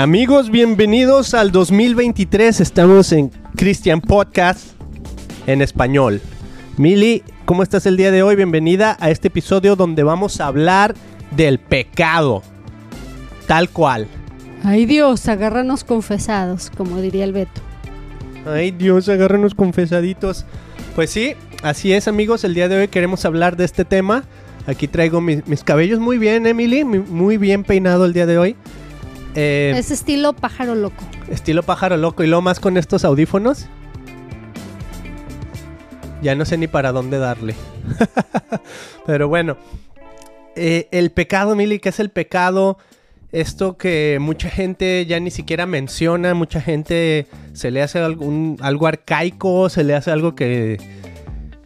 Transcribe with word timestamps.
Amigos, 0.00 0.50
bienvenidos 0.50 1.34
al 1.34 1.52
2023. 1.52 2.62
Estamos 2.62 3.12
en 3.12 3.30
Christian 3.54 4.00
Podcast 4.00 4.70
en 5.46 5.60
español. 5.60 6.22
Mili, 6.78 7.22
¿cómo 7.44 7.62
estás 7.62 7.84
el 7.84 7.98
día 7.98 8.10
de 8.10 8.22
hoy? 8.22 8.34
Bienvenida 8.34 8.96
a 8.98 9.10
este 9.10 9.28
episodio 9.28 9.76
donde 9.76 10.02
vamos 10.02 10.40
a 10.40 10.46
hablar 10.46 10.94
del 11.36 11.58
pecado. 11.58 12.42
Tal 13.46 13.68
cual. 13.68 14.06
Ay 14.64 14.86
Dios, 14.86 15.28
agárranos 15.28 15.84
confesados, 15.84 16.72
como 16.74 17.02
diría 17.02 17.24
el 17.24 17.34
Beto. 17.34 17.60
Ay 18.46 18.70
Dios, 18.70 19.06
agárranos 19.10 19.54
confesaditos. 19.54 20.46
Pues 20.94 21.10
sí, 21.10 21.34
así 21.62 21.92
es 21.92 22.08
amigos, 22.08 22.42
el 22.44 22.54
día 22.54 22.70
de 22.70 22.78
hoy 22.78 22.88
queremos 22.88 23.26
hablar 23.26 23.54
de 23.58 23.66
este 23.66 23.84
tema. 23.84 24.24
Aquí 24.66 24.88
traigo 24.88 25.20
mis, 25.20 25.46
mis 25.46 25.62
cabellos 25.62 26.00
muy 26.00 26.16
bien, 26.16 26.46
Emily, 26.46 26.84
muy, 26.84 27.00
muy 27.00 27.36
bien 27.36 27.64
peinado 27.64 28.06
el 28.06 28.14
día 28.14 28.24
de 28.24 28.38
hoy. 28.38 28.56
Eh, 29.34 29.72
Es 29.76 29.90
estilo 29.90 30.32
pájaro 30.32 30.74
loco. 30.74 31.04
Estilo 31.28 31.62
pájaro 31.62 31.96
loco 31.96 32.22
y 32.22 32.26
lo 32.26 32.40
más 32.40 32.60
con 32.60 32.76
estos 32.76 33.04
audífonos. 33.04 33.66
Ya 36.22 36.34
no 36.34 36.44
sé 36.44 36.58
ni 36.58 36.66
para 36.66 36.92
dónde 36.92 37.18
darle. 37.18 37.54
Pero 39.06 39.28
bueno. 39.28 39.56
Eh, 40.56 40.88
el 40.90 41.10
pecado, 41.10 41.54
Mili, 41.54 41.78
¿qué 41.78 41.90
es 41.90 42.00
el 42.00 42.10
pecado? 42.10 42.76
Esto 43.32 43.76
que 43.78 44.18
mucha 44.20 44.50
gente 44.50 45.06
ya 45.06 45.20
ni 45.20 45.30
siquiera 45.30 45.64
menciona, 45.64 46.34
mucha 46.34 46.60
gente 46.60 47.28
se 47.52 47.70
le 47.70 47.80
hace 47.80 48.00
algún, 48.00 48.56
algo 48.60 48.88
arcaico, 48.88 49.68
se 49.68 49.84
le 49.84 49.94
hace 49.94 50.10
algo 50.10 50.34
que, 50.34 50.78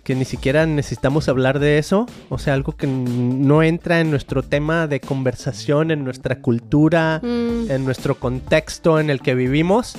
que 0.04 0.14
ni 0.14 0.24
siquiera 0.24 0.66
necesitamos 0.66 1.28
hablar 1.28 1.58
de 1.58 1.78
eso. 1.78 2.06
O 2.28 2.38
sea, 2.38 2.54
algo 2.54 2.76
que 2.76 2.86
no 2.86 3.62
entra 3.62 4.00
en 4.00 4.10
nuestro 4.10 4.42
tema 4.42 4.86
de 4.86 5.00
conversación, 5.00 5.90
en 5.90 6.04
nuestra 6.04 6.40
cultura, 6.40 7.20
Mm, 7.22 7.70
en 7.70 7.84
nuestro 7.84 8.14
contexto 8.16 9.00
en 9.00 9.10
el 9.10 9.20
que 9.20 9.34
vivimos. 9.34 9.96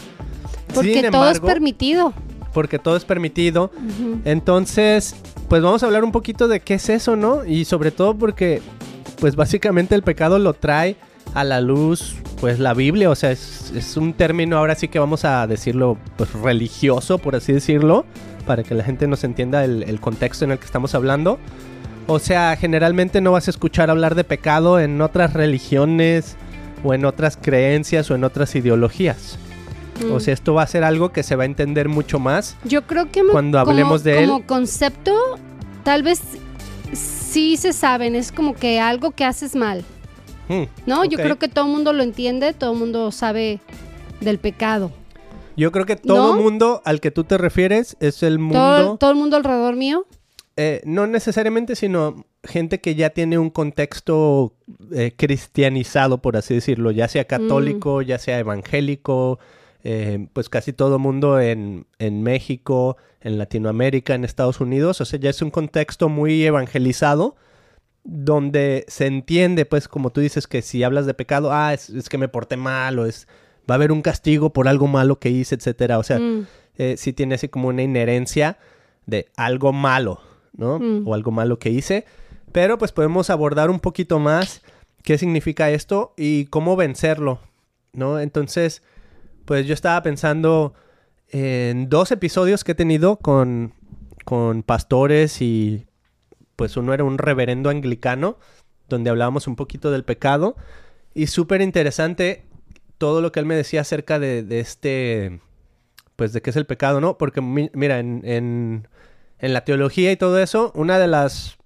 porque 0.73 1.01
Sin 1.01 1.11
todo 1.11 1.29
es 1.29 1.39
permitido. 1.39 2.13
porque 2.53 2.79
todo 2.79 2.95
es 2.97 3.03
permitido. 3.05 3.71
Entonces, 4.25 5.15
pues 5.49 5.61
vamos 5.61 5.83
a 5.83 5.85
hablar 5.85 6.03
un 6.03 6.11
poquito 6.11 6.47
de 6.47 6.59
qué 6.59 6.75
es 6.75 6.89
eso, 6.89 7.15
¿no? 7.15 7.45
Y 7.45 7.65
sobre 7.65 7.91
todo 7.91 8.15
porque, 8.15 8.61
pues 9.19 9.35
básicamente 9.35 9.95
el 9.95 10.03
pecado 10.03 10.39
lo 10.39 10.53
trae 10.53 10.95
a 11.35 11.43
la 11.43 11.61
luz, 11.61 12.15
pues 12.41 12.57
la 12.59 12.73
Biblia, 12.73 13.09
o 13.11 13.15
sea, 13.15 13.29
es, 13.31 13.71
es 13.75 13.95
un 13.97 14.13
término 14.13 14.57
ahora 14.57 14.73
sí 14.75 14.87
que 14.87 14.97
vamos 14.99 15.23
a 15.25 15.45
decirlo, 15.47 15.97
pues 16.17 16.31
religioso, 16.33 17.17
por 17.19 17.35
así 17.35 17.53
decirlo, 17.53 18.05
para 18.47 18.63
que 18.63 18.73
la 18.73 18.83
gente 18.83 19.05
nos 19.07 19.23
entienda 19.23 19.63
el, 19.63 19.83
el 19.83 19.99
contexto 19.99 20.45
en 20.45 20.51
el 20.51 20.57
que 20.59 20.65
estamos 20.65 20.95
hablando. 20.95 21.37
O 22.07 22.19
sea, 22.19 22.55
generalmente 22.55 23.19
no 23.21 23.31
vas 23.33 23.47
a 23.47 23.51
escuchar 23.51 23.89
hablar 23.89 24.15
de 24.15 24.23
pecado 24.23 24.79
en 24.79 25.01
otras 25.01 25.33
religiones 25.33 26.35
o 26.83 26.93
en 26.93 27.03
otras 27.05 27.37
creencias 27.41 28.09
o 28.11 28.15
en 28.15 28.23
otras 28.23 28.55
ideologías. 28.55 29.37
O 30.11 30.15
Mm. 30.15 30.19
sea, 30.19 30.33
esto 30.33 30.53
va 30.53 30.63
a 30.63 30.67
ser 30.67 30.83
algo 30.83 31.11
que 31.11 31.23
se 31.23 31.35
va 31.35 31.43
a 31.43 31.45
entender 31.47 31.89
mucho 31.89 32.19
más. 32.19 32.55
yo 32.63 32.83
creo 32.85 33.11
que 33.11 33.23
cuando 33.31 33.57
como- 33.59 33.71
hablemos 33.71 34.03
de 34.03 34.23
él- 34.23 34.29
Como 34.29 34.45
concepto, 34.45 35.13
tal 35.83 36.03
vez 36.03 36.21
sí 36.93 37.57
se 37.57 37.73
saben. 37.73 38.15
Es 38.15 38.31
como 38.31 38.53
que 38.55 38.79
algo 38.79 39.11
que 39.11 39.25
haces 39.25 39.55
mal. 39.55 39.83
Hmm, 40.47 40.63
¿No? 40.85 41.05
Yo 41.05 41.17
creo 41.17 41.37
que 41.39 41.47
todo 41.47 41.65
el 41.65 41.71
mundo 41.71 41.93
lo 41.93 42.03
entiende, 42.03 42.53
todo 42.53 42.73
el 42.73 42.79
mundo 42.79 43.11
sabe 43.11 43.59
del 44.21 44.37
pecado. 44.37 44.91
Yo 45.57 45.71
creo 45.71 45.85
que 45.85 45.95
todo 45.95 46.35
¿No? 46.35 46.41
mundo 46.41 46.81
al 46.85 46.99
que 46.99 47.11
tú 47.11 47.23
te 47.23 47.37
refieres 47.37 47.95
es 47.99 48.23
el 48.23 48.39
mundo, 48.39 48.59
Todo, 48.59 48.97
todo 48.97 49.11
el 49.11 49.15
mundo 49.17 49.37
alrededor 49.37 49.75
mío. 49.75 50.05
eh, 50.57 50.81
no 50.85 51.07
necesariamente, 51.07 51.75
sino 51.75 52.25
gente 52.43 52.79
que 52.79 52.95
ya 52.95 53.09
tiene 53.09 53.37
un 53.37 53.49
contexto 53.49 54.53
eh, 54.93 55.13
cristianizado, 55.17 56.21
por 56.21 56.37
así 56.37 56.53
decirlo, 56.53 56.91
ya 56.91 57.07
sea 57.07 57.25
católico, 57.25 58.01
ya 58.01 58.19
sea 58.19 58.39
evangélico, 58.39 59.39
eh, 59.83 60.27
pues 60.33 60.49
casi 60.49 60.71
todo 60.73 60.99
mundo 60.99 61.39
en, 61.39 61.87
en 61.99 62.21
México, 62.23 62.97
en 63.21 63.37
Latinoamérica, 63.37 64.13
en 64.15 64.23
Estados 64.25 64.59
Unidos, 64.61 65.01
o 65.01 65.05
sea, 65.05 65.19
ya 65.19 65.29
es 65.29 65.41
un 65.41 65.51
contexto 65.51 66.09
muy 66.09 66.45
evangelizado 66.45 67.35
donde 68.05 68.85
se 68.87 69.07
entiende, 69.07 69.65
pues, 69.65 69.87
como 69.87 70.11
tú 70.11 70.21
dices, 70.21 70.47
que 70.47 70.61
si 70.61 70.83
hablas 70.83 71.05
de 71.07 71.13
pecado, 71.13 71.51
ah, 71.51 71.73
es, 71.73 71.89
es 71.89 72.07
que 72.07 72.17
me 72.17 72.27
porté 72.27 72.55
mal, 72.55 72.99
o 72.99 73.05
es, 73.05 73.27
va 73.69 73.73
a 73.73 73.77
haber 73.77 73.91
un 73.91 74.01
castigo 74.01 74.53
por 74.53 74.67
algo 74.67 74.87
malo 74.87 75.19
que 75.19 75.29
hice, 75.29 75.55
etcétera. 75.55 75.97
O 75.97 76.03
sea, 76.03 76.19
Mm, 76.19 76.45
eh, 76.77 76.95
sí 76.97 77.13
tiene 77.13 77.35
así 77.35 77.49
como 77.49 77.69
una 77.69 77.81
inherencia 77.81 78.57
de 79.05 79.27
algo 79.35 79.73
malo, 79.73 80.19
¿no? 80.53 80.79
Mm. 80.79 81.07
O 81.07 81.13
algo 81.13 81.31
malo 81.31 81.57
que 81.59 81.69
hice. 81.69 82.05
Pero 82.51 82.77
pues 82.77 82.91
podemos 82.91 83.29
abordar 83.29 83.69
un 83.69 83.79
poquito 83.79 84.19
más 84.19 84.61
qué 85.03 85.17
significa 85.17 85.71
esto 85.71 86.13
y 86.17 86.45
cómo 86.45 86.75
vencerlo, 86.75 87.39
¿no? 87.93 88.19
Entonces, 88.19 88.81
pues 89.45 89.65
yo 89.67 89.73
estaba 89.73 90.01
pensando 90.03 90.73
en 91.29 91.89
dos 91.89 92.11
episodios 92.11 92.63
que 92.63 92.73
he 92.73 92.75
tenido 92.75 93.17
con, 93.17 93.73
con 94.25 94.63
pastores 94.63 95.41
y 95.41 95.85
pues 96.55 96.77
uno 96.77 96.93
era 96.93 97.03
un 97.03 97.17
reverendo 97.17 97.69
anglicano 97.69 98.37
donde 98.89 99.09
hablábamos 99.09 99.47
un 99.47 99.55
poquito 99.55 99.91
del 99.91 100.03
pecado 100.03 100.55
y 101.13 101.27
súper 101.27 101.61
interesante 101.61 102.45
todo 102.97 103.21
lo 103.21 103.31
que 103.31 103.39
él 103.39 103.45
me 103.45 103.55
decía 103.55 103.81
acerca 103.81 104.19
de, 104.19 104.43
de 104.43 104.59
este, 104.59 105.41
pues 106.15 106.33
de 106.33 106.41
qué 106.41 106.49
es 106.51 106.55
el 106.55 106.65
pecado, 106.65 107.01
¿no? 107.01 107.17
Porque 107.17 107.41
mi- 107.41 107.71
mira, 107.73 107.99
en, 107.99 108.21
en, 108.23 108.87
en 109.39 109.53
la 109.53 109.65
teología 109.65 110.11
y 110.11 110.17
todo 110.17 110.39
eso, 110.39 110.71
una 110.75 110.97
de 110.99 111.07
las, 111.07 111.57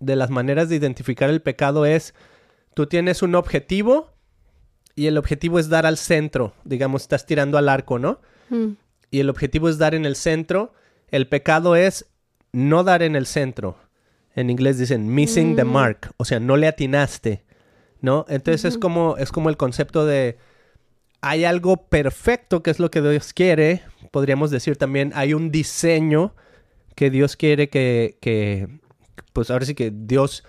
de 0.00 0.16
las 0.16 0.30
maneras 0.30 0.68
de 0.68 0.76
identificar 0.76 1.28
el 1.28 1.42
pecado 1.42 1.84
es, 1.86 2.14
tú 2.74 2.86
tienes 2.86 3.22
un 3.22 3.34
objetivo 3.34 4.12
y 4.96 5.06
el 5.06 5.18
objetivo 5.18 5.58
es 5.58 5.68
dar 5.68 5.86
al 5.86 5.98
centro, 5.98 6.54
digamos, 6.64 7.02
estás 7.02 7.26
tirando 7.26 7.58
al 7.58 7.68
arco, 7.68 7.98
¿no? 7.98 8.20
mm. 8.48 8.76
y 9.10 9.20
el 9.20 9.28
objetivo 9.28 9.68
es 9.68 9.76
dar 9.78 9.94
en 9.94 10.06
el 10.06 10.16
centro, 10.16 10.72
el 11.08 11.28
pecado 11.28 11.76
es 11.76 12.06
no 12.52 12.84
dar 12.84 13.02
en 13.02 13.16
el 13.16 13.26
centro. 13.26 13.76
En 14.34 14.50
inglés 14.50 14.78
dicen 14.78 15.08
missing 15.12 15.56
the 15.56 15.64
Mm. 15.64 15.72
mark, 15.72 16.10
o 16.16 16.24
sea, 16.24 16.40
no 16.40 16.56
le 16.56 16.66
atinaste, 16.66 17.44
¿no? 18.00 18.24
Entonces 18.28 18.64
es 18.64 18.78
como 18.78 19.16
es 19.16 19.30
como 19.30 19.48
el 19.48 19.56
concepto 19.56 20.04
de 20.06 20.38
hay 21.20 21.44
algo 21.44 21.88
perfecto 21.88 22.62
que 22.62 22.70
es 22.70 22.78
lo 22.78 22.90
que 22.90 23.00
Dios 23.00 23.32
quiere, 23.32 23.82
podríamos 24.10 24.50
decir 24.50 24.76
también 24.76 25.12
hay 25.14 25.32
un 25.34 25.50
diseño 25.50 26.34
que 26.96 27.10
Dios 27.10 27.36
quiere 27.36 27.68
que 27.68 28.18
que 28.20 28.68
pues 29.32 29.50
ahora 29.50 29.64
sí 29.66 29.74
que 29.74 29.90
Dios 29.94 30.44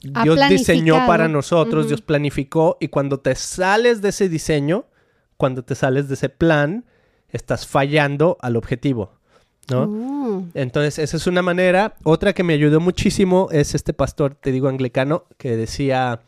Dios 0.00 0.38
diseñó 0.48 1.06
para 1.06 1.26
nosotros. 1.28 1.88
Dios 1.88 2.02
planificó 2.02 2.76
y 2.80 2.88
cuando 2.88 3.18
te 3.18 3.34
sales 3.34 4.00
de 4.00 4.10
ese 4.10 4.28
diseño, 4.28 4.86
cuando 5.36 5.64
te 5.64 5.74
sales 5.74 6.06
de 6.06 6.14
ese 6.14 6.28
plan, 6.28 6.84
estás 7.30 7.66
fallando 7.66 8.38
al 8.40 8.54
objetivo, 8.56 9.17
¿no? 9.70 9.82
Oh. 9.82 10.44
Entonces, 10.54 10.98
esa 10.98 11.16
es 11.16 11.26
una 11.26 11.42
manera. 11.42 11.94
Otra 12.04 12.32
que 12.32 12.42
me 12.42 12.54
ayudó 12.54 12.80
muchísimo 12.80 13.48
es 13.52 13.74
este 13.74 13.92
pastor, 13.92 14.34
te 14.34 14.52
digo, 14.52 14.68
anglicano, 14.68 15.24
que 15.36 15.56
decía, 15.56 16.20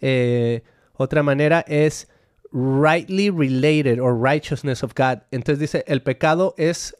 eh, 0.00 0.62
otra 0.94 1.22
manera 1.22 1.64
es 1.66 2.08
rightly 2.52 3.30
related 3.30 4.00
or 4.00 4.20
righteousness 4.20 4.82
of 4.82 4.92
God. 4.94 5.18
Entonces 5.30 5.58
dice, 5.58 5.84
el 5.86 6.02
pecado 6.02 6.54
es 6.58 6.96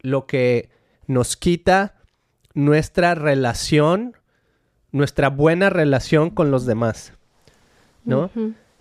lo 0.00 0.26
que 0.26 0.70
nos 1.06 1.36
quita 1.36 1.94
nuestra 2.54 3.14
relación, 3.14 4.16
nuestra 4.92 5.28
buena 5.28 5.70
relación 5.70 6.30
con 6.30 6.50
los 6.50 6.66
demás, 6.66 7.12
¿no? 8.04 8.30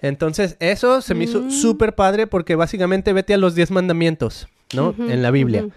Entonces, 0.01 0.57
eso 0.59 1.01
se 1.01 1.13
me 1.13 1.23
hizo 1.25 1.41
Mm. 1.41 1.51
súper 1.51 1.95
padre 1.95 2.27
porque 2.27 2.55
básicamente 2.55 3.13
vete 3.13 3.33
a 3.33 3.37
los 3.37 3.55
10 3.55 3.71
mandamientos, 3.71 4.47
¿no? 4.73 4.93
En 4.97 5.21
la 5.21 5.31
Biblia. 5.31 5.67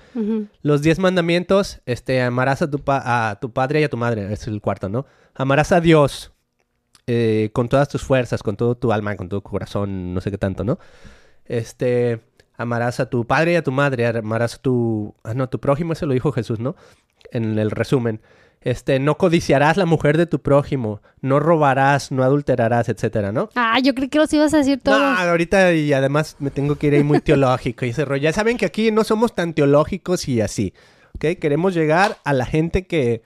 Los 0.63 0.83
10 0.83 0.99
mandamientos, 0.99 1.81
este, 1.87 2.23
amarás 2.23 2.63
a 2.63 2.71
tu, 2.71 2.79
pa- 2.79 3.31
a 3.31 3.41
tu 3.41 3.53
padre 3.53 3.81
y 3.81 3.85
a 3.85 3.89
tu 3.89 3.97
madre, 3.97 4.33
es 4.33 4.47
el 4.47 4.61
cuarto, 4.61 4.89
¿no? 4.89 5.07
Amarás 5.35 5.73
a 5.73 5.81
Dios 5.81 6.33
eh, 7.07 7.51
con 7.53 7.69
todas 7.69 7.89
tus 7.89 8.03
fuerzas, 8.03 8.43
con 8.43 8.57
todo 8.57 8.77
tu 8.77 8.93
alma, 8.93 9.17
con 9.17 9.29
todo 9.29 9.41
tu 9.41 9.51
corazón, 9.51 10.15
no 10.15 10.21
sé 10.21 10.31
qué 10.31 10.39
tanto, 10.39 10.65
¿no? 10.65 10.79
Este, 11.45 12.21
amarás 12.57 13.01
a 13.01 13.11
tu 13.11 13.27
padre 13.27 13.53
y 13.53 13.57
a 13.57 13.63
tu 13.65 13.73
madre, 13.73 14.07
amarás 14.07 14.55
a 14.57 14.59
tu... 14.59 15.15
Ah, 15.25 15.35
no, 15.35 15.49
tu 15.49 15.59
prójimo, 15.61 15.93
eso 15.93 16.07
lo 16.07 16.15
dijo 16.15 16.33
Jesús, 16.33 16.61
¿no? 16.61 16.77
En 17.33 17.59
el 17.59 17.71
resumen. 17.71 18.21
Este, 18.65 18.99
no 18.99 19.19
codiciarás 19.19 19.77
la 19.77 19.85
mujer 19.85 20.17
de 20.17 20.25
tu 20.25 20.41
prójimo, 20.41 21.03
no 21.21 21.39
robarás, 21.39 22.11
no 22.11 22.23
adulterarás, 22.25 22.89
etcétera, 22.89 23.31
¿no? 23.31 23.51
Ah, 23.55 23.79
yo 23.79 23.95
creí 23.95 24.09
que 24.09 24.17
los 24.19 24.33
ibas 24.33 24.55
a 24.55 24.57
decir 24.59 24.81
todos. 24.83 24.99
No, 24.99 25.05
ahorita 25.07 25.75
y 25.75 25.93
además 25.93 26.37
me 26.39 26.51
tengo 26.51 26.77
que 26.77 26.87
ir 26.87 26.95
ahí 26.95 27.05
muy 27.05 27.21
teológico 27.21 27.85
y 27.85 27.91
ese 27.91 28.07
rollo. 28.07 28.23
Ya 28.23 28.33
saben 28.33 28.57
que 28.57 28.65
aquí 28.65 28.91
no 28.91 29.05
somos 29.05 29.35
tan 29.35 29.53
teológicos 29.53 30.27
y 30.29 30.41
así, 30.41 30.73
¿ok? 31.15 31.39
Queremos 31.39 31.75
llegar 31.75 32.17
a 32.25 32.33
la 32.33 32.47
gente 32.47 32.87
que, 32.87 33.21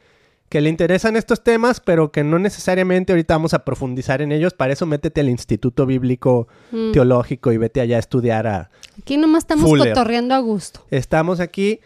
que 0.48 0.60
le 0.60 0.70
interesan 0.70 1.14
estos 1.14 1.44
temas, 1.44 1.78
pero 1.78 2.10
que 2.10 2.24
no 2.24 2.40
necesariamente 2.40 3.12
ahorita 3.12 3.34
vamos 3.34 3.54
a 3.54 3.64
profundizar 3.64 4.20
en 4.22 4.32
ellos. 4.32 4.54
Para 4.54 4.72
eso 4.72 4.86
métete 4.86 5.20
al 5.20 5.28
Instituto 5.28 5.86
Bíblico 5.86 6.48
Mm. 6.72 6.90
Teológico 6.90 7.52
y 7.52 7.58
vete 7.58 7.80
allá 7.80 7.94
a 7.96 8.00
estudiar 8.00 8.46
a... 8.48 8.70
Aquí 9.00 9.16
nomás 9.16 9.44
estamos 9.44 9.66
Fuller. 9.70 9.90
cotorreando 9.94 10.34
a 10.34 10.38
gusto. 10.40 10.84
Estamos 10.90 11.38
aquí 11.38 11.78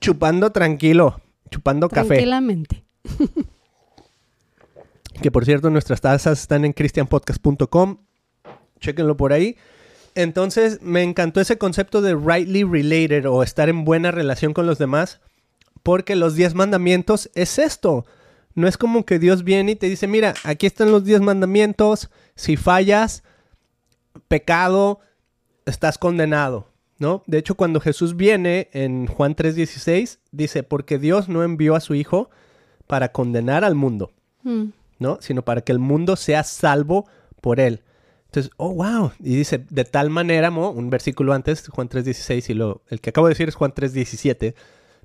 chupando 0.00 0.50
tranquilo, 0.50 1.20
chupando 1.50 1.88
café. 1.88 2.08
Tranquilamente. 2.08 2.84
Que 5.20 5.30
por 5.30 5.44
cierto, 5.44 5.70
nuestras 5.70 6.00
tazas 6.00 6.40
están 6.40 6.64
en 6.64 6.72
christianpodcast.com. 6.72 7.98
Chéquenlo 8.80 9.16
por 9.16 9.32
ahí. 9.32 9.56
Entonces, 10.14 10.80
me 10.82 11.02
encantó 11.02 11.40
ese 11.40 11.58
concepto 11.58 12.00
de 12.00 12.14
rightly 12.14 12.64
related 12.64 13.28
o 13.28 13.42
estar 13.42 13.68
en 13.68 13.84
buena 13.84 14.10
relación 14.10 14.54
con 14.54 14.66
los 14.66 14.78
demás, 14.78 15.20
porque 15.82 16.16
los 16.16 16.34
diez 16.34 16.54
mandamientos 16.54 17.30
es 17.34 17.58
esto. 17.58 18.06
No 18.54 18.66
es 18.66 18.76
como 18.76 19.04
que 19.04 19.18
Dios 19.18 19.44
viene 19.44 19.72
y 19.72 19.76
te 19.76 19.88
dice, 19.88 20.06
mira, 20.08 20.34
aquí 20.42 20.66
están 20.66 20.90
los 20.90 21.04
diez 21.04 21.20
mandamientos, 21.20 22.10
si 22.34 22.56
fallas, 22.56 23.22
pecado, 24.26 25.00
estás 25.66 25.98
condenado, 25.98 26.69
¿no? 27.00 27.24
De 27.26 27.38
hecho, 27.38 27.56
cuando 27.56 27.80
Jesús 27.80 28.14
viene 28.16 28.68
en 28.72 29.08
Juan 29.08 29.34
3:16, 29.34 30.20
dice, 30.30 30.62
porque 30.62 30.98
Dios 30.98 31.28
no 31.28 31.42
envió 31.42 31.74
a 31.74 31.80
su 31.80 31.94
Hijo 31.94 32.30
para 32.86 33.10
condenar 33.10 33.64
al 33.64 33.74
mundo, 33.74 34.12
Mm. 34.42 34.72
¿no? 34.98 35.18
Sino 35.20 35.42
para 35.42 35.62
que 35.62 35.72
el 35.72 35.78
mundo 35.78 36.16
sea 36.16 36.44
salvo 36.44 37.06
por 37.40 37.60
él. 37.60 37.82
Entonces, 38.26 38.52
oh, 38.56 38.74
wow. 38.74 39.12
Y 39.18 39.34
dice, 39.36 39.64
de 39.70 39.84
tal 39.84 40.08
manera, 40.08 40.50
Mo, 40.50 40.70
un 40.70 40.88
versículo 40.88 41.32
antes, 41.32 41.68
Juan 41.68 41.88
3.16, 41.88 42.50
y 42.50 42.54
lo, 42.54 42.82
el 42.88 43.00
que 43.00 43.10
acabo 43.10 43.26
de 43.26 43.32
decir 43.32 43.48
es 43.48 43.54
Juan 43.54 43.72
3.17, 43.72 44.54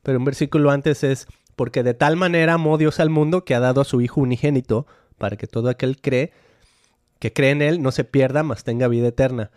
pero 0.04 0.20
un 0.20 0.26
versículo 0.26 0.70
antes 0.70 1.04
es, 1.04 1.28
porque 1.56 1.82
de 1.82 1.94
tal 1.94 2.18
manera 2.18 2.54
amó 2.54 2.78
Dios 2.78 3.00
al 3.00 3.10
mundo 3.10 3.46
que 3.46 3.56
ha 3.56 3.60
dado 3.60 3.82
a 3.82 3.86
su 3.86 4.02
Hijo 4.02 4.22
unigénito, 4.22 4.86
para 5.18 5.38
que 5.38 5.48
todo 5.48 5.70
aquel 5.70 6.00
cree, 6.00 6.32
que 7.20 7.34
cree 7.34 7.52
en 7.52 7.62
Él, 7.62 7.82
no 7.82 7.92
se 7.92 8.04
pierda, 8.04 8.44
mas 8.44 8.64
tenga 8.64 8.88
vida 8.88 9.08
eterna, 9.08 9.50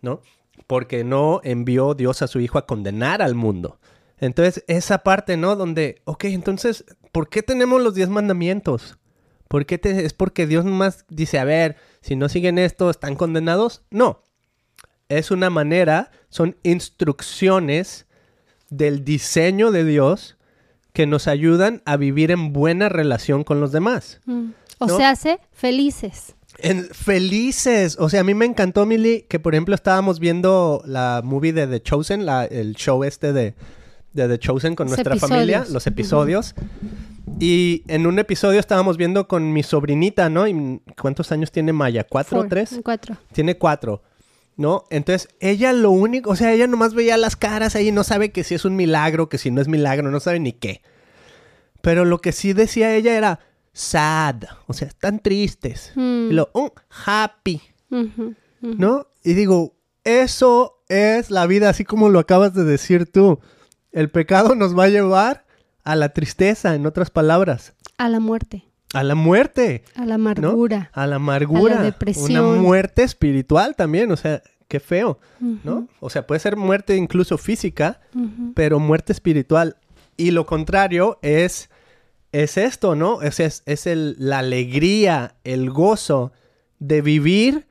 ¿no? 0.00 0.20
Porque 0.66 1.04
no 1.04 1.40
envió 1.44 1.94
Dios 1.94 2.22
a 2.22 2.26
su 2.26 2.40
Hijo 2.40 2.58
a 2.58 2.66
condenar 2.66 3.22
al 3.22 3.34
mundo. 3.34 3.78
Entonces, 4.18 4.64
esa 4.68 4.98
parte, 4.98 5.36
¿no? 5.36 5.56
Donde, 5.56 6.00
ok, 6.04 6.24
entonces, 6.24 6.84
¿por 7.10 7.28
qué 7.28 7.42
tenemos 7.42 7.82
los 7.82 7.94
diez 7.94 8.08
mandamientos? 8.08 8.98
¿Por 9.48 9.66
qué 9.66 9.78
te- 9.78 10.04
es 10.06 10.14
porque 10.14 10.46
Dios 10.46 10.64
nomás 10.64 11.04
dice, 11.08 11.38
a 11.38 11.44
ver, 11.44 11.76
si 12.00 12.16
no 12.16 12.28
siguen 12.28 12.58
esto, 12.58 12.88
están 12.88 13.16
condenados? 13.16 13.82
No. 13.90 14.22
Es 15.08 15.30
una 15.30 15.50
manera, 15.50 16.10
son 16.30 16.56
instrucciones 16.62 18.06
del 18.70 19.04
diseño 19.04 19.70
de 19.70 19.84
Dios 19.84 20.36
que 20.92 21.06
nos 21.06 21.26
ayudan 21.28 21.82
a 21.84 21.96
vivir 21.96 22.30
en 22.30 22.52
buena 22.52 22.88
relación 22.88 23.44
con 23.44 23.60
los 23.60 23.72
demás. 23.72 24.20
Mm. 24.26 24.50
O 24.78 24.86
¿No? 24.86 24.96
se 24.96 25.04
hace 25.04 25.40
felices. 25.52 26.34
En- 26.58 26.84
felices. 26.86 27.96
O 27.98 28.08
sea, 28.08 28.20
a 28.20 28.24
mí 28.24 28.34
me 28.34 28.44
encantó, 28.44 28.86
Milly, 28.86 29.22
que 29.28 29.38
por 29.40 29.54
ejemplo 29.54 29.74
estábamos 29.74 30.18
viendo 30.20 30.82
la 30.86 31.20
movie 31.24 31.52
de 31.52 31.66
The 31.66 31.80
Chosen, 31.82 32.26
la- 32.26 32.44
el 32.44 32.74
show 32.74 33.04
este 33.04 33.32
de, 33.32 33.54
de 34.12 34.28
The 34.28 34.38
Chosen 34.38 34.74
con 34.74 34.86
Los 34.88 34.96
nuestra 34.96 35.16
familia, 35.16 35.58
episodios. 35.58 35.72
los 35.74 35.86
episodios. 35.86 36.54
Y 37.40 37.82
en 37.88 38.06
un 38.06 38.18
episodio 38.18 38.60
estábamos 38.60 38.96
viendo 38.96 39.26
con 39.28 39.52
mi 39.52 39.62
sobrinita, 39.62 40.28
¿no? 40.28 40.46
Y, 40.46 40.80
¿Cuántos 41.00 41.32
años 41.32 41.50
tiene 41.50 41.72
Maya? 41.72 42.04
¿Cuatro 42.04 42.40
o 42.40 42.46
tres? 42.46 42.78
Cuatro. 42.84 43.16
Tiene 43.32 43.56
cuatro, 43.56 44.02
¿no? 44.56 44.84
Entonces, 44.90 45.28
ella 45.40 45.72
lo 45.72 45.90
único, 45.90 46.30
o 46.30 46.36
sea, 46.36 46.52
ella 46.52 46.66
nomás 46.66 46.94
veía 46.94 47.16
las 47.16 47.36
caras 47.36 47.74
ahí, 47.76 47.90
no 47.92 48.04
sabe 48.04 48.30
que 48.32 48.44
si 48.44 48.54
es 48.54 48.64
un 48.64 48.76
milagro, 48.76 49.28
que 49.28 49.38
si 49.38 49.50
no 49.50 49.60
es 49.60 49.68
milagro, 49.68 50.10
no 50.10 50.20
sabe 50.20 50.40
ni 50.40 50.52
qué. 50.52 50.82
Pero 51.80 52.04
lo 52.04 52.20
que 52.20 52.32
sí 52.32 52.52
decía 52.52 52.94
ella 52.94 53.16
era 53.16 53.40
sad, 53.72 54.36
o 54.66 54.72
sea, 54.72 54.88
están 54.88 55.18
tristes. 55.20 55.92
Mm. 55.94 56.28
Y 56.30 56.32
lo, 56.32 56.48
"Oh, 56.52 56.72
happy. 57.06 57.60
¿no? 58.60 59.06
Y 59.22 59.34
digo, 59.34 59.74
eso 60.04 60.82
es 60.88 61.30
la 61.30 61.46
vida, 61.46 61.68
así 61.68 61.84
como 61.84 62.08
lo 62.08 62.18
acabas 62.18 62.54
de 62.54 62.64
decir 62.64 63.10
tú. 63.10 63.40
El 63.92 64.10
pecado 64.10 64.54
nos 64.54 64.76
va 64.78 64.84
a 64.84 64.88
llevar 64.88 65.44
a 65.84 65.96
la 65.96 66.10
tristeza, 66.10 66.74
en 66.74 66.86
otras 66.86 67.10
palabras, 67.10 67.74
A 67.98 68.08
la 68.08 68.20
muerte, 68.20 68.64
a 68.94 69.02
la 69.02 69.14
muerte. 69.14 69.84
a 69.94 70.00
la 70.06 70.16
¿no? 70.18 70.30
amargura. 70.30 70.90
A 70.92 71.06
la 71.06 71.16
amargura. 71.16 71.74
A 71.74 71.76
la 71.78 71.82
depresión. 71.82 72.44
Una 72.44 72.60
muerte 72.60 73.02
espiritual 73.02 73.74
también, 73.76 74.10
o 74.12 74.16
sea, 74.16 74.42
qué 74.68 74.80
feo, 74.80 75.18
¿no? 75.40 75.88
O 76.00 76.08
sea, 76.08 76.26
puede 76.26 76.40
ser 76.40 76.56
muerte 76.56 76.96
incluso 76.96 77.36
física, 77.36 78.00
pero 78.54 78.78
muerte 78.78 79.12
espiritual. 79.12 79.76
Y 80.16 80.30
lo 80.30 80.46
contrario 80.46 81.18
es, 81.22 81.68
es 82.32 82.56
esto, 82.56 82.94
¿no? 82.96 83.22
Es, 83.22 83.40
es, 83.40 83.62
es 83.66 83.86
el, 83.86 84.16
la 84.18 84.38
alegría, 84.38 85.36
el 85.44 85.70
gozo 85.70 86.32
de 86.78 87.02
vivir 87.02 87.66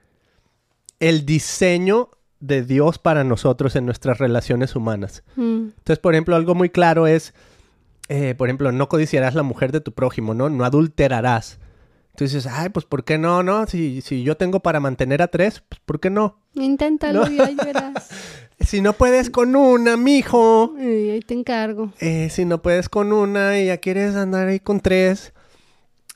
el 1.00 1.26
diseño 1.26 2.10
de 2.40 2.64
Dios 2.64 2.98
para 3.00 3.24
nosotros 3.24 3.76
en 3.76 3.86
nuestras 3.86 4.18
relaciones 4.18 4.76
humanas. 4.76 5.24
Mm. 5.36 5.70
Entonces, 5.78 6.00
por 6.00 6.14
ejemplo, 6.14 6.36
algo 6.36 6.56
muy 6.56 6.70
claro 6.70 7.08
es, 7.08 7.34
eh, 8.10 8.36
por 8.38 8.50
ejemplo, 8.50 8.72
no 8.72 8.88
codiciarás 8.90 9.36
la 9.36 9.44
mujer 9.44 9.72
de 9.72 9.82
tu 9.82 9.94
prójimo, 9.94 10.34
¿no? 10.34 10.50
No 10.50 10.66
adulterarás. 10.66 11.60
Entonces 12.22 12.44
dices, 12.44 12.54
ay, 12.56 12.70
pues 12.70 12.86
¿por 12.86 13.04
qué 13.04 13.18
no, 13.18 13.42
no? 13.42 13.66
Si, 13.66 14.02
si 14.02 14.22
yo 14.22 14.38
tengo 14.38 14.60
para 14.60 14.80
mantener 14.80 15.24
a 15.24 15.28
tres, 15.30 15.64
pues 15.68 15.82
¿por 15.84 16.00
qué 16.00 16.12
no? 16.12 16.38
Inténtalo 16.54 17.26
No. 17.26 17.32
y 17.32 17.40
ahí 17.40 17.56
verás. 17.56 18.10
Si 18.60 18.80
no 18.80 18.94
puedes 18.94 19.32
con 19.32 19.56
una, 19.56 19.98
mijo. 19.98 20.76
Ay, 20.78 21.10
ahí 21.10 21.20
te 21.22 21.34
encargo. 21.34 21.92
Eh, 22.00 22.30
si 22.30 22.46
no 22.46 22.62
puedes 22.62 22.90
con 22.90 23.12
una 23.12 23.60
y 23.60 23.66
ya 23.66 23.78
quieres 23.78 24.14
andar 24.16 24.48
ahí 24.50 24.60
con 24.60 24.82
tres. 24.82 25.34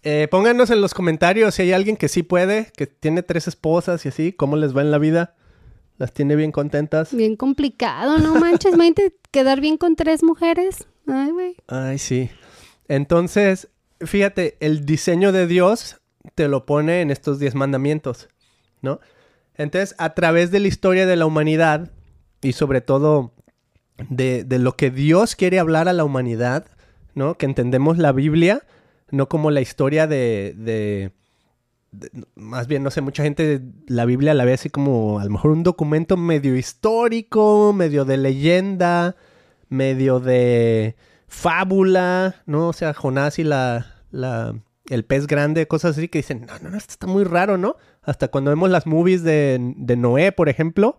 eh, 0.04 0.28
pónganos 0.30 0.69
en 0.69 0.80
los 0.80 0.94
comentarios 0.94 1.56
si 1.56 1.63
hay 1.63 1.72
alguien 1.74 1.98
que 1.98 2.07
sí 2.07 2.22
puede, 2.22 2.72
que 2.78 2.86
tiene 2.86 3.24
tres 3.24 3.48
esposas 3.48 4.06
y 4.06 4.10
así, 4.10 4.31
cómo 4.31 4.57
les 4.57 4.78
va 4.78 4.81
en 4.81 4.92
la 4.92 5.00
vida. 5.00 5.34
Las 5.98 6.13
tiene 6.13 6.36
bien 6.36 6.52
contentas. 6.52 7.16
Bien 7.16 7.36
complicado, 7.36 8.19
no 8.19 8.36
manches. 8.36 8.74
Imagínate 8.75 9.16
quedar 9.31 9.60
bien 9.60 9.78
con 9.78 9.96
tres 9.96 10.22
mujeres. 10.22 10.88
Ay, 11.07 11.31
güey. 11.31 11.56
Ay, 11.68 11.98
sí. 11.98 12.30
Entonces, 12.88 13.69
fíjate, 14.06 14.57
el 14.60 14.86
diseño 14.86 15.31
de 15.31 15.48
Dios 15.48 16.02
te 16.36 16.48
lo 16.48 16.66
pone 16.66 17.02
en 17.02 17.12
estos 17.12 17.40
diez 17.40 17.56
mandamientos, 17.56 18.30
¿no? 18.81 19.00
Entonces, 19.56 19.96
a 20.00 20.13
través 20.13 20.52
de 20.52 20.60
la 20.60 20.68
historia 20.68 21.06
de 21.06 21.16
la 21.16 21.25
humanidad 21.25 21.92
y 22.42 22.54
sobre 22.54 22.81
todo 22.81 23.34
de, 24.10 24.44
de 24.44 24.60
lo 24.60 24.75
que 24.75 24.92
Dios 24.92 25.36
quiere 25.36 25.60
hablar 25.60 25.88
a 25.88 25.94
la 25.94 26.04
humanidad, 26.04 26.66
¿no? 27.13 27.38
Que 27.38 27.46
entendemos 27.46 27.98
la 27.98 28.12
Biblia, 28.12 28.63
no 29.12 29.30
como 29.30 29.52
la 29.52 29.62
historia 29.62 30.07
de, 30.07 30.54
de- 30.57 31.12
de- 31.92 32.12
más 32.36 32.68
bien, 32.68 32.84
no 32.84 32.92
sé, 32.92 33.00
mucha 33.02 33.24
gente 33.24 33.62
la 33.88 34.04
Biblia 34.06 34.34
la 34.34 34.44
ve 34.44 34.54
así 34.54 34.69
como 34.69 35.19
a 35.19 35.24
lo 35.24 35.30
mejor 35.31 35.52
un 35.52 35.63
documento 35.63 36.18
medio 36.18 36.57
histórico, 36.57 37.72
medio 37.74 38.04
de 38.04 38.18
leyenda, 38.18 39.16
medio 39.69 40.19
de 40.19 40.98
fábula, 41.28 42.44
¿no? 42.46 42.68
O 42.69 42.74
sea, 42.74 42.94
Jonás 42.94 43.40
y 43.40 43.44
la, 43.46 43.94
el 44.90 45.06
pez 45.06 45.28
grande, 45.28 45.68
cosas 45.68 45.98
así 45.98 46.08
que 46.08 46.20
dicen, 46.20 46.46
no, 46.48 46.60
no, 46.60 46.70
no, 46.70 46.78
esto 46.78 46.92
está 46.92 47.08
muy 47.08 47.24
raro, 47.24 47.58
¿no? 47.58 47.76
Hasta 48.04 48.28
cuando 48.28 48.52
vemos 48.52 48.69
las 48.69 48.86
movies 48.86 49.24
de, 49.24 49.74
de 49.78 49.95
Noé, 49.95 50.31
por 50.31 50.50
ejemplo, 50.50 50.98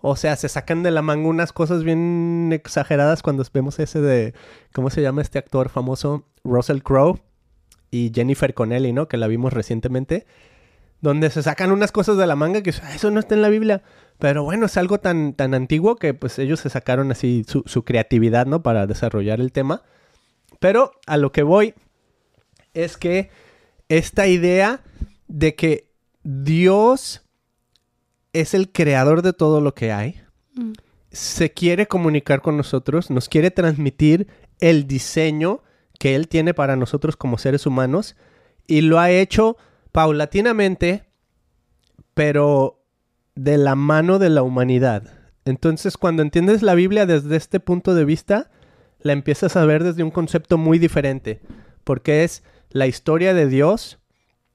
o 0.00 0.16
sea, 0.16 0.34
se 0.36 0.48
sacan 0.48 0.82
de 0.82 0.90
la 0.90 1.00
manga 1.02 1.28
unas 1.28 1.52
cosas 1.52 1.84
bien 1.84 2.50
exageradas 2.52 3.22
cuando 3.22 3.44
vemos 3.52 3.78
ese 3.78 4.00
de, 4.00 4.34
¿cómo 4.72 4.90
se 4.90 5.00
llama 5.02 5.22
este 5.22 5.38
actor 5.38 5.68
famoso? 5.68 6.24
Russell 6.42 6.80
Crowe 6.80 7.20
y 7.90 8.10
Jennifer 8.12 8.52
Connelly, 8.52 8.92
¿no? 8.92 9.06
Que 9.06 9.16
la 9.16 9.28
vimos 9.28 9.52
recientemente. 9.52 10.26
Donde 11.00 11.30
se 11.30 11.42
sacan 11.42 11.70
unas 11.70 11.92
cosas 11.92 12.16
de 12.16 12.26
la 12.26 12.36
manga 12.36 12.62
que 12.62 12.72
"Ah, 12.82 12.94
eso 12.94 13.10
no 13.10 13.20
está 13.20 13.34
en 13.34 13.42
la 13.42 13.48
Biblia. 13.48 13.82
Pero 14.18 14.44
bueno, 14.44 14.66
es 14.66 14.76
algo 14.76 14.98
tan, 14.98 15.34
tan 15.34 15.52
antiguo 15.54 15.96
que 15.96 16.14
pues 16.14 16.38
ellos 16.38 16.60
se 16.60 16.70
sacaron 16.70 17.10
así 17.10 17.44
su, 17.46 17.62
su 17.66 17.84
creatividad, 17.84 18.46
¿no? 18.46 18.62
Para 18.62 18.86
desarrollar 18.86 19.40
el 19.40 19.52
tema. 19.52 19.82
Pero 20.58 20.92
a 21.06 21.16
lo 21.16 21.30
que 21.32 21.42
voy 21.42 21.74
es 22.74 22.96
que 22.96 23.30
esta 23.88 24.26
idea 24.26 24.82
de 25.28 25.54
que 25.54 25.90
Dios 26.22 27.22
es 28.32 28.54
el 28.54 28.70
creador 28.72 29.22
de 29.22 29.32
todo 29.32 29.60
lo 29.60 29.74
que 29.74 29.92
hay, 29.92 30.22
Mm. 30.54 30.72
se 31.10 31.52
quiere 31.52 31.86
comunicar 31.86 32.42
con 32.42 32.56
nosotros, 32.56 33.10
nos 33.10 33.28
quiere 33.28 33.50
transmitir 33.50 34.28
el 34.60 34.86
diseño 34.86 35.62
que 35.98 36.14
Él 36.14 36.28
tiene 36.28 36.54
para 36.54 36.76
nosotros 36.76 37.16
como 37.16 37.38
seres 37.38 37.66
humanos 37.66 38.16
y 38.66 38.82
lo 38.82 38.98
ha 38.98 39.10
hecho 39.10 39.56
paulatinamente, 39.92 41.04
pero 42.14 42.82
de 43.34 43.56
la 43.58 43.74
mano 43.74 44.18
de 44.18 44.30
la 44.30 44.42
humanidad. 44.42 45.04
Entonces, 45.44 45.96
cuando 45.96 46.22
entiendes 46.22 46.62
la 46.62 46.74
Biblia 46.74 47.06
desde 47.06 47.36
este 47.36 47.60
punto 47.60 47.94
de 47.94 48.04
vista, 48.04 48.50
la 49.00 49.12
empiezas 49.12 49.56
a 49.56 49.64
ver 49.64 49.84
desde 49.84 50.02
un 50.02 50.10
concepto 50.10 50.58
muy 50.58 50.78
diferente, 50.78 51.40
porque 51.84 52.24
es 52.24 52.42
la 52.72 52.86
historia 52.86 53.34
de 53.34 53.46
Dios 53.46 53.98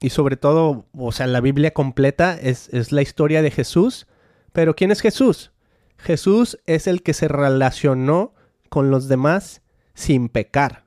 y 0.00 0.10
sobre 0.10 0.36
todo, 0.36 0.86
o 0.96 1.12
sea, 1.12 1.26
la 1.26 1.40
Biblia 1.40 1.72
completa 1.72 2.38
es, 2.40 2.68
es 2.72 2.92
la 2.92 3.02
historia 3.02 3.42
de 3.42 3.50
Jesús, 3.50 4.06
pero 4.52 4.74
¿quién 4.76 4.90
es 4.90 5.00
Jesús? 5.00 5.52
Jesús 5.96 6.58
es 6.66 6.86
el 6.86 7.02
que 7.02 7.14
se 7.14 7.26
relacionó 7.28 8.32
con 8.68 8.90
los 8.90 9.08
demás 9.08 9.62
sin 9.94 10.28
pecar. 10.28 10.84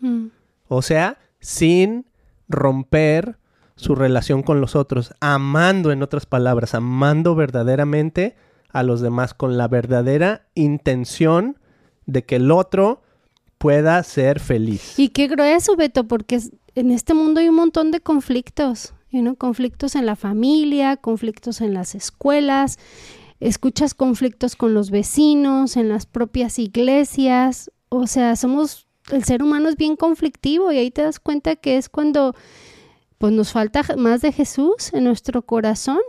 Mm. 0.00 0.26
O 0.68 0.82
sea, 0.82 1.18
sin 1.40 2.06
romper 2.48 3.38
su 3.76 3.96
relación 3.96 4.42
con 4.42 4.60
los 4.60 4.76
otros, 4.76 5.14
amando 5.20 5.90
en 5.90 6.02
otras 6.02 6.26
palabras, 6.26 6.74
amando 6.74 7.34
verdaderamente 7.34 8.36
a 8.70 8.82
los 8.84 9.00
demás 9.00 9.34
con 9.34 9.56
la 9.56 9.66
verdadera 9.66 10.46
intención 10.54 11.58
de 12.06 12.24
que 12.24 12.36
el 12.36 12.50
otro 12.52 13.02
pueda 13.58 14.00
ser 14.04 14.38
feliz. 14.40 14.98
Y 14.98 15.08
qué 15.08 15.26
grueso, 15.26 15.74
Beto, 15.76 16.04
porque 16.06 16.36
es- 16.36 16.52
en 16.74 16.90
este 16.90 17.14
mundo 17.14 17.40
hay 17.40 17.48
un 17.48 17.56
montón 17.56 17.90
de 17.90 18.00
conflictos 18.00 18.94
know, 19.20 19.36
conflictos 19.36 19.94
en 19.94 20.06
la 20.06 20.16
familia, 20.16 20.96
conflictos 20.96 21.60
en 21.60 21.74
las 21.74 21.94
escuelas, 21.94 22.78
escuchas 23.40 23.94
conflictos 23.94 24.56
con 24.56 24.74
los 24.74 24.90
vecinos, 24.90 25.76
en 25.76 25.88
las 25.88 26.06
propias 26.06 26.58
iglesias, 26.58 27.70
o 27.88 28.06
sea, 28.06 28.36
somos, 28.36 28.88
el 29.10 29.24
ser 29.24 29.42
humano 29.42 29.68
es 29.68 29.76
bien 29.76 29.96
conflictivo 29.96 30.72
y 30.72 30.78
ahí 30.78 30.90
te 30.90 31.02
das 31.02 31.20
cuenta 31.20 31.56
que 31.56 31.76
es 31.76 31.88
cuando 31.88 32.34
pues 33.18 33.32
nos 33.32 33.52
falta 33.52 33.82
más 33.96 34.20
de 34.20 34.32
Jesús 34.32 34.92
en 34.92 35.04
nuestro 35.04 35.42
corazón. 35.42 36.00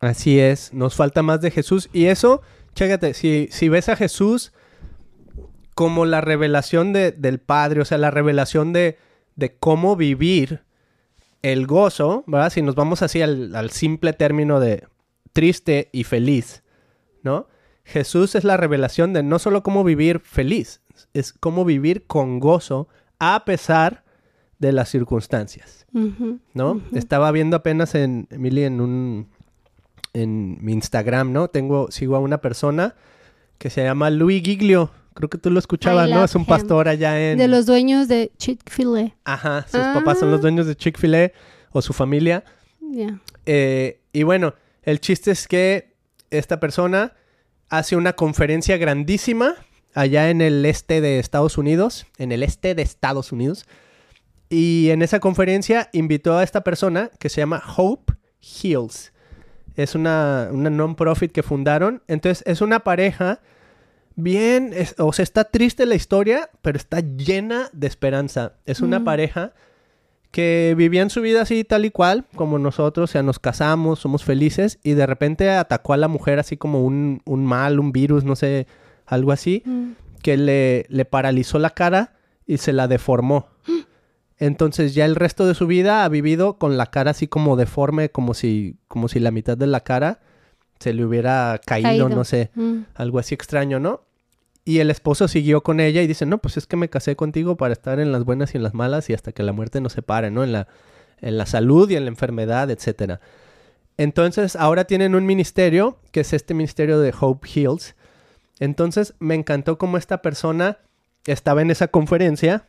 Así 0.00 0.38
es, 0.38 0.72
nos 0.72 0.94
falta 0.94 1.22
más 1.22 1.40
de 1.40 1.50
Jesús 1.50 1.88
y 1.92 2.06
eso, 2.06 2.42
chécate, 2.74 3.14
si, 3.14 3.48
si 3.50 3.68
ves 3.68 3.88
a 3.88 3.96
Jesús 3.96 4.52
como 5.74 6.04
la 6.04 6.20
revelación 6.20 6.92
de, 6.92 7.12
del 7.12 7.38
Padre, 7.38 7.80
o 7.80 7.84
sea, 7.84 7.98
la 7.98 8.10
revelación 8.10 8.72
de, 8.72 8.98
de 9.40 9.56
cómo 9.56 9.96
vivir 9.96 10.62
el 11.42 11.66
gozo, 11.66 12.22
¿verdad? 12.26 12.50
Si 12.50 12.62
nos 12.62 12.76
vamos 12.76 13.02
así 13.02 13.22
al, 13.22 13.56
al 13.56 13.70
simple 13.70 14.12
término 14.12 14.60
de 14.60 14.86
triste 15.32 15.88
y 15.92 16.04
feliz, 16.04 16.62
¿no? 17.22 17.48
Jesús 17.82 18.34
es 18.34 18.44
la 18.44 18.56
revelación 18.56 19.12
de 19.12 19.22
no 19.22 19.38
solo 19.38 19.62
cómo 19.62 19.82
vivir 19.82 20.20
feliz, 20.20 20.82
es 21.14 21.32
cómo 21.32 21.64
vivir 21.64 22.06
con 22.06 22.38
gozo 22.38 22.88
a 23.18 23.44
pesar 23.44 24.04
de 24.58 24.72
las 24.72 24.90
circunstancias, 24.90 25.86
¿no? 26.52 26.82
Estaba 26.92 27.32
viendo 27.32 27.56
apenas 27.56 27.94
en 27.94 28.28
Emily 28.30 28.64
en 28.64 28.80
un 28.80 29.28
en 30.12 30.62
mi 30.62 30.72
Instagram, 30.72 31.32
¿no? 31.32 31.48
Tengo 31.48 31.90
sigo 31.90 32.14
a 32.16 32.20
una 32.20 32.42
persona 32.42 32.94
que 33.58 33.70
se 33.70 33.82
llama 33.82 34.10
Luis 34.10 34.42
Giglio. 34.42 34.90
Creo 35.14 35.28
que 35.28 35.38
tú 35.38 35.50
lo 35.50 35.58
escuchabas, 35.58 36.08
¿no? 36.08 36.24
Es 36.24 36.34
un 36.34 36.42
him. 36.42 36.46
pastor 36.46 36.88
allá 36.88 37.32
en 37.32 37.38
De 37.38 37.48
los 37.48 37.66
dueños 37.66 38.08
de 38.08 38.30
Chick-fil-A. 38.38 39.12
Ajá, 39.24 39.66
sus 39.68 39.80
papás 39.80 40.18
son 40.20 40.30
los 40.30 40.38
Ah. 40.38 40.42
dueños 40.42 40.66
de 40.66 40.76
Chick-fil-A 40.76 41.32
o 41.72 41.82
su 41.82 41.92
familia. 41.92 42.44
Ya. 42.80 43.20
Eh, 43.46 44.00
y 44.12 44.22
bueno, 44.22 44.54
el 44.82 45.00
chiste 45.00 45.30
es 45.32 45.46
que 45.48 45.94
esta 46.30 46.60
persona 46.60 47.12
hace 47.68 47.96
una 47.96 48.12
conferencia 48.14 48.76
grandísima 48.76 49.54
allá 49.94 50.30
en 50.30 50.40
el 50.40 50.64
este 50.64 51.00
de 51.00 51.18
Estados 51.18 51.58
Unidos, 51.58 52.06
en 52.18 52.32
el 52.32 52.42
este 52.42 52.74
de 52.74 52.82
Estados 52.82 53.32
Unidos. 53.32 53.66
Y 54.48 54.90
en 54.90 55.02
esa 55.02 55.20
conferencia 55.20 55.88
invitó 55.92 56.36
a 56.38 56.42
esta 56.42 56.62
persona 56.62 57.10
que 57.18 57.28
se 57.28 57.40
llama 57.40 57.62
Hope 57.76 58.14
Heals. 58.40 59.12
Es 59.76 59.94
una, 59.94 60.48
una 60.50 60.70
non-profit 60.70 61.30
que 61.32 61.42
fundaron. 61.44 62.02
Entonces 62.08 62.42
es 62.46 62.60
una 62.60 62.80
pareja 62.80 63.40
bien, 64.16 64.72
es- 64.74 64.94
o 64.98 65.12
sea, 65.12 65.22
está 65.22 65.44
triste 65.44 65.86
la 65.86 65.94
historia, 65.94 66.50
pero 66.62 66.76
está 66.76 67.00
llena 67.00 67.68
de 67.72 67.86
esperanza. 67.86 68.54
Es 68.66 68.80
una 68.80 69.00
Mm. 69.00 69.04
pareja 69.04 69.52
que 70.30 70.74
vivían 70.76 71.10
su 71.10 71.20
vida 71.22 71.42
así 71.42 71.64
tal 71.64 71.84
y 71.84 71.90
cual, 71.90 72.24
como 72.36 72.58
nosotros, 72.58 73.10
o 73.10 73.12
sea, 73.12 73.22
nos 73.22 73.38
casamos, 73.38 73.98
somos 73.98 74.22
felices, 74.24 74.78
y 74.84 74.92
de 74.92 75.06
repente 75.06 75.50
atacó 75.50 75.92
a 75.92 75.96
la 75.96 76.06
mujer 76.08 76.38
así 76.38 76.56
como 76.56 76.84
un, 76.84 77.20
un 77.24 77.44
mal, 77.44 77.80
un 77.80 77.90
virus, 77.92 78.22
no 78.24 78.36
sé, 78.36 78.66
algo 79.06 79.32
así, 79.32 79.62
Mm. 79.64 79.90
que 80.22 80.36
le, 80.36 80.86
le 80.88 81.04
paralizó 81.04 81.58
la 81.58 81.70
cara 81.70 82.12
y 82.46 82.58
se 82.58 82.72
la 82.72 82.86
deformó. 82.86 83.48
Entonces 84.38 84.94
ya 84.94 85.04
el 85.04 85.16
resto 85.16 85.46
de 85.46 85.54
su 85.54 85.66
vida 85.66 86.04
ha 86.04 86.08
vivido 86.08 86.58
con 86.58 86.76
la 86.76 86.86
cara 86.86 87.10
así 87.10 87.26
como 87.26 87.56
deforme, 87.56 88.10
como 88.10 88.34
si, 88.34 88.76
como 88.88 89.08
si 89.08 89.18
la 89.20 89.30
mitad 89.32 89.56
de 89.58 89.66
la 89.66 89.80
cara 89.80 90.20
se 90.80 90.92
le 90.92 91.04
hubiera 91.04 91.60
caído, 91.64 91.88
Caído. 91.88 92.08
no 92.08 92.24
sé, 92.24 92.50
Mm. 92.54 92.80
algo 92.94 93.18
así 93.20 93.34
extraño, 93.34 93.78
¿no? 93.78 94.02
Y 94.64 94.78
el 94.78 94.90
esposo 94.90 95.28
siguió 95.28 95.62
con 95.62 95.78
ella 95.80 96.02
y 96.02 96.06
dice, 96.06 96.26
no, 96.26 96.38
pues 96.38 96.56
es 96.56 96.66
que 96.66 96.76
me 96.76 96.88
casé 96.90 97.16
contigo 97.16 97.56
para 97.56 97.72
estar 97.72 98.00
en 98.00 98.12
las 98.12 98.24
buenas 98.24 98.54
y 98.54 98.56
en 98.58 98.62
las 98.62 98.74
malas 98.74 99.08
y 99.10 99.14
hasta 99.14 99.32
que 99.32 99.42
la 99.42 99.52
muerte 99.52 99.80
nos 99.80 99.92
separe, 99.92 100.30
¿no? 100.30 100.42
En 100.44 100.52
la, 100.52 100.68
en 101.20 101.38
la 101.38 101.46
salud 101.46 101.88
y 101.90 101.96
en 101.96 102.04
la 102.04 102.10
enfermedad, 102.10 102.70
etcétera. 102.70 103.20
Entonces 103.96 104.56
ahora 104.56 104.84
tienen 104.84 105.14
un 105.14 105.26
ministerio, 105.26 105.98
que 106.12 106.20
es 106.20 106.32
este 106.32 106.54
ministerio 106.54 106.98
de 107.00 107.12
Hope 107.18 107.46
Heals. 107.48 107.94
Entonces 108.58 109.14
me 109.18 109.34
encantó 109.34 109.78
cómo 109.78 109.96
esta 109.96 110.22
persona 110.22 110.78
estaba 111.26 111.62
en 111.62 111.70
esa 111.70 111.88
conferencia 111.88 112.64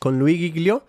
con 0.00 0.18
Luis 0.18 0.38
Giglio 0.38 0.86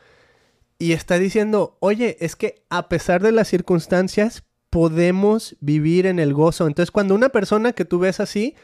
y 0.77 0.91
está 0.91 1.17
diciendo, 1.17 1.77
oye, 1.79 2.17
es 2.19 2.35
que 2.35 2.63
a 2.69 2.89
pesar 2.89 3.21
de 3.21 3.31
las 3.31 3.47
circunstancias 3.47 4.43
podemos 4.69 5.55
vivir 5.62 6.05
en 6.05 6.19
el 6.19 6.34
gozo. 6.34 6.67
Entonces 6.67 6.91
cuando 6.91 7.15
una 7.15 7.29
persona 7.29 7.74
que 7.74 7.86
tú 7.86 8.00
ves 8.00 8.19
así, 8.19 8.55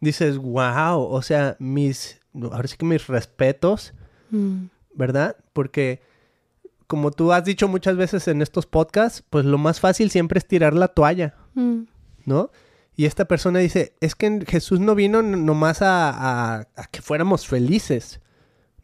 dices, 0.00 0.38
wow, 0.38 1.00
o 1.00 1.22
sea, 1.22 1.56
mis, 1.58 2.20
ahora 2.34 2.66
sí 2.68 2.76
que 2.76 2.86
mis 2.86 3.06
respetos, 3.06 3.92
Mm. 4.30 4.64
¿verdad? 4.94 5.36
Porque 5.52 6.00
como 6.86 7.10
tú 7.10 7.32
has 7.32 7.44
dicho 7.44 7.68
muchas 7.68 7.96
veces 7.96 8.26
en 8.28 8.42
estos 8.42 8.66
podcasts, 8.66 9.22
pues 9.30 9.44
lo 9.44 9.58
más 9.58 9.80
fácil 9.80 10.10
siempre 10.10 10.38
es 10.38 10.46
tirar 10.46 10.74
la 10.74 10.88
toalla, 10.88 11.34
Mm. 11.54 11.82
¿no? 12.26 12.50
Y 12.96 13.06
esta 13.06 13.24
persona 13.26 13.58
dice, 13.58 13.94
es 14.00 14.14
que 14.14 14.44
Jesús 14.46 14.80
no 14.80 14.94
vino 14.94 15.22
nomás 15.22 15.82
a, 15.82 16.10
a- 16.10 16.68
a 16.76 16.86
que 16.90 17.02
fuéramos 17.02 17.46
felices. 17.46 18.20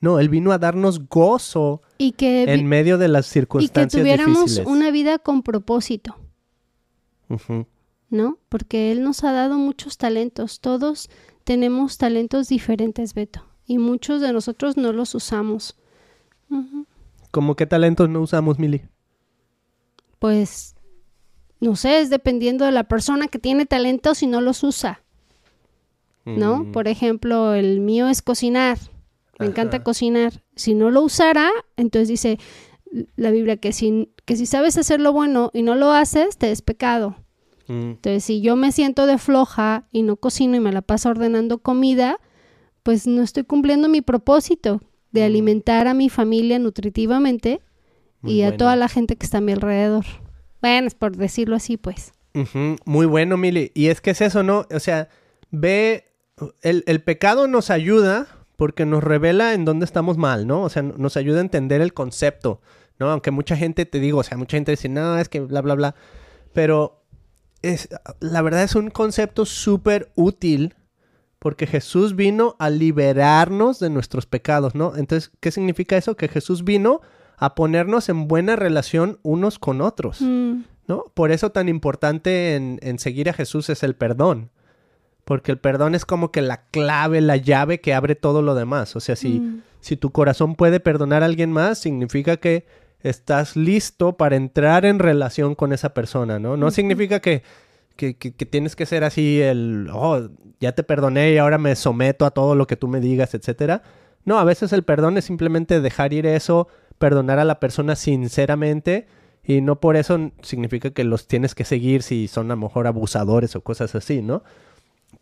No, 0.00 0.18
Él 0.18 0.28
vino 0.28 0.50
a 0.52 0.58
darnos 0.58 1.08
gozo 1.08 1.82
Y 1.98 2.12
que, 2.12 2.46
vi- 2.46 2.52
en 2.52 2.66
medio 2.66 2.96
de 2.98 3.08
las 3.08 3.26
y 3.26 3.28
que 3.28 3.32
circunstancias 3.34 4.00
tuviéramos 4.00 4.44
difíciles. 4.44 4.66
una 4.66 4.90
vida 4.90 5.18
con 5.18 5.42
propósito, 5.42 6.16
¿no? 8.10 8.38
Porque 8.48 8.92
Él 8.92 9.02
nos 9.02 9.24
ha 9.24 9.32
dado 9.32 9.56
muchos 9.56 9.96
talentos. 9.98 10.60
Todos 10.60 11.10
tenemos 11.44 11.98
talentos 11.98 12.48
diferentes, 12.48 13.14
Beto. 13.14 13.44
Y 13.66 13.78
muchos 13.78 14.20
de 14.20 14.32
nosotros 14.32 14.76
no 14.76 14.92
los 14.92 15.14
usamos. 15.14 15.76
Ujú. 16.50 16.86
¿Cómo 17.30 17.54
qué 17.54 17.66
talentos 17.66 18.08
no 18.08 18.20
usamos, 18.20 18.58
Mili? 18.58 18.82
Pues, 20.18 20.74
no 21.60 21.76
sé, 21.76 22.00
es 22.00 22.10
dependiendo 22.10 22.64
de 22.64 22.72
la 22.72 22.84
persona 22.84 23.28
que 23.28 23.38
tiene 23.38 23.66
talentos 23.66 24.22
y 24.22 24.26
no 24.26 24.40
los 24.40 24.64
usa, 24.64 25.02
¿no? 26.24 26.64
Mm, 26.64 26.72
Por 26.72 26.88
ejemplo, 26.88 27.54
el 27.54 27.80
mío 27.80 28.08
es 28.08 28.22
cocinar. 28.22 28.78
Me 29.38 29.46
encanta 29.46 29.82
cocinar. 29.82 30.42
Si 30.54 30.74
no 30.74 30.90
lo 30.90 31.00
usara, 31.00 31.50
entonces 31.76 32.08
dice 32.08 32.38
la 33.16 33.30
Biblia 33.30 33.56
que 33.56 33.72
si, 33.72 34.12
que 34.24 34.36
si 34.36 34.46
sabes 34.46 34.76
hacer 34.76 35.00
lo 35.00 35.12
bueno 35.12 35.50
y 35.54 35.62
no 35.62 35.74
lo 35.76 35.92
haces, 35.92 36.36
te 36.38 36.50
es 36.50 36.62
pecado. 36.62 37.16
mm, 37.68 37.72
Entonces, 37.92 38.24
si 38.24 38.40
yo 38.40 38.56
me 38.56 38.72
siento 38.72 39.06
de 39.06 39.18
floja 39.18 39.86
y 39.92 40.02
no 40.02 40.16
cocino 40.16 40.56
y 40.56 40.60
me 40.60 40.72
la 40.72 40.82
paso 40.82 41.08
ordenando 41.10 41.58
comida, 41.58 42.18
pues 42.82 43.06
no 43.06 43.22
estoy 43.22 43.44
cumpliendo 43.44 43.88
mi 43.88 44.00
propósito 44.00 44.80
de 45.12 45.20
Mm. 45.22 45.24
alimentar 45.24 45.86
a 45.88 45.94
mi 45.94 46.08
familia 46.08 46.58
nutritivamente 46.58 47.60
Muy 48.22 48.32
y 48.34 48.42
a 48.42 48.56
toda 48.56 48.76
la 48.76 48.88
gente 48.88 49.16
que 49.16 49.24
está 49.26 49.38
a 49.38 49.40
mi 49.40 49.52
alrededor. 49.52 50.04
Bueno, 50.60 50.86
es 50.86 50.94
por 50.94 51.16
decirlo 51.16 51.56
así, 51.56 51.76
pues. 51.76 52.12
Muy 52.84 53.06
bueno, 53.06 53.36
Mili. 53.36 53.72
Y 53.74 53.86
es 53.86 54.00
que 54.00 54.10
es 54.10 54.20
eso, 54.20 54.42
¿no? 54.42 54.66
O 54.74 54.78
sea, 54.80 55.08
ve, 55.50 56.04
el, 56.62 56.84
el 56.86 57.02
pecado 57.02 57.48
nos 57.48 57.70
ayuda 57.70 58.26
porque 58.56 58.84
nos 58.86 59.02
revela 59.02 59.54
en 59.54 59.64
dónde 59.64 59.84
estamos 59.84 60.16
mal, 60.18 60.46
¿no? 60.46 60.62
O 60.62 60.68
sea, 60.68 60.82
nos 60.82 61.16
ayuda 61.16 61.38
a 61.38 61.42
entender 61.42 61.80
el 61.80 61.92
concepto, 61.94 62.60
¿no? 63.00 63.10
Aunque 63.10 63.30
mucha 63.30 63.56
gente, 63.56 63.86
te 63.86 63.98
digo, 63.98 64.20
o 64.20 64.22
sea, 64.22 64.38
mucha 64.38 64.56
gente 64.56 64.70
dice, 64.70 64.88
no, 64.88 65.18
es 65.18 65.28
que 65.28 65.40
bla, 65.40 65.62
bla, 65.62 65.74
bla. 65.74 65.94
Pero 66.52 67.02
es, 67.62 67.88
la 68.20 68.42
verdad 68.42 68.62
es 68.62 68.74
un 68.74 68.90
concepto 68.90 69.44
súper 69.46 70.12
útil 70.14 70.76
porque 71.38 71.66
Jesús 71.66 72.14
vino 72.14 72.54
a 72.58 72.68
liberarnos 72.70 73.80
de 73.80 73.90
nuestros 73.90 74.26
pecados, 74.26 74.74
¿no? 74.74 74.94
Entonces, 74.96 75.32
¿qué 75.40 75.50
significa 75.50 75.96
eso? 75.96 76.16
Que 76.16 76.28
Jesús 76.28 76.64
vino 76.64 77.00
a 77.38 77.54
ponernos 77.54 78.10
en 78.10 78.28
buena 78.28 78.56
relación 78.56 79.18
unos 79.22 79.58
con 79.58 79.80
otros. 79.80 80.20
Mm, 80.20 80.60
¿no? 80.86 81.04
Por 81.14 81.32
eso 81.32 81.50
tan 81.50 81.70
importante 81.70 82.54
en, 82.56 82.78
en 82.82 82.98
seguir 82.98 83.30
a 83.30 83.32
Jesús 83.32 83.70
es 83.70 83.82
el 83.82 83.94
perdón. 83.94 84.50
Porque 85.24 85.52
el 85.52 85.58
perdón 85.58 85.94
es 85.94 86.04
como 86.04 86.32
que 86.32 86.42
la 86.42 86.66
clave, 86.70 87.20
la 87.20 87.36
llave 87.36 87.80
que 87.80 87.94
abre 87.94 88.16
todo 88.16 88.42
lo 88.42 88.54
demás. 88.54 88.96
O 88.96 89.00
sea, 89.00 89.16
si, 89.16 89.40
mm, 89.40 89.62
si 89.80 89.96
tu 89.96 90.10
corazón 90.10 90.56
puede 90.56 90.80
perdonar 90.80 91.22
a 91.22 91.26
alguien 91.26 91.52
más, 91.52 91.78
significa 91.78 92.36
que 92.36 92.66
estás 93.02 93.56
listo 93.56 94.16
para 94.16 94.36
entrar 94.36 94.84
en 94.84 94.98
relación 94.98 95.54
con 95.54 95.72
esa 95.72 95.94
persona, 95.94 96.38
¿no? 96.38 96.56
No 96.56 96.70
significa 96.70 97.20
que, 97.20 97.42
que, 97.96 98.16
que- 98.16 98.34
que 98.34 98.46
tienes 98.46 98.76
que 98.76 98.86
ser 98.86 99.04
así 99.04 99.40
el, 99.40 99.88
oh, 99.92 100.28
ya 100.60 100.72
te 100.72 100.82
perdoné 100.82 101.32
y 101.32 101.38
ahora 101.38 101.58
me 101.58 101.74
someto 101.76 102.26
a 102.26 102.30
todo 102.30 102.54
lo 102.54 102.66
que 102.66 102.76
tú 102.76 102.88
me 102.88 103.00
digas, 103.00 103.34
etcétera. 103.34 103.82
No, 104.24 104.38
a 104.38 104.44
veces 104.44 104.72
el 104.72 104.82
perdón 104.82 105.16
es 105.16 105.24
simplemente 105.24 105.80
dejar 105.80 106.12
ir 106.12 106.26
eso, 106.26 106.68
perdonar 106.98 107.38
a 107.38 107.44
la 107.44 107.58
persona 107.60 107.96
sinceramente 107.96 109.06
y 109.42 109.62
no 109.62 109.80
por 109.80 109.96
eso 109.96 110.30
significa 110.42 110.90
que 110.90 111.04
los 111.04 111.26
tienes 111.26 111.54
que 111.54 111.64
seguir 111.64 112.02
si 112.02 112.28
son 112.28 112.50
a 112.50 112.54
lo 112.54 112.60
mejor 112.60 112.86
abusadores 112.86 113.56
o 113.56 113.62
cosas 113.62 113.94
así, 113.94 114.20
¿no? 114.20 114.42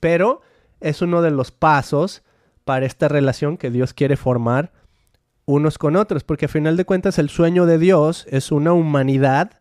Pero 0.00 0.40
es 0.80 1.02
uno 1.02 1.22
de 1.22 1.30
los 1.30 1.52
pasos 1.52 2.22
para 2.64 2.84
esta 2.86 3.08
relación 3.08 3.56
que 3.56 3.70
Dios 3.70 3.94
quiere 3.94 4.16
formar 4.16 4.72
unos 5.48 5.78
con 5.78 5.96
otros, 5.96 6.24
porque 6.24 6.44
a 6.44 6.48
final 6.48 6.76
de 6.76 6.84
cuentas 6.84 7.18
el 7.18 7.30
sueño 7.30 7.64
de 7.64 7.78
Dios 7.78 8.26
es 8.28 8.52
una 8.52 8.74
humanidad 8.74 9.52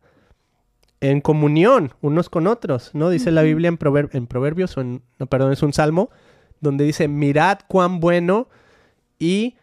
en 1.00 1.22
comunión 1.22 1.94
unos 2.01 2.29
con 2.29 2.46
otros, 2.46 2.91
¿no? 2.94 3.10
Dice 3.10 3.32
la. 3.32 3.41
Biblia 3.44 3.70
en, 3.70 3.79
prover- 3.79 4.10
en 4.12 4.27
Proverbios, 4.27 4.75
o 4.75 4.82
en, 4.82 5.01
no, 5.17 5.27
perdón, 5.27 5.53
es 5.53 5.63
un 5.63 5.72
salmo, 5.72 6.10
donde 6.60 6.84
dice, 6.84 7.08
mirad 7.08 7.60
cuán 7.70 8.01
bueno 8.01 8.50
y 9.17 9.56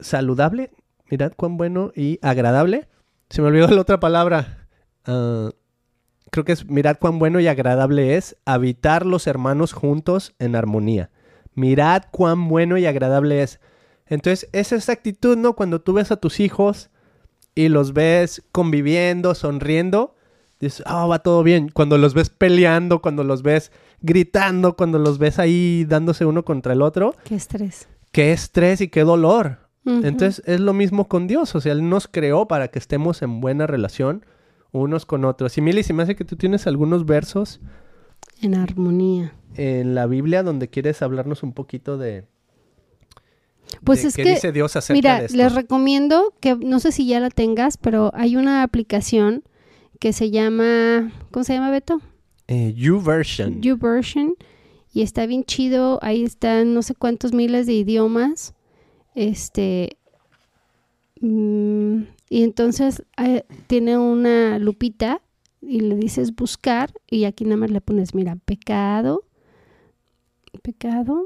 saludable, 0.00 0.70
mirad 1.10 1.32
cuán 1.36 1.58
bueno 1.58 1.92
y 1.94 2.18
agradable 2.22 2.88
Se 3.28 3.42
me 3.42 3.48
olvidó 3.48 3.68
la 3.68 3.82
otra 3.82 4.00
palabra. 4.00 4.66
Ah, 5.04 5.50
creo 6.30 6.44
que 6.46 6.52
es 6.52 6.64
mirad 6.70 6.96
cuán 6.98 7.18
bueno 7.18 7.38
y 7.38 7.48
agradable 7.48 8.16
es 8.16 8.36
habitar 8.46 9.04
los 9.04 9.26
hermanos 9.26 9.74
juntos 9.74 10.34
en 10.38 10.56
armonía. 10.56 11.10
Mirad 11.54 12.04
cuán 12.10 12.48
bueno 12.48 12.78
y 12.78 12.86
agradable 12.86 13.42
es. 13.42 13.60
Entonces, 14.06 14.48
es 14.52 14.72
esa 14.72 14.92
actitud, 14.92 15.36
¿no? 15.36 15.54
Cuando 15.54 15.80
tú 15.80 15.94
ves 15.94 16.10
a 16.10 16.16
tus 16.16 16.40
hijos 16.40 16.90
y 17.54 17.68
los 17.68 17.92
ves 17.92 18.42
conviviendo, 18.52 19.34
sonriendo, 19.34 20.14
dices, 20.60 20.82
ah, 20.86 21.06
va 21.06 21.20
todo 21.20 21.42
bien. 21.42 21.68
Cuando 21.68 21.98
los 21.98 22.14
ves 22.14 22.30
peleando, 22.30 23.00
cuando 23.00 23.24
los 23.24 23.42
ves 23.42 23.72
gritando, 24.00 24.76
cuando 24.76 24.98
los 24.98 25.18
ves 25.18 25.38
ahí 25.38 25.84
dándose 25.84 26.26
uno 26.26 26.44
contra 26.44 26.72
el 26.72 26.82
otro. 26.82 27.14
Qué 27.24 27.34
estrés. 27.34 27.88
Qué 28.12 28.32
estrés 28.32 28.80
y 28.80 28.88
qué 28.88 29.02
dolor. 29.02 29.58
Entonces 29.86 30.42
es 30.46 30.60
lo 30.60 30.72
mismo 30.72 31.08
con 31.08 31.26
Dios, 31.26 31.54
o 31.54 31.60
sea, 31.60 31.72
Él 31.72 31.86
nos 31.90 32.08
creó 32.08 32.48
para 32.48 32.68
que 32.68 32.78
estemos 32.78 33.20
en 33.20 33.42
buena 33.42 33.66
relación 33.66 34.24
unos 34.72 35.06
con 35.06 35.24
otros. 35.24 35.56
Y 35.56 35.60
Mili, 35.60 35.82
se 35.82 35.92
me 35.92 36.02
hace 36.02 36.16
que 36.16 36.24
tú 36.24 36.36
tienes 36.36 36.66
algunos 36.66 37.06
versos. 37.06 37.60
En 38.40 38.54
armonía. 38.54 39.34
En 39.54 39.94
la 39.94 40.06
Biblia 40.06 40.42
donde 40.42 40.68
quieres 40.68 41.00
hablarnos 41.02 41.42
un 41.42 41.52
poquito 41.52 41.96
de... 41.96 42.26
Pues 43.82 44.04
es 44.04 44.14
que, 44.14 44.24
dice 44.24 44.52
Dios 44.52 44.76
acerca 44.76 44.96
mira, 44.96 45.18
de 45.20 45.26
esto. 45.26 45.36
les 45.36 45.54
recomiendo 45.54 46.32
que, 46.40 46.56
no 46.56 46.80
sé 46.80 46.92
si 46.92 47.06
ya 47.06 47.20
la 47.20 47.30
tengas, 47.30 47.76
pero 47.76 48.10
hay 48.14 48.36
una 48.36 48.62
aplicación 48.62 49.42
que 50.00 50.12
se 50.12 50.30
llama, 50.30 51.12
¿cómo 51.30 51.44
se 51.44 51.54
llama 51.54 51.70
Beto? 51.70 52.00
Eh, 52.48 52.74
YouVersion. 52.76 53.62
YouVersion. 53.62 54.34
Y 54.92 55.02
está 55.02 55.26
bien 55.26 55.44
chido, 55.44 55.98
ahí 56.02 56.22
están 56.22 56.74
no 56.74 56.82
sé 56.82 56.94
cuántos 56.94 57.32
miles 57.32 57.66
de 57.66 57.72
idiomas. 57.72 58.54
Este, 59.14 59.96
mm, 61.20 62.02
y 62.30 62.42
entonces 62.42 63.02
eh, 63.16 63.44
tiene 63.66 63.98
una 63.98 64.58
lupita 64.58 65.20
y 65.60 65.80
le 65.80 65.96
dices 65.96 66.34
buscar 66.34 66.92
y 67.08 67.24
aquí 67.24 67.44
nada 67.44 67.56
más 67.56 67.70
le 67.70 67.80
pones, 67.80 68.14
mira, 68.14 68.36
pecado, 68.44 69.24
pecado, 70.62 71.24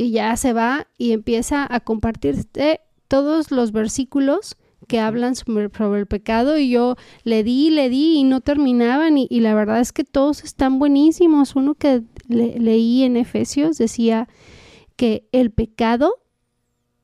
y 0.00 0.12
ya 0.12 0.34
se 0.36 0.52
va 0.52 0.86
y 0.96 1.12
empieza 1.12 1.66
a 1.68 1.80
compartirte 1.80 2.80
todos 3.08 3.50
los 3.50 3.70
versículos 3.72 4.56
que 4.88 4.98
hablan 4.98 5.36
sobre, 5.36 5.68
sobre 5.76 6.00
el 6.00 6.06
pecado 6.06 6.56
y 6.58 6.70
yo 6.70 6.96
le 7.22 7.44
di, 7.44 7.70
le 7.70 7.90
di 7.90 8.16
y 8.16 8.24
no 8.24 8.40
terminaban 8.40 9.18
y, 9.18 9.26
y 9.30 9.40
la 9.40 9.54
verdad 9.54 9.80
es 9.80 9.92
que 9.92 10.04
todos 10.04 10.42
están 10.42 10.78
buenísimos. 10.78 11.54
Uno 11.54 11.74
que 11.74 12.02
le- 12.28 12.58
leí 12.58 13.02
en 13.02 13.16
Efesios 13.16 13.76
decía 13.76 14.26
que 14.96 15.28
el 15.32 15.50
pecado 15.50 16.14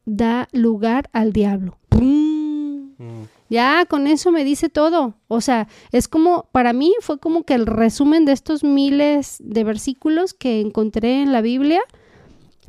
da 0.05 0.49
lugar 0.53 1.11
al 1.13 1.33
diablo. 1.33 1.77
¡Pum! 1.89 2.95
Mm. 2.99 3.25
Ya 3.51 3.85
con 3.87 4.07
eso 4.07 4.33
me 4.33 4.43
dice 4.45 4.69
todo. 4.69 5.15
O 5.29 5.41
sea, 5.41 5.69
es 5.93 6.09
como, 6.09 6.49
para 6.53 6.73
mí 6.73 6.95
fue 7.01 7.19
como 7.19 7.45
que 7.45 7.55
el 7.55 7.67
resumen 7.67 8.25
de 8.25 8.33
estos 8.33 8.65
miles 8.65 9.37
de 9.41 9.65
versículos 9.65 10.35
que 10.35 10.61
encontré 10.61 11.23
en 11.23 11.31
la 11.31 11.43
Biblia, 11.43 11.83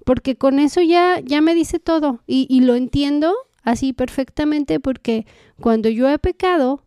porque 0.07 0.37
con 0.37 0.59
eso 0.59 0.81
ya, 0.81 1.19
ya 1.19 1.41
me 1.41 1.53
dice 1.53 1.79
todo. 1.79 2.21
Y, 2.25 2.61
lo 2.61 2.75
entiendo 2.75 3.35
así 3.63 3.91
perfectamente 3.91 4.79
porque 4.79 5.25
cuando 5.59 5.89
yo 5.89 6.07
he 6.07 6.17
pecado, 6.17 6.81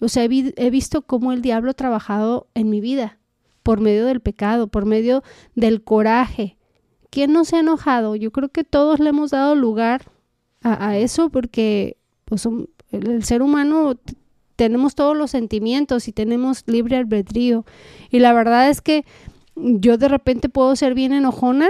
o 0.00 0.08
sea, 0.08 0.24
he, 0.24 0.28
vi- 0.28 0.52
he 0.56 0.68
visto 0.68 1.02
cómo 1.02 1.32
el 1.32 1.40
diablo 1.40 1.70
ha 1.70 1.74
trabajado 1.74 2.48
en 2.54 2.68
mi 2.68 2.80
vida, 2.80 3.20
por 3.62 3.80
medio 3.80 4.06
del 4.06 4.20
pecado, 4.20 4.66
por 4.66 4.86
medio 4.86 5.22
del 5.54 5.84
coraje. 5.84 6.56
¿Quién 7.10 7.32
no 7.32 7.44
se 7.44 7.54
ha 7.54 7.60
enojado? 7.60 8.16
Yo 8.16 8.32
creo 8.32 8.48
que 8.48 8.64
todos 8.64 8.98
le 8.98 9.10
hemos 9.10 9.30
dado 9.30 9.54
lugar 9.54 10.10
a, 10.62 10.98
eso 10.98 11.30
porque 11.30 11.96
pues, 12.24 12.44
el, 12.44 12.68
el 12.90 13.22
ser 13.22 13.40
humano 13.40 13.94
tenemos 14.56 14.96
todos 14.96 15.16
los 15.16 15.30
sentimientos 15.30 16.08
y 16.08 16.12
tenemos 16.12 16.64
libre 16.66 16.96
albedrío. 16.96 17.64
Y 18.10 18.18
la 18.18 18.32
verdad 18.32 18.68
es 18.68 18.80
que 18.80 19.04
yo 19.54 19.96
de 19.96 20.08
repente 20.08 20.48
puedo 20.48 20.74
ser 20.74 20.94
bien 20.94 21.12
enojona. 21.12 21.68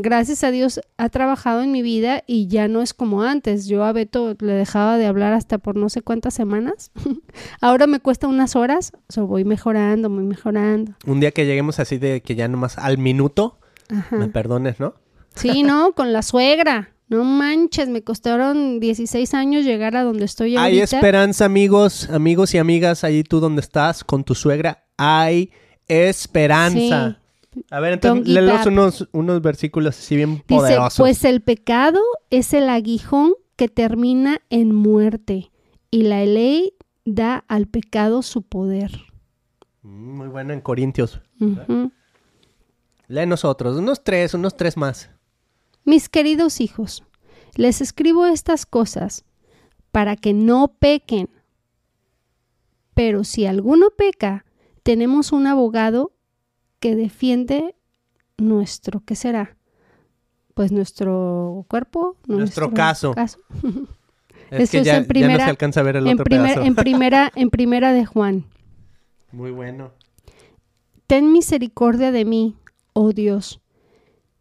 Gracias 0.00 0.44
a 0.44 0.50
Dios 0.50 0.80
ha 0.96 1.08
trabajado 1.08 1.62
en 1.62 1.72
mi 1.72 1.82
vida 1.82 2.22
y 2.26 2.46
ya 2.46 2.68
no 2.68 2.82
es 2.82 2.94
como 2.94 3.22
antes. 3.22 3.66
Yo 3.66 3.84
a 3.84 3.92
Beto 3.92 4.36
le 4.38 4.52
dejaba 4.52 4.96
de 4.96 5.06
hablar 5.06 5.32
hasta 5.32 5.58
por 5.58 5.74
no 5.74 5.88
sé 5.88 6.02
cuántas 6.02 6.34
semanas. 6.34 6.92
Ahora 7.60 7.86
me 7.86 7.98
cuesta 7.98 8.28
unas 8.28 8.54
horas. 8.54 8.92
O 9.08 9.12
sea, 9.12 9.24
voy 9.24 9.44
mejorando, 9.44 10.08
voy 10.08 10.24
mejorando. 10.24 10.92
Un 11.06 11.20
día 11.20 11.32
que 11.32 11.46
lleguemos 11.46 11.80
así 11.80 11.98
de 11.98 12.22
que 12.22 12.36
ya 12.36 12.46
nomás 12.46 12.78
al 12.78 12.98
minuto, 12.98 13.58
Ajá. 13.90 14.16
me 14.16 14.28
perdones, 14.28 14.78
¿no? 14.78 14.94
Sí, 15.34 15.62
no, 15.62 15.92
con 15.92 16.12
la 16.12 16.22
suegra. 16.22 16.90
No 17.08 17.24
manches, 17.24 17.88
me 17.88 18.02
costaron 18.02 18.80
16 18.80 19.32
años 19.34 19.64
llegar 19.64 19.96
a 19.96 20.02
donde 20.02 20.26
estoy 20.26 20.56
ahorita. 20.56 20.62
Hay 20.62 20.80
esperanza, 20.80 21.46
amigos, 21.46 22.10
amigos 22.10 22.54
y 22.54 22.58
amigas, 22.58 23.02
ahí 23.02 23.24
tú 23.24 23.40
donde 23.40 23.62
estás 23.62 24.04
con 24.04 24.24
tu 24.24 24.34
suegra. 24.34 24.84
Hay 24.98 25.50
esperanza. 25.86 27.17
A 27.70 27.80
ver, 27.80 27.94
entonces, 27.94 28.28
léelos 28.28 28.66
unos, 28.66 29.08
unos 29.12 29.40
versículos 29.42 29.98
así 29.98 30.16
bien 30.16 30.34
Dice, 30.34 30.44
poderosos. 30.48 30.98
pues 30.98 31.24
el 31.24 31.40
pecado 31.40 32.00
es 32.30 32.52
el 32.52 32.68
aguijón 32.68 33.34
que 33.56 33.68
termina 33.68 34.40
en 34.50 34.74
muerte 34.74 35.50
y 35.90 36.02
la 36.02 36.24
ley 36.24 36.74
da 37.04 37.44
al 37.48 37.66
pecado 37.66 38.22
su 38.22 38.42
poder. 38.42 38.92
Mm, 39.82 40.16
Muy 40.18 40.28
bueno 40.28 40.52
en 40.52 40.60
Corintios. 40.60 41.20
Lee 43.08 43.26
nosotros, 43.26 43.78
unos 43.78 44.04
tres, 44.04 44.34
unos 44.34 44.56
tres 44.56 44.76
más. 44.76 45.10
Mis 45.84 46.10
queridos 46.10 46.60
hijos, 46.60 47.02
les 47.54 47.80
escribo 47.80 48.26
estas 48.26 48.66
cosas 48.66 49.24
para 49.90 50.16
que 50.16 50.34
no 50.34 50.68
pequen. 50.78 51.30
Pero 52.92 53.24
si 53.24 53.46
alguno 53.46 53.88
peca, 53.96 54.44
tenemos 54.82 55.32
un 55.32 55.46
abogado 55.46 56.12
que 56.80 56.96
defiende 56.96 57.74
nuestro, 58.36 59.00
¿qué 59.04 59.14
será? 59.16 59.56
Pues 60.54 60.72
nuestro 60.72 61.64
cuerpo, 61.68 62.16
Nuestro 62.26 62.72
caso. 62.72 63.14
Es 64.50 64.60
Eso 64.60 64.70
que 64.72 64.78
es 64.78 64.84
ya, 64.86 64.92
en 64.96 64.96
ya 64.96 65.00
no 65.02 65.08
primera- 65.08 65.44
se 65.44 65.50
alcanza 65.50 65.80
a 65.80 65.82
ver 65.82 65.96
el 65.96 66.06
En, 66.06 66.14
otro 66.14 66.24
primer- 66.24 66.54
pedazo. 66.54 66.62
en 66.66 66.74
primera, 66.74 67.30
en 67.36 67.50
primera 67.50 67.92
de 67.92 68.06
Juan. 68.06 68.46
Muy 69.30 69.50
bueno. 69.50 69.92
Ten 71.06 71.32
misericordia 71.32 72.12
de 72.12 72.24
mí, 72.24 72.56
oh 72.94 73.12
Dios, 73.12 73.60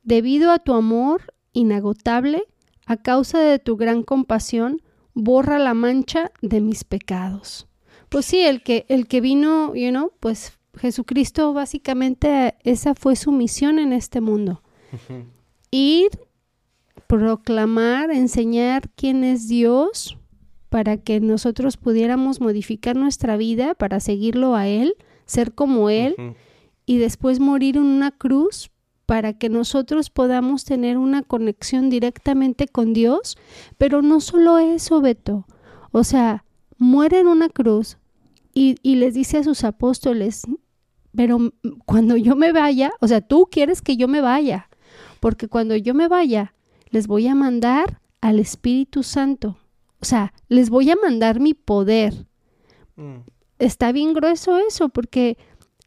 debido 0.04 0.52
a 0.52 0.60
tu 0.60 0.74
amor 0.76 1.34
inagotable, 1.52 2.44
a 2.86 2.96
causa 2.96 3.40
de 3.40 3.60
tu 3.60 3.76
gran 3.76 4.02
compasión, 4.04 4.82
borra 5.14 5.60
la 5.60 5.74
mancha 5.74 6.32
de 6.42 6.62
mis 6.62 6.86
pecados. 6.86 7.68
Pues 8.08 8.26
sí, 8.26 8.40
el 8.40 8.64
que, 8.64 8.86
el 8.88 9.08
que 9.08 9.20
vino, 9.20 9.76
you 9.76 9.90
know, 9.90 10.14
pues 10.22 10.57
Jesucristo 10.78 11.54
básicamente 11.54 12.56
esa 12.64 12.96
fue 12.96 13.16
su 13.16 13.32
misión 13.32 13.80
en 13.80 13.94
este 13.94 14.22
mundo. 14.22 14.62
Ir, 15.72 16.10
proclamar, 17.08 18.12
enseñar 18.12 18.90
quién 18.96 19.24
es 19.24 19.48
Dios 19.48 20.18
para 20.70 20.98
que 20.98 21.20
nosotros 21.20 21.78
pudiéramos 21.78 22.42
modificar 22.42 22.96
nuestra 22.96 23.38
vida 23.38 23.74
para 23.74 24.00
seguirlo 24.00 24.56
a 24.56 24.68
Él, 24.68 24.96
ser 25.26 25.54
como 25.54 25.90
Él 25.90 26.16
y 26.86 26.98
después 26.98 27.40
morir 27.40 27.78
en 27.78 27.84
una 27.84 28.12
cruz 28.12 28.72
para 29.06 29.34
que 29.34 29.48
nosotros 29.48 30.10
podamos 30.10 30.66
tener 30.66 30.98
una 30.98 31.24
conexión 31.24 31.90
directamente 31.90 32.68
con 32.68 32.94
Dios. 32.94 33.38
Pero 33.78 34.02
no 34.02 34.20
solo 34.20 34.58
eso, 34.58 35.00
Beto. 35.02 35.48
O 35.92 36.04
sea, 36.04 36.44
muere 36.78 37.20
en 37.20 37.28
una 37.28 37.48
cruz 37.48 37.98
y, 38.54 38.76
y 38.84 38.96
les 38.96 39.14
dice 39.14 39.38
a 39.38 39.44
sus 39.44 39.64
apóstoles, 39.64 40.44
pero 41.18 41.52
cuando 41.86 42.16
yo 42.16 42.36
me 42.38 42.54
vaya, 42.54 42.92
o 43.02 43.08
sea, 43.08 43.20
tú 43.20 43.50
quieres 43.52 43.82
que 43.82 43.98
yo 43.98 44.08
me 44.08 44.22
vaya, 44.22 44.70
porque 45.20 45.48
cuando 45.50 45.76
yo 45.76 45.94
me 45.94 46.08
vaya, 46.08 46.54
les 46.92 47.08
voy 47.08 47.28
a 47.28 47.36
mandar 47.36 48.00
al 48.22 48.40
Espíritu 48.40 49.02
Santo. 49.04 49.58
O 50.00 50.06
sea, 50.06 50.32
les 50.48 50.70
voy 50.70 50.92
a 50.92 50.96
mandar 50.96 51.40
mi 51.40 51.54
poder 51.54 52.28
Mm. 52.98 53.18
está 53.60 53.92
bien 53.92 54.14
grueso 54.14 54.58
eso, 54.58 54.90
porque 54.90 55.38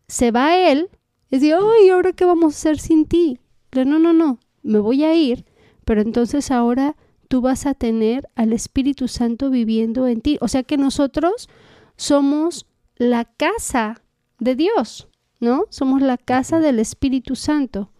se 0.06 0.30
va 0.30 0.56
él 0.56 0.88
y 1.28 1.38
dice, 1.38 1.54
ay, 1.54 1.88
¿ahora 1.90 2.12
qué 2.12 2.24
vamos 2.24 2.54
a 2.54 2.56
hacer 2.56 2.78
sin 2.78 3.06
ti? 3.06 3.40
No, 3.72 3.98
no, 3.98 4.12
no, 4.12 4.38
me 4.62 4.78
voy 4.78 5.04
a 5.04 5.14
ir, 5.14 5.44
pero 5.84 6.02
entonces 6.02 6.50
ahora 6.50 6.96
tú 7.28 7.40
vas 7.40 7.66
a 7.66 7.74
tener 7.74 8.28
al 8.36 8.52
Espíritu 8.52 9.08
Santo 9.08 9.50
viviendo 9.50 10.06
en 10.06 10.20
ti. 10.20 10.38
O 10.40 10.48
sea 10.48 10.62
que 10.62 10.76
nosotros 10.76 11.48
somos 11.96 12.66
la 12.96 13.24
casa 13.24 14.02
de 14.38 14.54
Dios, 14.54 15.08
¿no? 15.40 15.64
Somos 15.70 16.02
la 16.02 16.18
casa 16.18 16.60
del 16.60 16.78
Espíritu 16.78 17.34
Santo. 17.34 17.90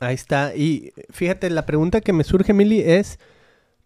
Ahí 0.00 0.14
está. 0.14 0.54
Y 0.56 0.92
fíjate, 1.10 1.50
la 1.50 1.66
pregunta 1.66 2.00
que 2.00 2.12
me 2.12 2.24
surge, 2.24 2.52
Mili, 2.52 2.80
es 2.80 3.18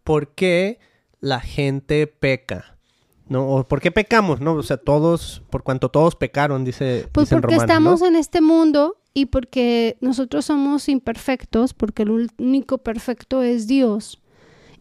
¿por 0.05 0.35
qué 0.35 0.79
la 1.21 1.41
gente 1.41 2.07
peca? 2.07 2.79
¿No? 3.27 3.47
¿O 3.47 3.64
por 3.64 3.81
qué 3.81 3.91
pecamos? 3.91 4.41
¿No? 4.41 4.55
O 4.55 4.62
sea, 4.62 4.79
todos, 4.79 5.43
por 5.51 5.62
cuanto 5.62 5.91
todos 5.91 6.17
pecaron, 6.17 6.64
dice, 6.64 7.07
Pues 7.12 7.29
porque 7.29 7.49
Romanos, 7.49 7.62
estamos 7.62 8.01
¿no? 8.01 8.07
en 8.07 8.17
este 8.17 8.41
mundo 8.41 8.97
y 9.12 9.27
porque 9.27 9.99
nosotros 10.01 10.47
somos 10.47 10.88
imperfectos, 10.88 11.75
porque 11.75 12.05
el 12.05 12.31
único 12.38 12.79
perfecto 12.79 13.43
es 13.43 13.67
Dios. 13.67 14.23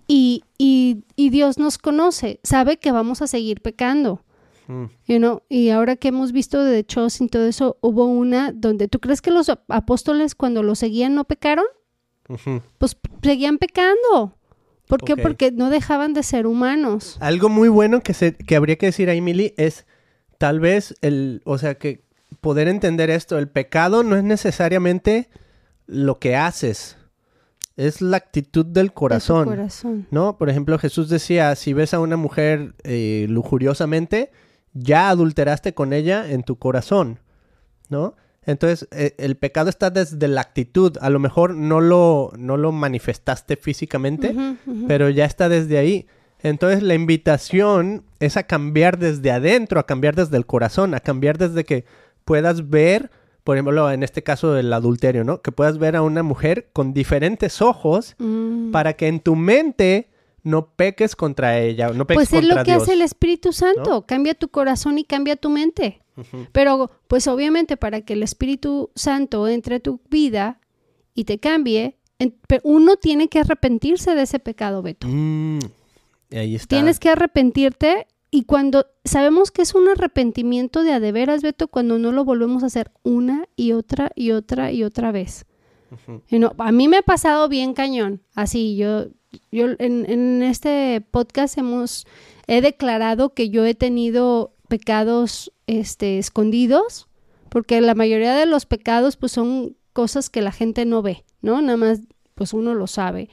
Y, 0.07 0.45
y, 0.57 1.03
y 1.17 1.29
Dios 1.29 1.57
nos 1.57 1.77
conoce, 1.77 2.39
sabe 2.43 2.77
que 2.77 2.93
vamos 2.93 3.21
a 3.21 3.27
seguir 3.27 3.61
pecando. 3.61 4.21
Mm. 4.67 4.85
You 5.07 5.17
know, 5.17 5.41
y 5.49 5.69
ahora 5.69 5.95
que 5.95 6.09
hemos 6.09 6.31
visto 6.31 6.63
de 6.63 6.79
hecho 6.79 7.07
y 7.19 7.27
todo 7.27 7.45
eso, 7.47 7.77
hubo 7.81 8.05
una 8.05 8.51
donde, 8.51 8.87
¿tú 8.87 8.99
crees 8.99 9.21
que 9.21 9.31
los 9.31 9.49
ap- 9.49 9.69
apóstoles 9.69 10.35
cuando 10.35 10.61
lo 10.63 10.75
seguían 10.75 11.15
no 11.15 11.23
pecaron? 11.23 11.65
Pues 12.77 12.97
seguían 13.23 13.57
pecando. 13.57 14.35
¿Por 14.87 15.01
qué? 15.03 15.15
Porque 15.17 15.51
no 15.51 15.69
dejaban 15.69 16.13
de 16.13 16.23
ser 16.23 16.47
humanos. 16.47 17.17
Algo 17.21 17.49
muy 17.49 17.69
bueno 17.69 18.01
que, 18.01 18.13
se, 18.13 18.35
que 18.35 18.55
habría 18.55 18.77
que 18.77 18.87
decir 18.87 19.09
ahí, 19.09 19.21
Mili, 19.21 19.53
es 19.57 19.85
tal 20.37 20.59
vez 20.59 20.95
el, 21.01 21.41
o 21.45 21.57
sea, 21.57 21.75
que 21.75 22.03
poder 22.41 22.67
entender 22.67 23.09
esto, 23.09 23.37
el 23.37 23.47
pecado 23.47 24.03
no 24.03 24.15
es 24.15 24.23
necesariamente 24.23 25.29
lo 25.87 26.19
que 26.19 26.35
haces, 26.35 26.97
es 27.77 28.01
la 28.01 28.17
actitud 28.17 28.65
del 28.65 28.87
De 28.87 28.93
corazón. 28.93 30.07
¿No? 30.11 30.37
Por 30.37 30.49
ejemplo, 30.49 30.77
Jesús 30.79 31.09
decía, 31.09 31.55
si 31.55 31.73
ves 31.73 31.93
a 31.93 31.99
una 31.99 32.17
mujer 32.17 32.73
eh, 32.83 33.25
lujuriosamente, 33.29 34.31
ya 34.79 35.09
adulteraste 35.09 35.73
con 35.73 35.93
ella 35.93 36.29
en 36.29 36.43
tu 36.43 36.57
corazón, 36.57 37.19
¿no? 37.89 38.15
Entonces, 38.45 38.87
eh, 38.91 39.13
el 39.17 39.35
pecado 39.35 39.69
está 39.69 39.89
desde 39.89 40.25
la 40.29 40.39
actitud. 40.41 40.97
A 41.01 41.09
lo 41.09 41.19
mejor 41.19 41.53
no 41.53 41.81
lo, 41.81 42.31
no 42.37 42.55
lo 42.55 42.71
manifestaste 42.71 43.57
físicamente, 43.57 44.33
pero 44.87 45.09
ya 45.09 45.25
está 45.25 45.49
desde 45.49 45.77
ahí. 45.77 46.07
Entonces, 46.39 46.81
la 46.81 46.93
invitación 46.93 48.03
es 48.19 48.37
a 48.37 48.43
cambiar 48.43 48.97
desde 48.99 49.31
adentro, 49.31 49.79
a 49.81 49.85
cambiar 49.85 50.15
desde 50.15 50.37
el 50.37 50.45
corazón, 50.45 50.93
a 50.93 51.01
cambiar 51.01 51.37
desde 51.37 51.65
que 51.65 51.83
puedas 52.23 52.69
ver, 52.69 53.11
por 53.43 53.57
ejemplo, 53.57 53.91
en 53.91 54.03
este 54.03 54.23
caso 54.23 54.53
del 54.53 54.71
adulterio, 54.71 55.25
¿no? 55.25 55.41
Que 55.41 55.51
puedas 55.51 55.77
ver 55.77 55.97
a 55.97 56.01
una 56.01 56.23
mujer 56.23 56.69
con 56.71 56.93
diferentes 56.93 57.61
ojos 57.61 58.15
Mm. 58.17 58.71
para 58.71 58.93
que 58.93 59.07
en 59.07 59.19
tu 59.19 59.35
mente 59.35 60.09
no 60.47 60.69
peques 60.75 61.15
contra 61.15 61.59
ella, 61.59 61.89
no 61.89 62.07
peques 62.07 62.29
Pues 62.29 62.33
es 62.33 62.39
contra 62.39 62.55
lo 62.55 62.63
que 62.63 62.71
Dios. 62.71 62.83
hace 62.83 62.93
el 62.93 63.01
Espíritu 63.01 63.51
Santo, 63.51 64.05
cambia 64.05 64.33
tu 64.33 64.47
corazón 64.47 64.97
y 64.97 65.03
cambia 65.03 65.35
tu 65.35 65.49
mente. 65.49 66.01
Pero 66.51 66.89
pues 67.07 67.27
obviamente 67.27 67.77
para 67.77 68.01
que 68.01 68.13
el 68.13 68.23
Espíritu 68.23 68.89
Santo 68.95 69.47
entre 69.47 69.75
a 69.75 69.79
tu 69.79 69.99
vida 70.09 70.59
y 71.13 71.25
te 71.25 71.37
cambie, 71.37 71.97
uno 72.63 72.95
tiene 72.95 73.27
que 73.27 73.39
arrepentirse 73.39 74.15
de 74.15 74.23
ese 74.23 74.39
pecado, 74.39 74.81
Beto. 74.81 75.07
Mm, 75.07 75.59
ahí 76.31 76.55
está. 76.55 76.75
Tienes 76.75 76.99
que 76.99 77.09
arrepentirte 77.09 78.07
y 78.31 78.43
cuando 78.43 78.87
sabemos 79.03 79.51
que 79.51 79.61
es 79.61 79.75
un 79.75 79.89
arrepentimiento 79.89 80.83
de 80.83 80.93
a 80.93 80.99
de 80.99 81.11
veras, 81.11 81.43
Beto, 81.43 81.67
cuando 81.67 81.99
no 81.99 82.11
lo 82.11 82.23
volvemos 82.25 82.63
a 82.63 82.67
hacer 82.67 82.91
una 83.03 83.47
y 83.55 83.73
otra 83.73 84.11
y 84.15 84.31
otra 84.31 84.71
y 84.71 84.83
otra 84.83 85.11
vez. 85.11 85.45
Y 86.29 86.39
no, 86.39 86.53
a 86.57 86.71
mí 86.71 86.87
me 86.87 86.97
ha 86.97 87.01
pasado 87.01 87.47
bien 87.47 87.73
cañón. 87.73 88.21
Así, 88.35 88.75
yo, 88.75 89.07
yo 89.51 89.67
en, 89.79 90.09
en 90.09 90.41
este 90.43 91.01
podcast 91.11 91.57
hemos, 91.57 92.05
he 92.47 92.61
declarado 92.61 93.33
que 93.33 93.49
yo 93.49 93.65
he 93.65 93.75
tenido 93.75 94.53
pecados 94.67 95.51
este, 95.67 96.17
escondidos, 96.17 97.07
porque 97.49 97.79
la 97.81 97.95
mayoría 97.95 98.35
de 98.35 98.45
los 98.45 98.65
pecados 98.65 99.17
pues 99.17 99.31
son 99.31 99.75
cosas 99.93 100.29
que 100.29 100.41
la 100.41 100.51
gente 100.51 100.85
no 100.85 101.01
ve, 101.01 101.23
¿no? 101.41 101.61
Nada 101.61 101.77
más 101.77 101.99
pues 102.35 102.53
uno 102.53 102.73
lo 102.75 102.87
sabe. 102.87 103.29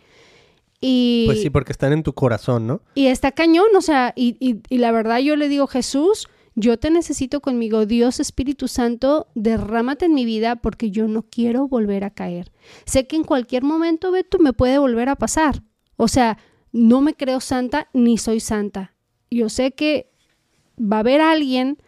Y, 0.81 1.25
Pues 1.27 1.41
sí, 1.41 1.51
porque 1.51 1.73
están 1.73 1.93
en 1.93 2.03
tu 2.03 2.13
corazón, 2.13 2.67
¿no? 2.67 2.81
y 2.95 3.07
está 3.07 3.33
cañón, 3.33 3.67
o 3.77 3.81
sea, 3.81 4.13
y, 4.17 4.37
y- 4.41 4.61
y 4.69 4.79
la 4.79 4.93
verdad 4.93 5.19
yo 5.19 5.35
le 5.37 5.49
digo, 5.49 5.67
Jesús, 5.67 6.29
yo 6.57 6.79
te 6.79 6.91
necesito 6.91 7.41
conmigo, 7.41 7.87
Dios 7.87 8.21
Espíritu 8.21 8.69
Santo, 8.69 9.27
derrámate 9.35 10.05
en 10.07 10.15
mi 10.15 10.25
vida 10.25 10.57
porque 10.57 10.91
yo 10.91 11.09
no 11.09 11.23
quiero 11.23 11.69
volver 11.69 12.05
a 12.05 12.11
caer. 12.11 12.53
Sé 12.85 13.07
que 13.07 13.17
en 13.17 13.25
cualquier 13.25 13.63
momento, 13.65 14.11
Beto, 14.11 14.39
me 14.39 14.53
puede 14.53 14.79
volver 14.79 15.09
a 15.09 15.17
pasar. 15.17 15.63
O 15.97 16.09
sea, 16.09 16.39
no 16.73 17.01
me 17.01 17.15
creo 17.15 17.41
santa 17.41 17.89
ni 17.93 18.19
soy 18.19 18.41
santa. 18.41 18.95
Yo 19.31 19.49
sé 19.49 19.73
que 19.73 20.11
va 20.81 20.97
a 20.97 21.01
haber 21.01 21.21
alguien 21.21 21.79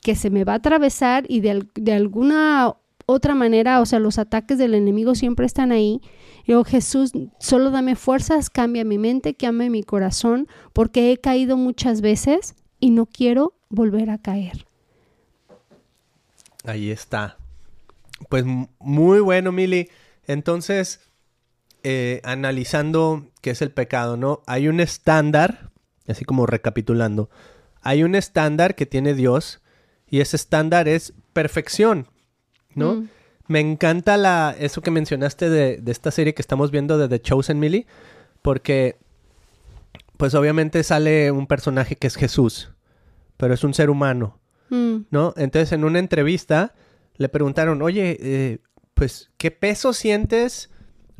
que 0.00 0.14
se 0.14 0.30
me 0.30 0.44
va 0.44 0.54
a 0.54 0.56
atravesar 0.56 1.24
y 1.28 1.40
de, 1.40 1.66
de 1.74 1.92
alguna 1.92 2.76
otra 3.06 3.34
manera, 3.34 3.80
o 3.80 3.86
sea, 3.86 3.98
los 3.98 4.18
ataques 4.18 4.58
del 4.58 4.74
enemigo 4.74 5.14
siempre 5.14 5.46
están 5.46 5.72
ahí. 5.72 6.00
Yo, 6.44 6.64
Jesús, 6.64 7.12
solo 7.38 7.70
dame 7.70 7.94
fuerzas, 7.94 8.50
cambia 8.50 8.84
mi 8.84 8.98
mente, 8.98 9.34
cambia 9.34 9.70
mi 9.70 9.82
corazón, 9.82 10.48
porque 10.72 11.12
he 11.12 11.18
caído 11.18 11.56
muchas 11.56 12.00
veces 12.00 12.54
y 12.80 12.90
no 12.90 13.06
quiero 13.06 13.54
volver 13.68 14.10
a 14.10 14.18
caer. 14.18 14.66
Ahí 16.64 16.90
está. 16.90 17.36
Pues 18.28 18.44
muy 18.78 19.20
bueno, 19.20 19.52
Mili. 19.52 19.88
Entonces, 20.26 21.00
eh, 21.84 22.20
analizando 22.24 23.30
qué 23.40 23.50
es 23.50 23.62
el 23.62 23.70
pecado, 23.70 24.16
¿no? 24.16 24.42
Hay 24.46 24.68
un 24.68 24.80
estándar, 24.80 25.70
así 26.06 26.24
como 26.24 26.46
recapitulando, 26.46 27.30
hay 27.80 28.02
un 28.02 28.14
estándar 28.14 28.74
que 28.74 28.86
tiene 28.86 29.14
Dios 29.14 29.60
y 30.08 30.20
ese 30.20 30.36
estándar 30.36 30.88
es 30.88 31.14
perfección, 31.32 32.08
¿no? 32.74 32.94
Mm. 32.94 33.08
Me 33.48 33.60
encanta 33.60 34.16
la, 34.16 34.54
eso 34.58 34.80
que 34.82 34.90
mencionaste 34.90 35.50
de, 35.50 35.78
de 35.78 35.92
esta 35.92 36.10
serie 36.10 36.34
que 36.34 36.42
estamos 36.42 36.70
viendo 36.70 36.96
de 36.96 37.08
The 37.08 37.20
Chosen 37.20 37.58
Millie, 37.58 37.86
porque 38.40 38.96
pues 40.16 40.34
obviamente 40.34 40.82
sale 40.84 41.30
un 41.32 41.46
personaje 41.46 41.96
que 41.96 42.06
es 42.06 42.16
Jesús, 42.16 42.70
pero 43.36 43.54
es 43.54 43.64
un 43.64 43.74
ser 43.74 43.90
humano, 43.90 44.40
Mm. 44.72 45.04
¿no? 45.10 45.34
Entonces 45.36 45.70
en 45.72 45.84
una 45.84 45.98
entrevista 45.98 46.74
le 47.18 47.28
preguntaron, 47.28 47.82
oye, 47.82 48.16
eh, 48.20 48.58
pues, 48.94 49.30
¿qué 49.36 49.50
peso 49.50 49.92
sientes 49.92 50.70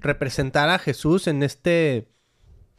representar 0.03 0.69
a 0.69 0.79
Jesús 0.79 1.27
en 1.27 1.43
este, 1.43 2.09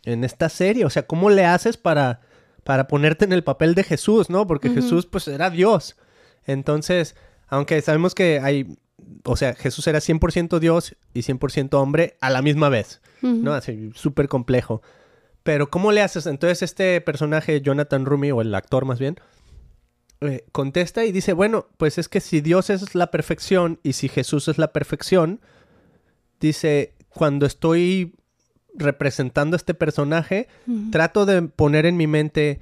en 0.04 0.24
esta 0.24 0.50
serie? 0.50 0.86
O 0.86 0.90
sea, 0.90 1.08
¿cómo 1.08 1.30
le 1.30 1.46
haces 1.46 1.78
para, 1.78 2.22
para 2.64 2.88
ponerte 2.88 3.26
en 3.26 3.34
el 3.34 3.44
papel 3.44 3.76
de 3.76 3.84
Jesús, 3.84 4.30
¿no? 4.30 4.48
Porque. 4.48 4.70
Jesús, 4.70 5.06
pues, 5.06 5.28
era 5.28 5.50
Dios. 5.50 5.96
Entonces, 6.46 7.16
aunque 7.48 7.82
sabemos 7.82 8.16
que 8.16 8.40
hay, 8.40 8.78
o 9.24 9.36
sea, 9.36 9.54
Jesús 9.56 9.88
era 9.88 10.00
100% 10.00 10.60
Dios 10.60 10.96
y 11.14 11.22
100% 11.22 11.74
hombre 11.76 12.18
a 12.22 12.30
la 12.30 12.42
misma 12.42 12.70
vez. 12.70 13.02
¿no? 13.22 13.54
Así, 13.54 13.92
súper 13.96 14.28
complejo. 14.28 14.82
Pero, 15.44 15.70
¿cómo 15.70 15.92
le 15.92 16.02
haces? 16.02 16.26
Entonces, 16.26 16.62
este 16.62 17.00
personaje, 17.02 17.62
Jonathan 17.62 18.06
Rumi, 18.06 18.32
o 18.32 18.42
el 18.42 18.54
actor 18.56 18.86
más 18.86 19.00
bien, 19.00 19.18
eh, 20.22 20.46
contesta 20.52 21.04
y 21.06 21.12
dice, 21.12 21.34
bueno, 21.34 21.68
pues 21.78 21.98
es 21.98 22.08
que 22.08 22.22
si 22.22 22.42
Dios 22.42 22.70
es 22.70 22.96
la 22.96 23.12
perfección 23.12 23.80
y 23.84 23.94
si 23.94 24.08
Jesús 24.08 24.48
es 24.48 24.58
la 24.58 24.72
perfección, 24.72 25.42
dice, 26.40 26.93
cuando 27.14 27.46
estoy 27.46 28.16
representando 28.76 29.56
a 29.56 29.58
este 29.58 29.74
personaje, 29.74 30.48
trato 30.92 31.26
de 31.26 31.44
poner 31.44 31.86
en 31.86 31.98
mi 31.98 32.08
mente 32.08 32.60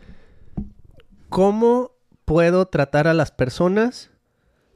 cómo 1.29 1.91
puedo 2.25 2.67
tratar 2.67 3.07
a 3.07 3.13
las 3.13 3.31
personas 3.31 4.11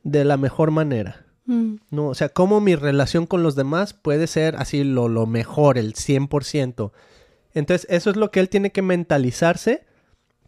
de 0.03 0.23
la 0.23 0.38
mejor 0.38 0.71
manera. 0.71 1.25
Mm. 1.45 1.75
No, 1.91 2.07
o 2.07 2.15
sea, 2.15 2.29
cómo 2.29 2.61
mi 2.61 2.75
relación 2.75 3.25
con 3.25 3.43
los 3.43 3.55
demás 3.55 3.93
puede 3.93 4.27
ser 4.27 4.55
así 4.57 4.83
lo, 4.83 5.09
lo 5.09 5.25
mejor, 5.25 5.77
el 5.77 5.93
100%. 5.93 6.91
Entonces, 7.53 7.88
eso 7.89 8.09
es 8.09 8.15
lo 8.15 8.31
que 8.31 8.39
él 8.39 8.49
tiene 8.49 8.71
que 8.71 8.81
mentalizarse 8.81 9.85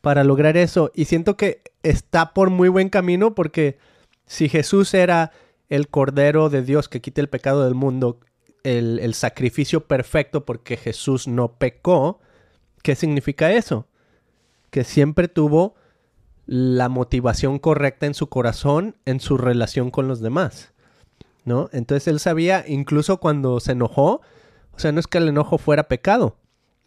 para 0.02 0.24
lograr 0.24 0.58
eso. 0.58 0.92
Y 0.96 1.06
siento 1.06 1.38
que 1.38 1.62
está 1.84 2.34
por 2.34 2.50
muy 2.50 2.70
buen 2.70 2.90
camino 2.90 3.36
porque 3.36 3.78
si 4.26 4.50
Jesús 4.50 4.94
era 4.94 5.32
el 5.70 5.90
Cordero 5.90 6.50
de 6.50 6.62
Dios 6.62 6.88
que 6.90 7.02
quita 7.02 7.22
el 7.22 7.30
pecado 7.30 7.66
del 7.66 7.76
mundo, 7.76 8.20
el, 8.76 9.00
el 9.00 9.14
sacrificio 9.14 9.86
perfecto 9.88 10.46
porque 10.46 10.78
Jesús 10.78 11.28
no 11.28 11.54
pecó, 11.54 12.20
¿qué 12.84 12.96
significa 12.96 13.52
eso? 13.52 13.88
Que 14.70 14.84
siempre 14.84 15.28
tuvo 15.28 15.76
la 16.46 16.90
motivación 16.90 17.60
correcta 17.60 18.06
en 18.06 18.14
su 18.14 18.28
corazón, 18.28 18.96
en 19.06 19.20
su 19.20 19.38
relación 19.38 19.92
con 19.92 20.08
los 20.08 20.20
demás. 20.22 20.72
¿No? 21.46 21.70
Entonces 21.72 22.08
él 22.10 22.20
sabía, 22.20 22.66
incluso 22.68 23.18
cuando 23.18 23.60
se 23.62 23.72
enojó, 23.72 24.22
o 24.74 24.80
sea, 24.80 24.92
no 24.92 25.00
es 25.00 25.08
que 25.08 25.18
el 25.18 25.30
enojo 25.30 25.58
fuera 25.58 25.88
pecado, 25.88 26.36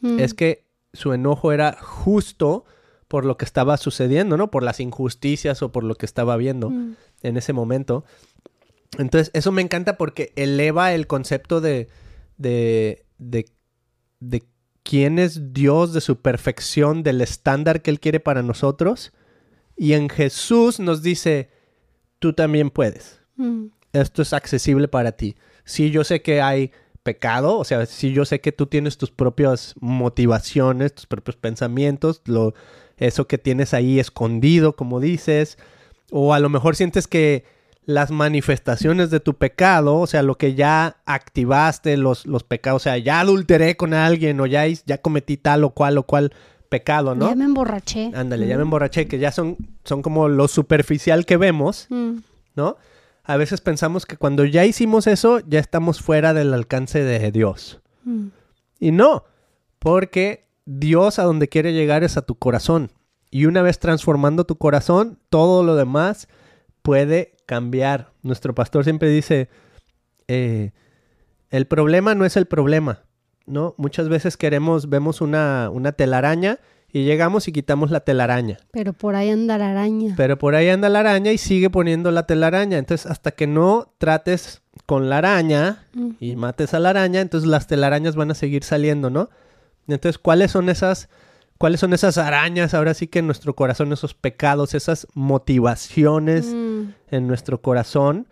Mm. 0.02 0.18
es 0.18 0.32
que 0.34 0.64
su 0.94 1.12
enojo 1.12 1.52
era 1.52 1.76
justo 1.80 2.64
por 3.08 3.24
lo 3.26 3.36
que 3.36 3.44
estaba 3.44 3.76
sucediendo, 3.76 4.36
¿no? 4.36 4.50
Por 4.50 4.62
las 4.62 4.80
injusticias 4.80 5.62
o 5.62 5.72
por 5.72 5.84
lo 5.84 5.94
que 5.94 6.06
estaba 6.06 6.36
viendo 6.36 6.70
Mm. 6.70 6.94
en 7.22 7.36
ese 7.36 7.52
momento. 7.52 8.04
Entonces, 8.98 9.30
eso 9.34 9.52
me 9.52 9.62
encanta 9.62 9.96
porque 9.96 10.32
eleva 10.36 10.92
el 10.92 11.06
concepto 11.06 11.60
de, 11.60 11.88
de, 12.36 13.04
de, 13.18 13.46
de 14.20 14.42
quién 14.82 15.18
es 15.18 15.52
Dios, 15.52 15.92
de 15.92 16.00
su 16.00 16.20
perfección, 16.20 17.02
del 17.02 17.20
estándar 17.20 17.82
que 17.82 17.90
Él 17.90 18.00
quiere 18.00 18.20
para 18.20 18.42
nosotros. 18.42 19.12
Y 19.76 19.92
en 19.92 20.08
Jesús 20.08 20.80
nos 20.80 21.02
dice, 21.02 21.50
tú 22.18 22.32
también 22.32 22.70
puedes. 22.70 23.20
Mm. 23.36 23.66
Esto 23.92 24.22
es 24.22 24.32
accesible 24.32 24.88
para 24.88 25.12
ti. 25.12 25.36
Sí, 25.64 25.90
yo 25.90 26.04
sé 26.04 26.22
que 26.22 26.42
hay 26.42 26.72
pecado, 27.02 27.56
o 27.56 27.64
sea, 27.64 27.86
sí, 27.86 28.12
yo 28.12 28.24
sé 28.24 28.40
que 28.40 28.52
tú 28.52 28.66
tienes 28.66 28.98
tus 28.98 29.10
propias 29.10 29.74
motivaciones, 29.80 30.94
tus 30.94 31.06
propios 31.06 31.36
pensamientos, 31.36 32.20
lo, 32.26 32.54
eso 32.98 33.26
que 33.26 33.38
tienes 33.38 33.72
ahí 33.72 33.98
escondido, 33.98 34.76
como 34.76 35.00
dices, 35.00 35.58
o 36.10 36.34
a 36.34 36.38
lo 36.38 36.48
mejor 36.50 36.76
sientes 36.76 37.06
que 37.06 37.44
las 37.90 38.10
manifestaciones 38.10 39.10
de 39.10 39.20
tu 39.20 39.34
pecado, 39.34 39.98
o 39.98 40.06
sea, 40.06 40.22
lo 40.22 40.36
que 40.36 40.54
ya 40.54 40.96
activaste, 41.04 41.96
los, 41.96 42.26
los 42.26 42.44
pecados, 42.44 42.82
o 42.82 42.84
sea, 42.84 42.98
ya 42.98 43.20
adulteré 43.20 43.76
con 43.76 43.92
alguien 43.92 44.40
o 44.40 44.46
ya, 44.46 44.66
ya 44.66 44.98
cometí 44.98 45.36
tal 45.36 45.64
o 45.64 45.70
cual 45.70 45.98
o 45.98 46.04
cual 46.04 46.32
pecado, 46.70 47.14
¿no? 47.14 47.28
Ya 47.28 47.34
me 47.34 47.44
emborraché. 47.44 48.10
Ándale, 48.14 48.46
ya 48.46 48.56
me 48.56 48.62
emborraché, 48.62 49.06
que 49.06 49.18
ya 49.18 49.32
son, 49.32 49.56
son 49.84 50.02
como 50.02 50.28
lo 50.28 50.48
superficial 50.48 51.26
que 51.26 51.36
vemos, 51.36 51.86
Mm. 51.90 52.18
¿no? 52.56 52.76
A 53.24 53.36
veces 53.36 53.60
pensamos 53.60 54.06
que 54.06 54.16
cuando 54.16 54.44
ya 54.44 54.64
hicimos 54.64 55.06
eso, 55.06 55.40
ya 55.40 55.60
estamos 55.60 56.00
fuera 56.00 56.32
del 56.32 56.54
alcance 56.54 57.02
de 57.02 57.30
Dios. 57.30 57.80
Mm. 58.04 58.28
Y 58.80 58.92
no, 58.92 59.24
porque 59.78 60.48
Dios 60.64 61.18
a 61.18 61.24
donde 61.24 61.48
quiere 61.48 61.72
llegar 61.72 62.02
es 62.02 62.16
a 62.16 62.22
tu 62.22 62.36
corazón. 62.36 62.90
Y 63.30 63.46
una 63.46 63.62
vez 63.62 63.78
transformando 63.78 64.44
tu 64.44 64.56
corazón, 64.56 65.18
todo 65.28 65.62
lo 65.62 65.76
demás 65.76 66.28
puede 66.82 67.34
cambiar. 67.50 68.12
Nuestro 68.22 68.54
pastor 68.54 68.84
siempre 68.84 69.08
dice, 69.08 69.48
eh, 70.28 70.70
el 71.50 71.66
problema 71.66 72.14
no 72.14 72.24
es 72.24 72.36
el 72.36 72.46
problema, 72.46 73.00
¿no? 73.44 73.74
Muchas 73.76 74.08
veces 74.08 74.36
queremos, 74.36 74.88
vemos 74.88 75.20
una, 75.20 75.68
una 75.72 75.90
telaraña 75.90 76.60
y 76.92 77.02
llegamos 77.02 77.48
y 77.48 77.52
quitamos 77.52 77.90
la 77.90 78.00
telaraña. 78.00 78.58
Pero 78.70 78.92
por 78.92 79.16
ahí 79.16 79.30
anda 79.30 79.58
la 79.58 79.70
araña. 79.72 80.14
Pero 80.16 80.38
por 80.38 80.54
ahí 80.54 80.68
anda 80.68 80.88
la 80.88 81.00
araña 81.00 81.32
y 81.32 81.38
sigue 81.38 81.70
poniendo 81.70 82.12
la 82.12 82.24
telaraña. 82.26 82.78
Entonces, 82.78 83.10
hasta 83.10 83.32
que 83.32 83.48
no 83.48 83.92
trates 83.98 84.62
con 84.86 85.08
la 85.08 85.18
araña 85.18 85.88
Mm. 85.92 86.10
y 86.20 86.36
mates 86.36 86.72
a 86.72 86.78
la 86.78 86.90
araña, 86.90 87.20
entonces 87.20 87.50
las 87.50 87.66
telarañas 87.66 88.14
van 88.14 88.30
a 88.30 88.34
seguir 88.34 88.62
saliendo, 88.62 89.10
¿no? 89.10 89.28
Entonces, 89.88 90.18
¿cuáles 90.18 90.52
son 90.52 90.68
esas, 90.68 91.08
cuáles 91.60 91.78
son 91.80 91.92
esas 91.92 92.16
arañas 92.16 92.72
ahora 92.72 92.94
sí 92.94 93.06
que 93.06 93.18
en 93.18 93.26
nuestro 93.26 93.54
corazón, 93.54 93.92
esos 93.92 94.14
pecados, 94.14 94.72
esas 94.72 95.06
motivaciones 95.12 96.46
Mm. 96.46 96.84
en 97.10 97.26
nuestro 97.28 97.60
corazón? 97.60 98.26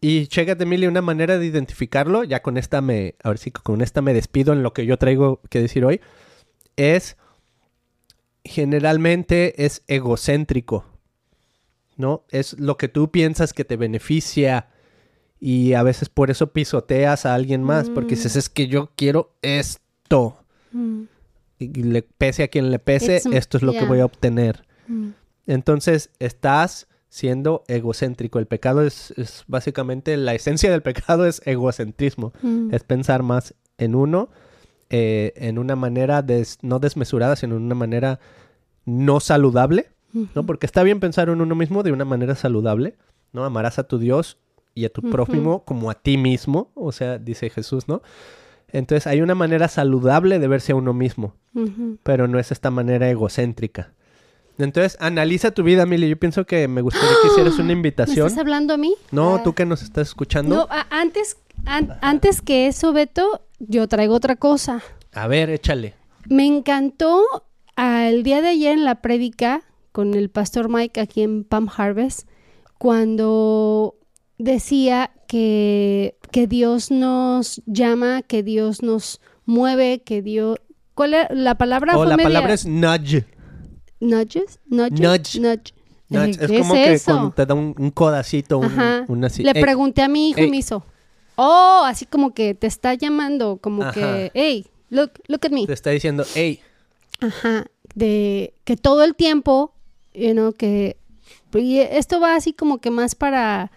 Y 0.00 0.28
chécate, 0.28 0.64
Mili, 0.64 0.86
una 0.86 1.02
manera 1.02 1.38
de 1.38 1.46
identificarlo, 1.46 2.22
ya 2.22 2.40
con 2.40 2.56
esta 2.56 2.80
me, 2.80 3.16
ahora 3.24 3.38
sí 3.38 3.50
que 3.50 3.60
con 3.62 3.80
esta 3.82 4.00
me 4.00 4.14
despido 4.14 4.52
en 4.52 4.62
lo 4.62 4.72
que 4.72 4.86
yo 4.86 4.96
traigo 4.96 5.40
que 5.50 5.60
decir 5.60 5.84
hoy, 5.84 6.00
es 6.76 7.16
generalmente 8.44 9.64
es 9.64 9.82
egocéntrico, 9.86 10.84
¿no? 11.96 12.24
Es 12.30 12.58
lo 12.58 12.76
que 12.76 12.88
tú 12.88 13.10
piensas 13.10 13.52
que 13.52 13.64
te 13.64 13.76
beneficia 13.76 14.68
y 15.40 15.72
a 15.74 15.82
veces 15.82 16.08
por 16.08 16.30
eso 16.30 16.52
pisoteas 16.52 17.26
a 17.26 17.34
alguien 17.34 17.62
más, 17.64 17.90
porque 17.90 18.14
Mm. 18.14 18.18
dices, 18.18 18.36
es 18.36 18.48
que 18.48 18.66
yo 18.68 18.90
quiero 18.96 19.34
esto. 19.42 20.38
Mm. 20.72 21.02
Y 21.74 21.82
le 21.82 22.02
pese 22.02 22.42
a 22.44 22.48
quien 22.48 22.70
le 22.70 22.78
pese, 22.78 23.16
It's- 23.16 23.26
esto 23.32 23.56
es 23.56 23.62
lo 23.62 23.72
que 23.72 23.84
voy 23.84 24.00
a 24.00 24.04
obtener. 24.04 24.64
Mm. 24.88 25.10
Entonces, 25.46 26.10
estás 26.18 26.88
siendo 27.08 27.62
egocéntrico. 27.68 28.38
El 28.38 28.46
pecado 28.46 28.82
es, 28.82 29.12
es 29.16 29.44
básicamente, 29.46 30.16
la 30.16 30.34
esencia 30.34 30.70
del 30.70 30.82
pecado 30.82 31.26
es 31.26 31.42
egocentrismo. 31.44 32.32
Mm. 32.42 32.72
Es 32.74 32.84
pensar 32.84 33.22
más 33.22 33.54
en 33.78 33.94
uno, 33.94 34.30
eh, 34.90 35.32
en 35.36 35.58
una 35.58 35.76
manera 35.76 36.22
des- 36.22 36.58
no 36.62 36.78
desmesurada, 36.78 37.36
sino 37.36 37.56
en 37.56 37.62
una 37.62 37.74
manera 37.74 38.18
no 38.84 39.20
saludable, 39.20 39.90
¿no? 40.34 40.44
Porque 40.44 40.66
está 40.66 40.82
bien 40.82 41.00
pensar 41.00 41.28
en 41.30 41.40
uno 41.40 41.54
mismo 41.54 41.82
de 41.82 41.92
una 41.92 42.04
manera 42.04 42.34
saludable, 42.34 42.96
¿no? 43.32 43.44
Amarás 43.44 43.78
a 43.78 43.84
tu 43.84 43.98
Dios 43.98 44.38
y 44.74 44.84
a 44.84 44.90
tu 44.92 45.02
prójimo 45.10 45.64
como 45.64 45.90
a 45.90 45.94
ti 45.94 46.16
mismo, 46.18 46.70
o 46.74 46.92
sea, 46.92 47.18
dice 47.18 47.48
Jesús, 47.48 47.88
¿no? 47.88 48.02
Entonces 48.72 49.06
hay 49.06 49.20
una 49.20 49.34
manera 49.34 49.68
saludable 49.68 50.38
de 50.38 50.48
verse 50.48 50.72
a 50.72 50.76
uno 50.76 50.92
mismo, 50.94 51.34
pero 52.02 52.26
no 52.28 52.38
es 52.38 52.50
esta 52.50 52.70
manera 52.70 53.08
egocéntrica. 53.10 53.92
Entonces, 54.58 54.96
analiza 55.00 55.50
tu 55.50 55.62
vida, 55.62 55.86
Mili. 55.86 56.08
Yo 56.08 56.18
pienso 56.18 56.44
que 56.44 56.68
me 56.68 56.82
gustaría 56.82 57.08
que 57.22 57.28
hicieras 57.28 57.54
una 57.54 57.64
¿Me 57.68 57.72
invitación. 57.72 58.26
estás 58.26 58.40
hablando 58.40 58.74
a 58.74 58.76
mí? 58.76 58.94
No, 59.10 59.36
Ah. 59.36 59.42
tú 59.42 59.54
que 59.54 59.64
nos 59.66 59.82
estás 59.82 60.08
escuchando. 60.08 60.54
No, 60.54 60.68
antes, 60.90 61.36
an- 61.64 61.98
antes 62.02 62.42
que 62.42 62.66
eso, 62.66 62.92
Beto, 62.92 63.42
yo 63.58 63.88
traigo 63.88 64.14
otra 64.14 64.36
cosa. 64.36 64.82
A 65.12 65.26
ver, 65.26 65.48
échale. 65.50 65.94
Me 66.28 66.46
encantó 66.46 67.22
al 67.76 68.22
día 68.22 68.40
de 68.42 68.48
ayer 68.48 68.72
en 68.72 68.84
la 68.84 68.96
prédica 69.02 69.62
con 69.90 70.14
el 70.14 70.28
pastor 70.30 70.68
Mike 70.68 71.00
aquí 71.00 71.22
en 71.22 71.44
Palm 71.44 71.68
Harvest, 71.74 72.28
cuando 72.78 73.94
decía 74.42 75.10
que, 75.28 76.16
que 76.30 76.46
Dios 76.46 76.90
nos 76.90 77.62
llama, 77.66 78.22
que 78.22 78.42
Dios 78.42 78.82
nos 78.82 79.20
mueve, 79.46 80.02
que 80.02 80.22
Dios... 80.22 80.58
¿Cuál 80.94 81.14
era 81.14 81.28
la 81.34 81.56
palabra? 81.56 81.96
Oh, 81.96 82.04
la 82.04 82.16
media- 82.16 82.28
palabra 82.28 82.54
es 82.54 82.66
nudge. 82.66 83.24
¿Nudges? 84.00 84.60
¿Nudges? 84.66 85.00
Nudge. 85.00 85.40
Nudge. 85.40 85.74
Nudge. 86.08 86.38
¿Qué 86.38 86.44
Es 86.56 86.60
como 86.60 86.74
que 86.74 86.92
eso? 86.92 87.12
cuando 87.12 87.30
te 87.30 87.46
da 87.46 87.54
un, 87.54 87.74
un 87.78 87.90
codacito, 87.90 88.58
un, 88.58 88.64
Ajá. 88.66 89.04
un 89.08 89.24
así. 89.24 89.42
Le 89.42 89.52
Ey, 89.54 89.62
pregunté 89.62 90.02
a 90.02 90.08
mi 90.08 90.30
hijo 90.30 90.40
y 90.40 90.44
ey. 90.44 90.50
me 90.50 90.58
hizo, 90.58 90.84
oh, 91.36 91.82
así 91.86 92.04
como 92.04 92.34
que 92.34 92.54
te 92.54 92.66
está 92.66 92.92
llamando, 92.94 93.56
como 93.62 93.82
Ajá. 93.84 93.92
que, 93.92 94.30
hey, 94.34 94.66
look, 94.90 95.12
look 95.28 95.40
at 95.46 95.50
me. 95.52 95.66
te 95.66 95.72
está 95.72 95.90
diciendo, 95.90 96.24
hey, 96.34 96.60
Ajá, 97.20 97.64
de 97.94 98.52
que 98.64 98.76
todo 98.76 99.04
el 99.04 99.14
tiempo, 99.14 99.72
you 100.12 100.32
know, 100.32 100.52
que 100.52 100.96
y 101.54 101.78
esto 101.78 102.20
va 102.20 102.34
así 102.34 102.52
como 102.52 102.78
que 102.78 102.90
más 102.90 103.14
para 103.14 103.70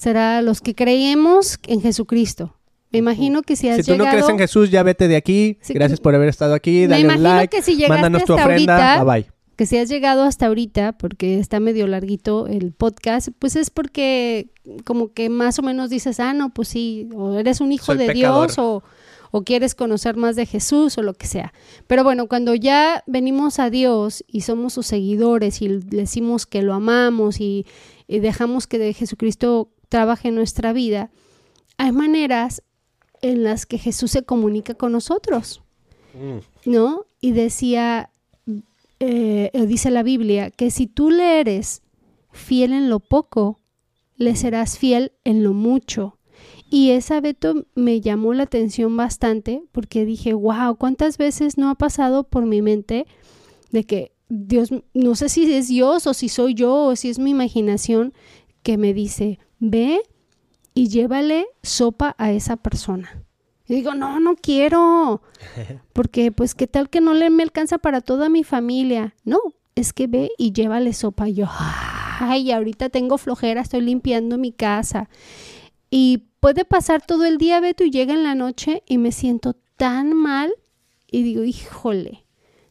será 0.00 0.40
los 0.40 0.60
que 0.62 0.74
creemos 0.74 1.58
en 1.66 1.82
Jesucristo. 1.82 2.56
Me 2.90 2.98
imagino 3.00 3.42
que 3.42 3.54
si 3.54 3.68
has 3.68 3.76
si 3.76 3.82
tú 3.82 3.90
no 3.92 3.98
llegado, 3.98 4.16
crees 4.16 4.28
en 4.30 4.38
Jesús, 4.38 4.70
ya 4.70 4.82
vete 4.82 5.08
de 5.08 5.16
aquí. 5.16 5.58
Gracias 5.68 6.00
por 6.00 6.14
haber 6.14 6.28
estado 6.30 6.54
aquí. 6.54 6.80
Me 6.82 6.88
Dale 6.88 7.04
un 7.04 7.10
imagino 7.10 7.28
like. 7.34 7.56
que 7.56 7.62
si 7.62 7.72
llegaste 7.76 7.92
Mándanos 8.02 8.24
tu 8.24 8.32
ofrenda. 8.32 8.94
ahorita, 8.94 9.04
Bye 9.04 9.22
bye. 9.22 9.30
que 9.56 9.66
si 9.66 9.76
has 9.76 9.90
llegado 9.90 10.22
hasta 10.24 10.46
ahorita, 10.46 10.92
porque 10.98 11.38
está 11.38 11.60
medio 11.60 11.86
larguito 11.86 12.46
el 12.46 12.72
podcast, 12.72 13.28
pues 13.38 13.56
es 13.56 13.68
porque 13.68 14.48
como 14.84 15.12
que 15.12 15.28
más 15.28 15.58
o 15.58 15.62
menos 15.62 15.90
dices, 15.90 16.18
ah, 16.18 16.32
no, 16.32 16.48
pues 16.54 16.68
sí, 16.68 17.08
o 17.14 17.34
eres 17.34 17.60
un 17.60 17.70
hijo 17.70 17.84
Soy 17.84 17.98
de 17.98 18.06
pecador. 18.06 18.46
Dios 18.48 18.58
o, 18.58 18.82
o 19.30 19.44
quieres 19.44 19.74
conocer 19.74 20.16
más 20.16 20.34
de 20.34 20.46
Jesús 20.46 20.96
o 20.96 21.02
lo 21.02 21.12
que 21.12 21.26
sea. 21.26 21.52
Pero 21.86 22.02
bueno, 22.04 22.26
cuando 22.26 22.54
ya 22.54 23.04
venimos 23.06 23.58
a 23.58 23.68
Dios 23.68 24.24
y 24.26 24.40
somos 24.40 24.72
sus 24.72 24.86
seguidores 24.86 25.60
y 25.62 25.68
le 25.68 25.78
decimos 25.80 26.46
que 26.46 26.62
lo 26.62 26.72
amamos 26.74 27.38
y, 27.38 27.66
y 28.08 28.18
dejamos 28.20 28.66
que 28.66 28.78
de 28.78 28.94
Jesucristo 28.94 29.68
trabaje 29.90 30.28
en 30.28 30.36
nuestra 30.36 30.72
vida, 30.72 31.10
hay 31.76 31.92
maneras 31.92 32.62
en 33.20 33.42
las 33.42 33.66
que 33.66 33.76
Jesús 33.76 34.10
se 34.12 34.22
comunica 34.22 34.72
con 34.72 34.92
nosotros. 34.92 35.62
Mm. 36.14 36.70
¿no? 36.70 37.04
Y 37.20 37.32
decía, 37.32 38.10
eh, 39.00 39.50
eh, 39.52 39.66
dice 39.66 39.90
la 39.90 40.02
Biblia, 40.02 40.50
que 40.50 40.70
si 40.70 40.86
tú 40.86 41.10
le 41.10 41.40
eres 41.40 41.82
fiel 42.32 42.72
en 42.72 42.88
lo 42.88 43.00
poco, 43.00 43.60
le 44.16 44.36
serás 44.36 44.78
fiel 44.78 45.12
en 45.24 45.42
lo 45.42 45.52
mucho. 45.52 46.18
Y 46.70 46.90
esa 46.90 47.20
Beto 47.20 47.66
me 47.74 48.00
llamó 48.00 48.32
la 48.32 48.44
atención 48.44 48.96
bastante 48.96 49.62
porque 49.72 50.04
dije, 50.04 50.34
wow, 50.34 50.76
¿cuántas 50.76 51.18
veces 51.18 51.58
no 51.58 51.68
ha 51.68 51.74
pasado 51.74 52.24
por 52.24 52.46
mi 52.46 52.62
mente 52.62 53.06
de 53.72 53.84
que 53.84 54.12
Dios, 54.28 54.70
no 54.94 55.16
sé 55.16 55.28
si 55.28 55.52
es 55.52 55.68
Dios 55.68 56.06
o 56.06 56.14
si 56.14 56.28
soy 56.28 56.54
yo 56.54 56.84
o 56.84 56.96
si 56.96 57.10
es 57.10 57.18
mi 57.18 57.30
imaginación, 57.30 58.14
que 58.62 58.78
me 58.78 58.94
dice, 58.94 59.40
ve 59.60 60.00
y 60.74 60.88
llévale 60.88 61.46
sopa 61.62 62.16
a 62.18 62.32
esa 62.32 62.56
persona. 62.56 63.22
Y 63.68 63.74
digo, 63.74 63.94
no, 63.94 64.18
no 64.18 64.34
quiero. 64.34 65.22
Porque, 65.92 66.32
pues, 66.32 66.56
¿qué 66.56 66.66
tal 66.66 66.90
que 66.90 67.00
no 67.00 67.14
le 67.14 67.30
me 67.30 67.44
alcanza 67.44 67.78
para 67.78 68.00
toda 68.00 68.28
mi 68.28 68.42
familia? 68.42 69.14
No, 69.24 69.38
es 69.76 69.92
que 69.92 70.08
ve 70.08 70.32
y 70.36 70.52
llévale 70.52 70.92
sopa. 70.92 71.28
Y 71.28 71.34
yo, 71.34 71.46
ay, 71.48 72.50
ahorita 72.50 72.88
tengo 72.88 73.16
flojera, 73.16 73.60
estoy 73.60 73.82
limpiando 73.82 74.38
mi 74.38 74.50
casa. 74.50 75.08
Y 75.88 76.30
puede 76.40 76.64
pasar 76.64 77.04
todo 77.06 77.24
el 77.24 77.38
día, 77.38 77.60
Beto, 77.60 77.84
y 77.84 77.90
llega 77.90 78.12
en 78.14 78.24
la 78.24 78.34
noche 78.34 78.82
y 78.86 78.98
me 78.98 79.12
siento 79.12 79.54
tan 79.76 80.14
mal. 80.14 80.52
Y 81.10 81.22
digo, 81.22 81.44
híjole, 81.44 82.24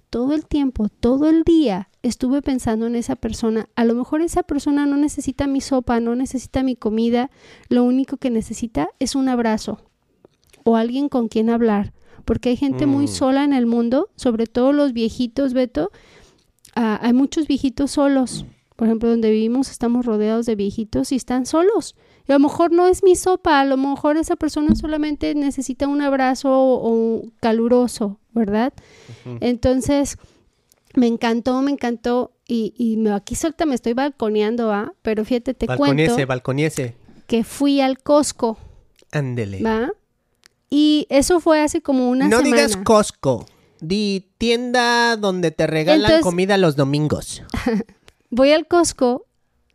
todo 0.10 0.34
el 0.34 0.46
tiempo, 0.46 0.90
todo 0.90 1.30
el 1.30 1.44
día 1.44 1.90
estuve 2.02 2.42
pensando 2.42 2.88
en 2.88 2.96
esa 2.96 3.16
persona. 3.16 3.70
A 3.76 3.86
lo 3.86 3.94
mejor 3.96 4.22
esa 4.22 4.44
persona 4.44 4.86
no 4.86 4.98
necesita 4.98 5.48
mi 5.48 5.62
sopa, 5.62 6.00
no 6.00 6.16
necesita 6.16 6.64
mi 6.64 6.76
comida. 6.76 7.30
Lo 7.70 7.84
único 7.84 8.18
que 8.18 8.30
necesita 8.30 8.90
es 9.00 9.16
un 9.16 9.30
abrazo 9.30 9.82
o 10.64 10.76
alguien 10.76 11.10
con 11.10 11.28
quien 11.28 11.50
hablar. 11.50 11.94
Porque 12.26 12.50
hay 12.50 12.58
gente 12.58 12.86
muy 12.86 13.06
Mm. 13.06 13.08
sola 13.10 13.44
en 13.44 13.54
el 13.54 13.66
mundo, 13.66 14.10
sobre 14.16 14.46
todo 14.46 14.72
los 14.72 14.94
viejitos, 14.94 15.54
Beto. 15.54 15.92
Ah, 16.76 17.00
hay 17.02 17.14
muchos 17.14 17.48
viejitos 17.48 17.92
solos. 17.92 18.46
Por 18.76 18.88
ejemplo, 18.88 19.10
donde 19.10 19.32
vivimos 19.32 19.72
estamos 19.72 20.06
rodeados 20.06 20.46
de 20.46 20.56
viejitos 20.56 21.12
y 21.12 21.16
están 21.16 21.46
solos. 21.46 21.96
Y 22.30 22.32
a 22.32 22.36
lo 22.36 22.40
mejor 22.40 22.72
no 22.72 22.88
es 22.88 23.02
mi 23.04 23.16
sopa, 23.16 23.60
a 23.60 23.66
lo 23.66 23.76
mejor 23.76 24.16
esa 24.18 24.36
persona 24.36 24.76
solamente 24.76 25.34
necesita 25.34 25.88
un 25.88 26.02
abrazo 26.02 26.50
o, 26.52 27.20
o 27.20 27.24
caluroso, 27.42 28.20
¿verdad? 28.34 28.72
Entonces, 29.42 30.18
me 30.96 31.08
encantó, 31.08 31.62
me 31.64 31.72
encantó. 31.72 32.32
Y, 32.48 32.74
y 32.78 32.98
me, 32.98 33.12
aquí 33.14 33.36
suelta 33.36 33.66
me 33.66 33.74
estoy 33.76 33.94
balconeando, 33.94 34.72
¿ah? 34.72 34.94
Pero 35.02 35.26
fíjate, 35.26 35.54
te 35.56 35.66
balconiese, 35.66 36.14
cuento 36.14 36.28
balconiese. 36.28 36.96
que 37.28 37.44
fui 37.44 37.82
al 37.82 37.98
Costco, 38.00 38.58
Ándele. 39.12 39.62
¿va? 39.64 39.90
Y 40.70 41.08
eso 41.10 41.40
fue 41.40 41.62
hace 41.62 41.82
como 41.82 42.10
una 42.12 42.28
no 42.28 42.38
semana. 42.38 42.56
digas 42.56 42.78
Costco. 42.78 43.46
Di 43.82 44.28
tienda 44.38 45.16
donde 45.16 45.50
te 45.52 45.66
regalan 45.66 46.02
Entonces- 46.02 46.24
comida 46.24 46.58
los 46.58 46.76
domingos. 46.76 47.42
Voy 48.30 48.52
al 48.52 48.68
Costco 48.68 49.26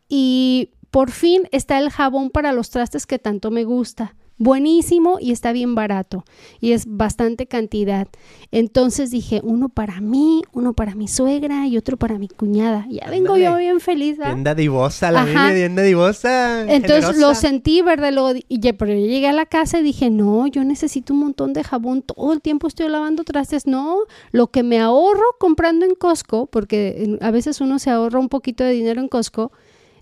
y 0.07 0.69
por 0.95 1.11
fin 1.11 1.49
está 1.51 1.77
el 1.77 1.89
jabón 1.89 2.29
para 2.29 2.53
los 2.53 2.69
trastes 2.69 3.05
que 3.05 3.19
tanto 3.19 3.51
me 3.51 3.65
gusta 3.65 4.15
buenísimo 4.37 5.17
y 5.19 5.33
está 5.33 5.51
bien 5.51 5.75
barato 5.75 6.23
y 6.61 6.71
es 6.71 6.85
bastante 6.87 7.47
cantidad. 7.47 8.07
Entonces 8.51 9.11
dije, 9.11 9.41
uno 9.43 9.67
para 9.67 9.99
mí, 9.99 10.41
uno 10.53 10.71
para 10.71 10.95
mi 10.95 11.09
suegra 11.09 11.67
y 11.67 11.77
otro 11.77 11.97
para 11.97 12.17
mi 12.17 12.29
cuñada. 12.29 12.85
Ya 12.89 13.09
vengo 13.09 13.35
yo 13.35 13.57
bien 13.57 13.81
feliz. 13.81 14.17
Bien 14.17 14.45
dadivosa, 14.45 15.11
la 15.11 15.23
Ajá. 15.23 15.51
bien 15.51 15.75
dadivosa. 15.75 16.61
Entonces 16.73 17.17
lo 17.17 17.35
sentí, 17.35 17.81
¿verdad? 17.81 18.13
Lo, 18.13 18.31
y 18.33 18.59
pero 18.71 18.93
yo 18.93 19.05
llegué 19.05 19.27
a 19.27 19.33
la 19.33 19.45
casa 19.45 19.79
y 19.79 19.83
dije, 19.83 20.09
no, 20.09 20.47
yo 20.47 20.63
necesito 20.63 21.13
un 21.13 21.19
montón 21.19 21.51
de 21.51 21.65
jabón, 21.65 22.03
todo 22.03 22.31
el 22.31 22.39
tiempo 22.41 22.69
estoy 22.69 22.87
lavando 22.87 23.25
trastes. 23.25 23.67
No, 23.67 23.97
lo 24.31 24.47
que 24.47 24.63
me 24.63 24.79
ahorro 24.79 25.25
comprando 25.41 25.85
en 25.85 25.95
Costco, 25.95 26.45
porque 26.45 27.17
a 27.19 27.31
veces 27.31 27.59
uno 27.59 27.79
se 27.79 27.89
ahorra 27.89 28.17
un 28.17 28.29
poquito 28.29 28.63
de 28.63 28.71
dinero 28.71 29.01
en 29.01 29.09
Costco, 29.09 29.51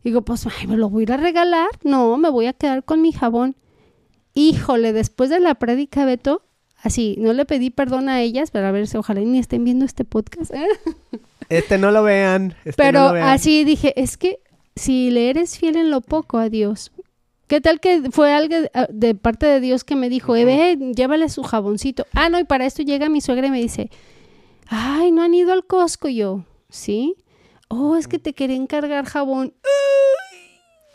digo, 0.04 0.22
pues 0.22 0.46
me 0.68 0.78
lo 0.78 0.90
voy 0.90 1.02
a 1.02 1.04
ir 1.04 1.12
a 1.14 1.18
regalar. 1.18 1.70
No, 1.84 2.18
me 2.18 2.30
voy 2.30 2.48
a 2.48 2.54
quedar 2.54 2.84
con 2.84 3.02
mi 3.02 3.12
jabón. 3.12 3.56
Híjole, 4.34 4.94
después 4.94 5.30
de 5.30 5.40
la 5.40 5.56
prédica, 5.56 6.06
Beto, 6.06 6.44
así, 6.82 7.16
no 7.20 7.34
le 7.34 7.46
pedí 7.46 7.70
perdón 7.70 8.10
a 8.10 8.22
ellas, 8.22 8.52
pero 8.52 8.68
a 8.68 8.72
ver 8.72 8.88
si 8.88 8.98
ojalá 8.98 9.22
ni 9.22 9.40
estén 9.40 9.64
viendo 9.64 9.86
este 9.86 10.06
podcast. 10.06 10.54
¿eh? 10.54 10.68
Este 11.50 11.78
no 11.78 11.92
lo 11.92 12.04
vean. 12.04 12.56
Este 12.66 12.82
pero 12.82 13.00
así 13.10 13.64
dije, 13.64 13.94
es 14.02 14.18
que 14.18 14.40
si 14.76 15.12
le 15.12 15.30
eres 15.30 15.58
fiel 15.58 15.76
en 15.76 15.92
lo 15.92 16.02
poco 16.02 16.38
a 16.38 16.50
Dios, 16.50 16.92
¿qué 17.48 17.62
tal 17.62 17.80
que 17.80 18.10
fue 18.12 18.34
algo 18.34 18.56
de 18.90 19.16
parte 19.16 19.46
de 19.46 19.60
Dios 19.60 19.84
que 19.84 19.96
me 19.96 20.10
dijo, 20.10 20.36
eh, 20.36 20.78
llévale 20.96 21.30
su 21.30 21.44
jaboncito? 21.44 22.06
Ah, 22.14 22.30
no, 22.30 22.40
y 22.40 22.44
para 22.44 22.66
esto 22.66 22.82
llega 22.82 23.10
mi 23.10 23.22
suegra 23.22 23.48
y 23.48 23.52
me 23.52 23.62
dice, 23.62 23.92
ay, 24.68 25.12
no 25.12 25.22
han 25.22 25.34
ido 25.34 25.54
al 25.54 25.66
Costco 25.66 26.10
yo, 26.10 26.44
¿sí? 26.70 27.16
Oh, 27.76 27.96
es 27.96 28.08
que 28.08 28.20
te 28.20 28.34
quería 28.34 28.56
encargar 28.56 29.06
jabón. 29.06 29.56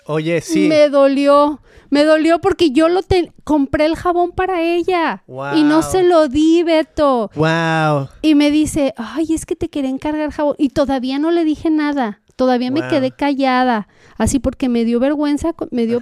Oye, 0.06 0.40
sí. 0.40 0.68
Me 0.68 0.88
dolió. 0.88 1.60
Me 1.90 2.04
dolió 2.04 2.40
porque 2.40 2.70
yo 2.70 2.88
lo 2.88 3.00
compré 3.44 3.86
el 3.86 3.96
jabón 3.96 4.32
para 4.32 4.62
ella 4.62 5.24
y 5.56 5.62
no 5.62 5.82
se 5.82 6.02
lo 6.02 6.28
di, 6.28 6.62
Beto. 6.62 7.30
Wow. 7.34 8.08
Y 8.20 8.34
me 8.34 8.50
dice, 8.50 8.94
"Ay, 8.96 9.32
es 9.34 9.46
que 9.46 9.56
te 9.56 9.68
quería 9.70 9.90
encargar 9.90 10.30
jabón" 10.30 10.54
y 10.58 10.68
todavía 10.68 11.18
no 11.18 11.30
le 11.30 11.44
dije 11.44 11.70
nada. 11.70 12.20
Todavía 12.36 12.70
me 12.70 12.86
quedé 12.86 13.10
callada, 13.10 13.88
así 14.16 14.38
porque 14.38 14.68
me 14.68 14.84
dio 14.84 15.00
vergüenza, 15.00 15.54
me 15.72 15.86
dio 15.86 16.00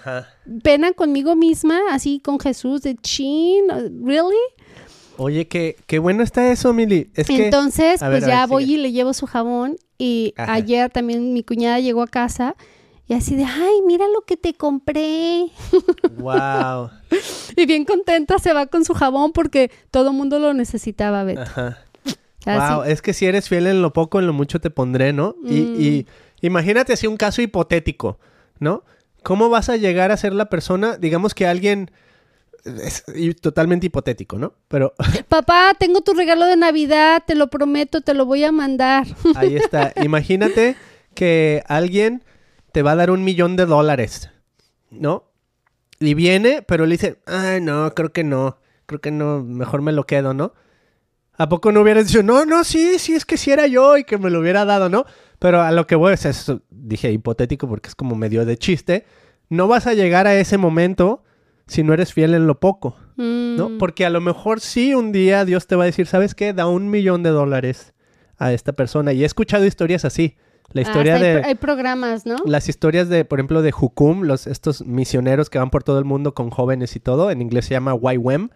pena 0.62 0.92
conmigo 0.92 1.34
misma, 1.34 1.80
así 1.90 2.20
con 2.20 2.38
Jesús 2.38 2.82
de 2.82 2.94
chin, 2.96 3.64
really? 4.04 4.36
Oye, 5.18 5.48
qué, 5.48 5.76
qué 5.86 5.98
bueno 5.98 6.22
está 6.22 6.50
eso, 6.50 6.72
Mili. 6.72 7.10
Es 7.14 7.28
Entonces, 7.30 8.00
pues 8.00 8.26
ya 8.26 8.46
voy 8.46 8.74
y 8.74 8.76
le 8.76 8.92
llevo 8.92 9.12
su 9.12 9.26
jabón 9.26 9.76
y 9.98 10.34
ayer 10.36 10.90
también 10.90 11.32
mi 11.32 11.42
cuñada 11.42 11.80
llegó 11.80 12.02
a 12.02 12.06
casa 12.06 12.54
y 13.08 13.14
así 13.14 13.36
de, 13.36 13.44
ay, 13.44 13.82
mira 13.86 14.06
lo 14.12 14.22
que 14.22 14.36
te 14.36 14.54
compré. 14.54 15.46
Wow. 16.18 16.90
y 17.56 17.66
bien 17.66 17.84
contenta 17.84 18.38
se 18.38 18.52
va 18.52 18.66
con 18.66 18.84
su 18.84 18.94
jabón 18.94 19.32
porque 19.32 19.70
todo 19.90 20.10
el 20.10 20.16
mundo 20.16 20.38
lo 20.38 20.54
necesitaba, 20.54 21.24
Beto. 21.24 21.42
Ajá. 21.42 21.78
Wow, 22.46 22.84
es 22.84 23.02
que 23.02 23.12
si 23.12 23.26
eres 23.26 23.48
fiel 23.48 23.66
en 23.66 23.82
lo 23.82 23.92
poco, 23.92 24.20
en 24.20 24.26
lo 24.26 24.32
mucho 24.32 24.60
te 24.60 24.70
pondré, 24.70 25.12
¿no? 25.12 25.34
Y, 25.44 26.06
mm. 26.40 26.46
imagínate 26.46 26.92
así 26.92 27.06
un 27.06 27.16
caso 27.16 27.42
hipotético, 27.42 28.18
¿no? 28.60 28.84
¿Cómo 29.22 29.48
vas 29.48 29.68
a 29.68 29.76
llegar 29.76 30.12
a 30.12 30.16
ser 30.16 30.32
la 30.32 30.48
persona, 30.48 30.96
digamos 30.96 31.34
que 31.34 31.46
alguien... 31.46 31.90
Es 32.66 33.04
totalmente 33.40 33.86
hipotético, 33.86 34.38
¿no? 34.38 34.54
Pero... 34.68 34.94
Papá, 35.28 35.72
tengo 35.78 36.00
tu 36.00 36.14
regalo 36.14 36.46
de 36.46 36.56
Navidad, 36.56 37.22
te 37.26 37.34
lo 37.34 37.48
prometo, 37.48 38.00
te 38.00 38.14
lo 38.14 38.26
voy 38.26 38.44
a 38.44 38.52
mandar. 38.52 39.06
Ahí 39.36 39.56
está. 39.56 39.92
Imagínate 40.02 40.76
que 41.14 41.62
alguien 41.66 42.24
te 42.72 42.82
va 42.82 42.92
a 42.92 42.96
dar 42.96 43.10
un 43.10 43.24
millón 43.24 43.56
de 43.56 43.66
dólares, 43.66 44.30
¿no? 44.90 45.24
Y 45.98 46.14
viene, 46.14 46.62
pero 46.62 46.84
le 46.84 46.92
dice, 46.92 47.20
ay, 47.26 47.60
no, 47.60 47.94
creo 47.94 48.12
que 48.12 48.22
no, 48.22 48.58
creo 48.84 49.00
que 49.00 49.10
no, 49.10 49.42
mejor 49.42 49.80
me 49.80 49.92
lo 49.92 50.04
quedo, 50.04 50.34
¿no? 50.34 50.52
¿A 51.38 51.48
poco 51.48 51.72
no 51.72 51.82
hubieras 51.82 52.06
dicho, 52.06 52.22
no, 52.22 52.44
no, 52.44 52.64
sí, 52.64 52.98
sí, 52.98 53.14
es 53.14 53.24
que 53.24 53.36
si 53.36 53.50
era 53.50 53.66
yo 53.66 53.96
y 53.96 54.04
que 54.04 54.18
me 54.18 54.30
lo 54.30 54.40
hubiera 54.40 54.64
dado, 54.64 54.88
¿no? 54.88 55.04
Pero 55.38 55.62
a 55.62 55.70
lo 55.70 55.86
que 55.86 55.94
voy 55.94 56.14
es 56.14 56.24
eso, 56.24 56.62
dije 56.70 57.12
hipotético 57.12 57.68
porque 57.68 57.88
es 57.88 57.94
como 57.94 58.14
medio 58.14 58.44
de 58.44 58.56
chiste, 58.56 59.06
no 59.48 59.68
vas 59.68 59.86
a 59.86 59.94
llegar 59.94 60.26
a 60.26 60.34
ese 60.34 60.58
momento 60.58 61.22
si 61.66 61.82
no 61.82 61.92
eres 61.92 62.12
fiel 62.12 62.34
en 62.34 62.46
lo 62.46 62.60
poco, 62.60 62.96
¿no? 63.16 63.70
Mm. 63.70 63.78
Porque 63.78 64.06
a 64.06 64.10
lo 64.10 64.20
mejor 64.20 64.60
sí 64.60 64.94
un 64.94 65.12
día 65.12 65.44
Dios 65.44 65.66
te 65.66 65.76
va 65.76 65.84
a 65.84 65.86
decir, 65.86 66.06
¿sabes 66.06 66.34
qué? 66.34 66.52
Da 66.52 66.66
un 66.66 66.90
millón 66.90 67.22
de 67.22 67.30
dólares 67.30 67.94
a 68.38 68.52
esta 68.52 68.72
persona. 68.72 69.12
Y 69.12 69.22
he 69.22 69.26
escuchado 69.26 69.64
historias 69.64 70.04
así, 70.04 70.36
la 70.72 70.80
ah, 70.80 70.82
historia 70.82 71.18
de... 71.18 71.42
Hay, 71.44 71.54
programas, 71.54 72.26
¿no? 72.26 72.36
Las 72.44 72.68
historias 72.68 73.08
de, 73.08 73.24
por 73.24 73.38
ejemplo, 73.38 73.62
de 73.62 73.72
Hukum, 73.78 74.22
los, 74.22 74.46
estos 74.46 74.84
misioneros 74.84 75.50
que 75.50 75.58
van 75.58 75.70
por 75.70 75.82
todo 75.82 75.98
el 75.98 76.04
mundo 76.04 76.34
con 76.34 76.50
jóvenes 76.50 76.96
y 76.96 77.00
todo, 77.00 77.30
en 77.30 77.42
inglés 77.42 77.66
se 77.66 77.74
llama 77.74 77.94
YWAM. 77.94 78.50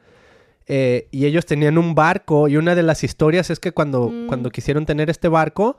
Eh, 0.67 1.09
y 1.11 1.27
ellos 1.27 1.47
tenían 1.47 1.79
un 1.79 1.97
barco 1.97 2.47
y 2.47 2.57
una 2.57 2.77
de 2.77 2.85
las 2.85 3.03
historias 3.03 3.51
es 3.51 3.59
que 3.59 3.73
cuando, 3.73 4.09
mm. 4.09 4.27
cuando 4.29 4.51
quisieron 4.51 4.87
tener 4.87 5.11
este 5.11 5.27
barco, 5.27 5.77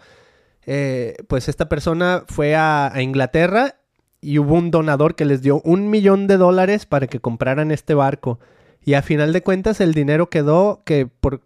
eh, 0.66 1.16
pues 1.28 1.50
esta 1.50 1.70
persona 1.70 2.24
fue 2.28 2.56
a, 2.56 2.92
Inglaterra 3.00 3.76
y 4.22 4.38
hubo 4.38 4.56
un 4.56 4.70
donador 4.70 5.16
que 5.16 5.26
les 5.26 5.42
dio 5.42 5.62
un 5.66 5.90
millón 5.90 6.28
de 6.28 6.38
dólares 6.38 6.86
para 6.86 7.08
que 7.08 7.20
compraran 7.20 7.72
este 7.72 7.96
barco. 7.96 8.40
Y 8.84 8.94
a 8.94 9.02
final 9.02 9.34
de 9.34 9.42
cuentas 9.42 9.82
el 9.82 9.94
dinero 9.94 10.30
quedó 10.30 10.84
que 10.86 11.08
por 11.08 11.42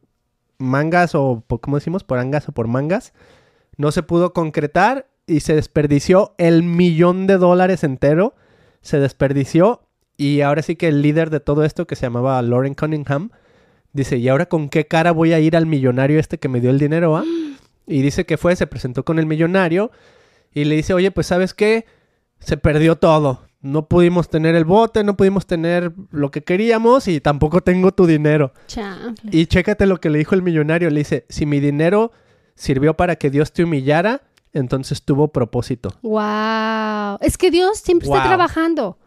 mangas 0.58 1.16
o, 1.16 1.44
por, 1.48 1.62
¿cómo 1.62 1.78
decimos? 1.78 2.04
Por 2.04 2.20
angas 2.20 2.48
o 2.50 2.52
por 2.52 2.68
mangas, 2.68 3.14
no 3.78 3.92
se 3.92 4.04
pudo 4.04 4.34
concretar 4.34 5.08
y 5.26 5.40
se 5.40 5.56
desperdició 5.56 6.36
el 6.38 6.64
millón 6.64 7.28
de 7.28 7.38
dólares 7.38 7.84
entero. 7.84 8.36
Se 8.82 9.00
desperdició 9.00 9.82
y 10.18 10.42
ahora 10.42 10.62
sí 10.62 10.76
que 10.76 10.88
el 10.90 11.02
líder 11.02 11.30
de 11.30 11.40
todo 11.40 11.64
esto, 11.64 11.88
que 11.88 11.96
se 11.96 12.06
llamaba 12.06 12.42
Lauren 12.42 12.74
Cunningham, 12.74 13.32
dice, 13.94 14.18
¿y 14.18 14.30
ahora 14.30 14.46
con 14.46 14.70
qué 14.70 14.86
cara 14.86 15.12
voy 15.12 15.34
a 15.34 15.40
ir 15.40 15.56
al 15.56 15.66
millonario 15.66 16.20
este 16.20 16.38
que 16.38 16.50
me 16.50 16.62
dio 16.62 16.70
el 16.70 16.80
dinero? 16.80 17.16
Ah? 17.18 17.24
Y 17.88 18.02
dice 18.02 18.26
que 18.26 18.38
fue, 18.38 18.56
se 18.56 18.66
presentó 18.66 19.06
con 19.06 19.20
el 19.20 19.28
millonario 19.28 19.92
y 20.56 20.64
le 20.64 20.76
dice, 20.76 20.96
oye, 20.96 21.12
pues 21.12 21.28
sabes 21.28 21.54
qué, 21.54 21.86
se 22.46 22.58
perdió 22.58 22.96
todo. 22.96 23.42
No 23.62 23.88
pudimos 23.88 24.30
tener 24.30 24.54
el 24.54 24.66
bote, 24.66 25.04
no 25.04 25.18
pudimos 25.18 25.48
tener 25.48 25.92
lo 26.12 26.30
que 26.30 26.44
queríamos 26.44 27.08
y 27.08 27.20
tampoco 27.20 27.62
tengo 27.62 27.92
tu 27.92 28.06
dinero. 28.06 28.54
Y 29.32 29.48
chécate 29.48 29.88
lo 29.88 30.00
que 30.00 30.12
le 30.12 30.20
dijo 30.20 30.36
el 30.36 30.44
millonario. 30.44 30.92
Le 30.92 31.00
dice, 31.00 31.26
si 31.28 31.48
mi 31.48 31.60
dinero 31.60 32.12
sirvió 32.54 32.94
para 32.94 33.16
que 33.16 33.32
Dios 33.32 33.52
te 33.52 33.64
humillara, 33.64 34.22
entonces 34.54 35.02
tuvo 35.02 35.30
propósito. 35.30 35.90
Wow. 36.04 37.18
Es 37.22 37.40
que 37.40 37.50
Dios 37.50 37.80
siempre 37.80 38.08
está 38.08 38.24
trabajando. 38.24 39.00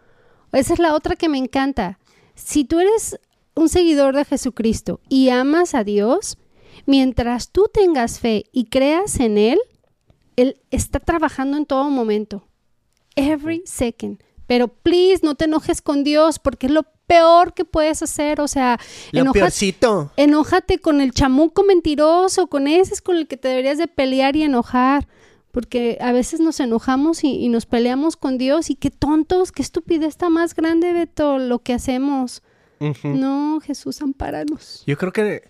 Esa 0.51 0.73
es 0.73 0.81
la 0.81 0.95
otra 0.95 1.15
que 1.15 1.29
me 1.29 1.39
encanta. 1.39 2.01
Si 2.35 2.65
tú 2.65 2.81
eres 2.81 3.21
un 3.55 3.69
seguidor 3.69 4.17
de 4.17 4.25
Jesucristo 4.25 5.01
y 5.09 5.29
amas 5.29 5.77
a 5.77 5.85
Dios, 5.85 6.37
mientras 6.85 7.53
tú 7.53 7.71
tengas 7.73 8.19
fe 8.19 8.47
y 8.51 8.65
creas 8.65 9.21
en 9.21 9.39
Él, 9.39 9.61
Él 10.35 10.61
está 10.73 10.99
trabajando 10.99 11.57
en 11.57 11.65
todo 11.65 11.89
momento. 11.91 12.48
Every 13.19 13.63
second. 13.65 14.23
Pero 14.47 14.69
please 14.69 15.21
no 15.23 15.35
te 15.35 15.45
enojes 15.45 15.83
con 15.83 16.05
Dios 16.05 16.39
porque 16.39 16.67
es 16.69 16.73
lo 16.73 16.85
peor 17.07 17.53
que 17.53 17.65
puedes 17.65 18.03
hacer. 18.03 18.41
O 18.41 18.49
sea, 18.49 18.79
enójate 20.17 20.79
con 20.79 21.01
el 21.01 21.13
chamuco 21.13 21.65
mentiroso, 21.65 22.47
con 22.47 22.67
ese 22.67 22.95
es 22.95 23.03
con 23.03 23.17
el 23.17 23.27
que 23.27 23.37
te 23.37 23.49
deberías 23.49 23.79
de 23.79 23.89
pelear 23.89 24.37
y 24.37 24.45
enojar. 24.45 25.07
Porque 25.51 25.99
a 26.01 26.13
veces 26.13 26.41
nos 26.41 26.61
enojamos 26.61 27.25
y, 27.25 27.49
nos 27.49 27.67
peleamos 27.67 28.17
con 28.17 28.39
Dios 28.39 28.71
y 28.71 28.75
qué 28.75 28.91
tontos, 28.91 29.51
qué 29.51 29.63
estupidez 29.63 30.09
está 30.09 30.31
más 30.31 30.55
grande 30.55 30.93
de 30.93 31.07
todo 31.07 31.39
lo 31.39 31.59
que 31.59 31.73
hacemos. 31.73 32.43
No, 33.03 33.59
Jesús, 33.61 34.01
ampáranos. 34.01 34.85
Yo 34.87 34.97
creo 34.97 35.13
que 35.13 35.49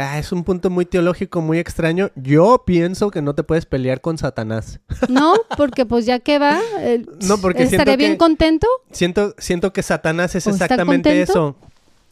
Ah, 0.00 0.16
es 0.20 0.30
un 0.30 0.44
punto 0.44 0.70
muy 0.70 0.86
teológico, 0.86 1.40
muy 1.40 1.58
extraño. 1.58 2.12
Yo 2.14 2.62
pienso 2.64 3.10
que 3.10 3.20
no 3.20 3.34
te 3.34 3.42
puedes 3.42 3.66
pelear 3.66 4.00
con 4.00 4.16
Satanás. 4.16 4.80
No, 5.08 5.34
porque 5.56 5.86
pues 5.86 6.06
ya 6.06 6.20
que 6.20 6.38
va, 6.38 6.60
no, 7.22 7.38
porque 7.38 7.64
estaré 7.64 7.96
bien 7.96 8.16
contento. 8.16 8.68
Siento, 8.92 9.34
siento 9.38 9.72
que 9.72 9.82
Satanás 9.82 10.34
es 10.34 10.46
exactamente 10.46 11.20
eso. 11.22 11.56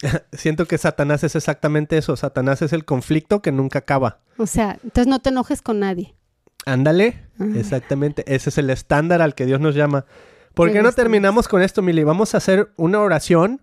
siento 0.33 0.65
que 0.65 0.77
Satanás 0.77 1.23
es 1.23 1.35
exactamente 1.35 1.97
eso. 1.97 2.17
Satanás 2.17 2.61
es 2.61 2.73
el 2.73 2.83
conflicto 2.83 3.41
que 3.41 3.51
nunca 3.51 3.79
acaba. 3.79 4.19
O 4.37 4.47
sea, 4.47 4.77
entonces 4.83 5.07
no 5.07 5.19
te 5.19 5.29
enojes 5.29 5.61
con 5.61 5.79
nadie. 5.79 6.15
Ándale, 6.65 7.23
ah. 7.39 7.45
exactamente. 7.55 8.23
Ese 8.27 8.49
es 8.49 8.57
el 8.57 8.69
estándar 8.69 9.21
al 9.21 9.35
que 9.35 9.45
Dios 9.45 9.61
nos 9.61 9.75
llama. 9.75 10.05
¿Por 10.53 10.73
qué 10.73 10.81
no 10.81 10.91
terminamos 10.91 11.47
con 11.47 11.61
esto, 11.61 11.81
Mili? 11.81 12.03
Vamos 12.03 12.33
a 12.33 12.39
hacer 12.39 12.71
una 12.75 12.99
oración 12.99 13.61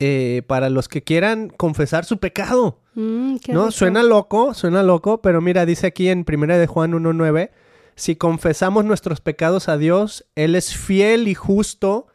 eh, 0.00 0.42
para 0.46 0.68
los 0.68 0.88
que 0.88 1.02
quieran 1.02 1.48
confesar 1.48 2.04
su 2.04 2.18
pecado. 2.18 2.81
Mm, 2.94 3.36
¿No? 3.48 3.70
Suena 3.70 4.02
loco, 4.02 4.54
suena 4.54 4.82
loco, 4.82 5.22
pero 5.22 5.40
mira, 5.40 5.64
dice 5.66 5.86
aquí 5.86 6.08
en 6.08 6.24
1 6.28 6.58
de 6.58 6.66
Juan 6.66 6.92
1.9, 6.92 7.50
si 7.94 8.16
confesamos 8.16 8.84
nuestros 8.84 9.20
pecados 9.20 9.68
a 9.68 9.76
Dios, 9.76 10.26
Él 10.34 10.54
es 10.54 10.76
fiel 10.76 11.28
y 11.28 11.34
justo 11.34 12.06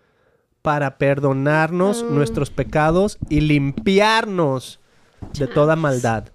para 0.61 0.97
perdonarnos 0.97 2.03
mm. 2.03 2.13
nuestros 2.13 2.49
pecados 2.49 3.17
y 3.29 3.41
limpiarnos 3.41 4.79
de 5.33 5.47
toda 5.47 5.75
maldad. 5.75 6.29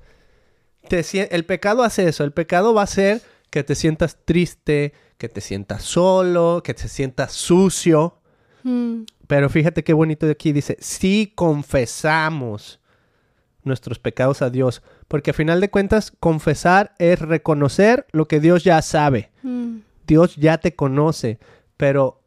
el 0.91 1.45
pecado 1.45 1.83
hace 1.83 2.09
eso, 2.09 2.25
el 2.25 2.33
pecado 2.33 2.75
va 2.75 2.83
a 2.83 2.85
hacer 2.85 3.23
que 3.51 3.63
te 3.63 3.75
sientas 3.75 4.19
triste, 4.25 4.95
que 5.19 5.29
te 5.29 5.41
sientas 5.41 5.83
solo, 5.83 6.63
que 6.65 6.75
te 6.75 6.89
sientas 6.89 7.33
sucio. 7.33 8.19
Mm, 8.63 9.03
Pero 9.27 9.51
fíjate 9.51 9.85
qué 9.85 9.93
bonito 9.93 10.27
de 10.27 10.33
aquí 10.33 10.53
dice, 10.53 10.77
si 10.81 11.33
confesamos 11.35 12.81
nuestros 13.65 13.99
pecados 13.99 14.43
a 14.43 14.51
Dios, 14.51 14.83
porque 15.09 15.31
a 15.31 15.35
final 15.35 15.61
de 15.61 15.71
cuentas 15.71 16.13
confesar 16.19 16.95
es 16.99 17.19
reconocer 17.21 18.07
lo 18.13 18.27
que 18.29 18.41
Dios 18.41 18.65
ya 18.65 18.81
sabe. 18.83 19.31
mm, 19.43 19.79
Dios 20.07 20.37
ya 20.37 20.59
te 20.59 20.75
conoce, 20.75 21.39
pero 21.77 22.21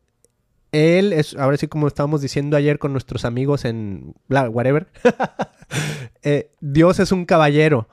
Él 0.72 1.14
es, 1.14 1.36
ahora 1.36 1.58
sí 1.58 1.68
como 1.68 1.88
estábamos 1.88 2.22
diciendo 2.22 2.58
ayer 2.58 2.80
con 2.80 2.92
nuestros 2.92 3.26
amigos 3.26 3.66
en 3.66 4.14
bla, 4.28 4.50
whatever, 4.50 4.88
eh, 6.24 6.52
Dios 6.62 7.00
es 7.00 7.12
un 7.12 7.26
caballero, 7.26 7.88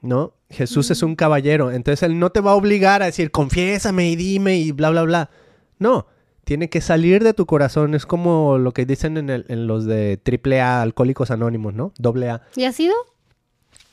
¿no? 0.00 0.34
Jesús 0.50 0.90
es 0.90 1.02
un 1.02 1.16
caballero, 1.16 1.72
entonces 1.72 2.02
Él 2.04 2.18
no 2.18 2.30
te 2.30 2.40
va 2.40 2.52
a 2.52 2.54
obligar 2.54 3.02
a 3.02 3.06
decir, 3.06 3.30
confiésame 3.30 4.10
y 4.10 4.16
dime 4.16 4.56
y 4.56 4.72
bla, 4.72 4.90
bla, 4.90 5.02
bla. 5.02 5.30
No, 5.78 6.06
tiene 6.44 6.68
que 6.68 6.80
salir 6.80 7.22
de 7.24 7.34
tu 7.34 7.46
corazón, 7.46 7.94
es 7.94 8.06
como 8.06 8.58
lo 8.58 8.72
que 8.72 8.86
dicen 8.86 9.16
en, 9.16 9.30
el- 9.30 9.46
en 9.48 9.66
los 9.66 9.84
de 9.86 10.16
triple 10.16 10.60
A, 10.60 10.82
Alcohólicos 10.82 11.30
Anónimos, 11.30 11.74
¿no? 11.74 11.92
Doble 11.98 12.30
A. 12.30 12.42
¿Y 12.56 12.64
ha 12.64 12.72
sido? 12.72 12.94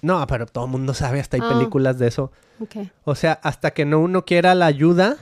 No, 0.01 0.25
pero 0.27 0.45
todo 0.45 0.65
el 0.65 0.71
mundo 0.71 0.93
sabe, 0.93 1.19
hasta 1.19 1.37
hay 1.37 1.43
Ah. 1.45 1.49
películas 1.53 1.97
de 1.99 2.07
eso. 2.07 2.31
Ok. 2.59 2.75
O 3.03 3.15
sea, 3.15 3.33
hasta 3.43 3.71
que 3.71 3.85
no 3.85 3.99
uno 3.99 4.25
quiera 4.25 4.55
la 4.55 4.65
ayuda, 4.65 5.17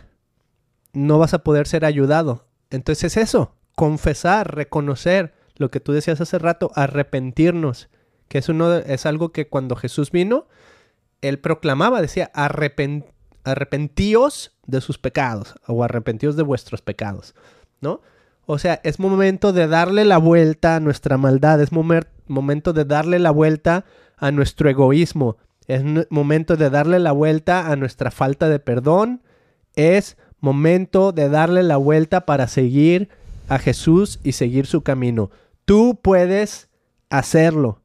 no 0.94 1.20
vas 1.20 1.34
a 1.34 1.40
poder 1.44 1.68
ser 1.68 1.86
ayudado. 1.86 2.46
Entonces 2.70 3.16
es 3.16 3.18
eso, 3.30 3.54
confesar, 3.76 4.56
reconocer 4.56 5.34
lo 5.58 5.70
que 5.70 5.80
tú 5.80 5.92
decías 5.94 6.22
hace 6.22 6.40
rato, 6.40 6.72
arrepentirnos, 6.76 7.90
que 8.28 8.38
es 8.38 8.50
uno 8.50 8.70
de- 8.70 8.94
es 8.94 9.06
algo 9.06 9.30
que 9.32 9.48
cuando 9.48 9.76
Jesús 9.76 10.12
vino, 10.12 10.48
él 11.22 11.40
proclamaba, 11.40 12.02
decía, 12.02 12.32
"Arrepen- 12.34 13.06
arrepentíos 13.44 14.52
de 14.68 14.82
sus 14.82 14.98
pecados 14.98 15.56
o 15.68 15.84
arrepentíos 15.84 16.36
de 16.36 16.44
vuestros 16.44 16.82
pecados, 16.82 17.36
¿no? 17.82 18.02
O 18.46 18.58
sea, 18.58 18.82
es 18.84 19.00
momento 19.00 19.54
de 19.54 19.68
darle 19.68 20.06
la 20.06 20.18
vuelta 20.18 20.76
a 20.76 20.80
nuestra 20.80 21.18
maldad, 21.18 21.62
es 21.62 21.72
momer- 21.72 22.08
momento 22.28 22.74
de 22.74 22.86
darle 22.86 23.20
la 23.20 23.32
vuelta 23.32 23.86
a 24.18 24.32
nuestro 24.32 24.70
egoísmo, 24.70 25.38
es 25.68 25.84
momento 26.10 26.58
de 26.58 26.70
darle 26.70 26.98
la 27.00 27.12
vuelta 27.12 27.72
a 27.72 27.76
nuestra 27.76 28.10
falta 28.12 28.50
de 28.50 28.60
perdón, 28.60 29.22
es 29.76 30.18
momento 30.40 31.12
de 31.12 31.30
darle 31.30 31.62
la 31.64 31.78
vuelta 31.78 32.26
para 32.26 32.48
seguir 32.48 33.10
a 33.50 33.60
Jesús 33.60 34.20
y 34.24 34.32
seguir 34.32 34.66
su 34.66 34.82
camino. 34.82 35.30
Tú 35.66 36.00
puedes 36.02 36.70
hacerlo, 37.10 37.82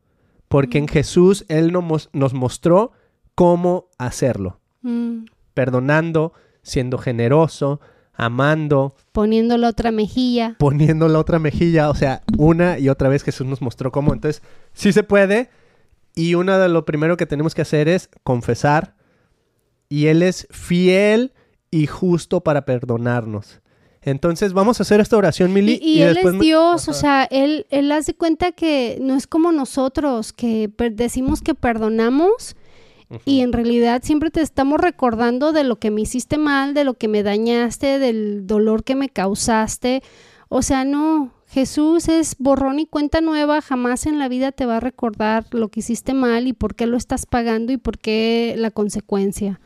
porque 0.49 0.79
en 0.79 0.89
Jesús 0.89 1.45
Él 1.49 1.73
nos 1.73 2.33
mostró 2.35 2.93
cómo 3.35 3.89
hacerlo, 3.99 4.61
Mm, 4.83 5.25
perdonando, 5.55 6.33
siendo 6.63 6.99
generoso, 6.99 7.81
amando, 8.13 8.95
Poniendo 9.13 9.57
la 9.57 9.69
otra 9.69 9.91
mejilla. 9.91 10.57
poniendo 10.59 11.09
la 11.09 11.19
otra 11.19 11.39
mejilla, 11.39 11.91
o 11.91 11.95
sea, 11.95 12.23
una 12.39 12.79
y 12.79 12.89
otra 12.89 13.09
vez 13.09 13.23
Jesús 13.23 13.47
nos 13.47 13.63
mostró 13.63 13.91
cómo. 13.93 14.13
Entonces, 14.13 14.43
sí 14.73 14.93
se 14.93 15.03
puede. 15.03 15.51
Y 16.15 16.35
uno 16.35 16.59
de 16.59 16.69
lo 16.69 16.85
primero 16.85 17.17
que 17.17 17.27
tenemos 17.27 17.55
que 17.55 17.63
hacer 17.63 17.89
es 17.89 18.09
confesar. 18.23 18.95
Y 19.89 20.07
Él 20.07 20.23
es 20.23 20.47
fiel 20.51 21.33
y 21.71 21.87
justo 21.87 22.41
para 22.41 22.65
perdonarnos. 22.65 23.61
Entonces, 24.03 24.53
vamos 24.53 24.79
a 24.79 24.83
hacer 24.83 25.01
esta 25.01 25.17
oración, 25.17 25.51
Y, 25.51 25.55
Mili. 25.55 25.79
y 25.83 26.03
él 26.03 26.15
después 26.15 26.35
es 26.35 26.41
Dios, 26.41 26.89
o 26.89 26.93
sea, 26.93 27.25
él, 27.25 27.67
él 27.71 27.91
hace 27.91 28.15
cuenta 28.15 28.53
que 28.53 28.99
no 29.01 29.17
es 29.17 29.27
como 29.27 29.51
nosotros, 29.51 30.33
que 30.35 30.71
decimos 30.93 31.41
que 31.41 31.55
perdonamos 31.55 32.55
y 33.25 33.41
en 33.41 33.53
realidad 33.53 34.03
siempre 34.05 34.31
te 34.31 34.41
estamos 34.41 34.81
recordando 34.81 35.53
de 35.53 35.65
lo 35.65 35.77
que 35.77 35.91
me 35.91 36.03
hiciste 36.03 36.39
mal, 36.39 36.75
de 36.75 36.85
lo 36.85 36.95
que 36.95 37.09
me 37.09 37.23
dañaste, 37.23 37.99
del 37.99 38.47
dolor 38.47 38.85
que 38.85 38.95
me 38.95 39.09
causaste. 39.09 40.03
O 40.49 40.63
sea, 40.63 40.85
no, 40.85 41.33
Jesús 41.49 42.09
es 42.09 42.37
borrón 42.39 42.81
y 42.81 42.87
cuenta 42.87 43.21
nueva, 43.21 43.63
jamás 43.63 44.07
en 44.07 44.19
la 44.19 44.29
vida 44.29 44.53
te 44.53 44.67
va 44.67 44.79
a 44.79 44.81
recordar 44.81 45.47
lo 45.53 45.69
que 45.69 45.81
hiciste 45.81 46.15
mal 46.15 46.47
y 46.47 46.53
por 46.53 46.75
qué 46.75 46.87
lo 46.87 46.97
estás 46.97 47.27
pagando 47.27 47.73
y 47.73 47.77
por 47.77 47.99
qué 47.99 48.55
la 48.59 48.71
consecuencia. 48.71 49.61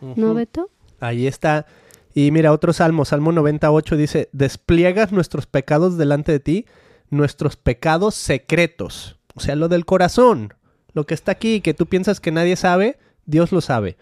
¿No. 0.00 0.34
Beto? 0.34 0.70
Ahí 1.00 1.26
está. 1.26 1.66
Y 2.14 2.30
mira, 2.30 2.52
otro 2.52 2.72
salmo, 2.72 3.04
Salmo 3.04 3.32
98 3.32 3.96
dice, 3.96 4.28
despliegas 4.32 5.12
nuestros 5.12 5.46
pecados 5.46 5.96
delante 5.96 6.32
de 6.32 6.40
ti, 6.40 6.66
nuestros 7.10 7.56
pecados 7.56 8.14
secretos. 8.14 9.18
O 9.34 9.40
sea, 9.40 9.56
lo 9.56 9.68
del 9.68 9.84
corazón, 9.84 10.54
lo 10.94 11.06
que 11.06 11.14
está 11.14 11.32
aquí, 11.32 11.60
que 11.60 11.74
tú 11.74 11.86
piensas 11.86 12.20
que 12.20 12.32
nadie 12.32 12.56
sabe, 12.56 12.98
Dios 13.26 13.52
lo 13.52 13.60
sabe. 13.60 13.96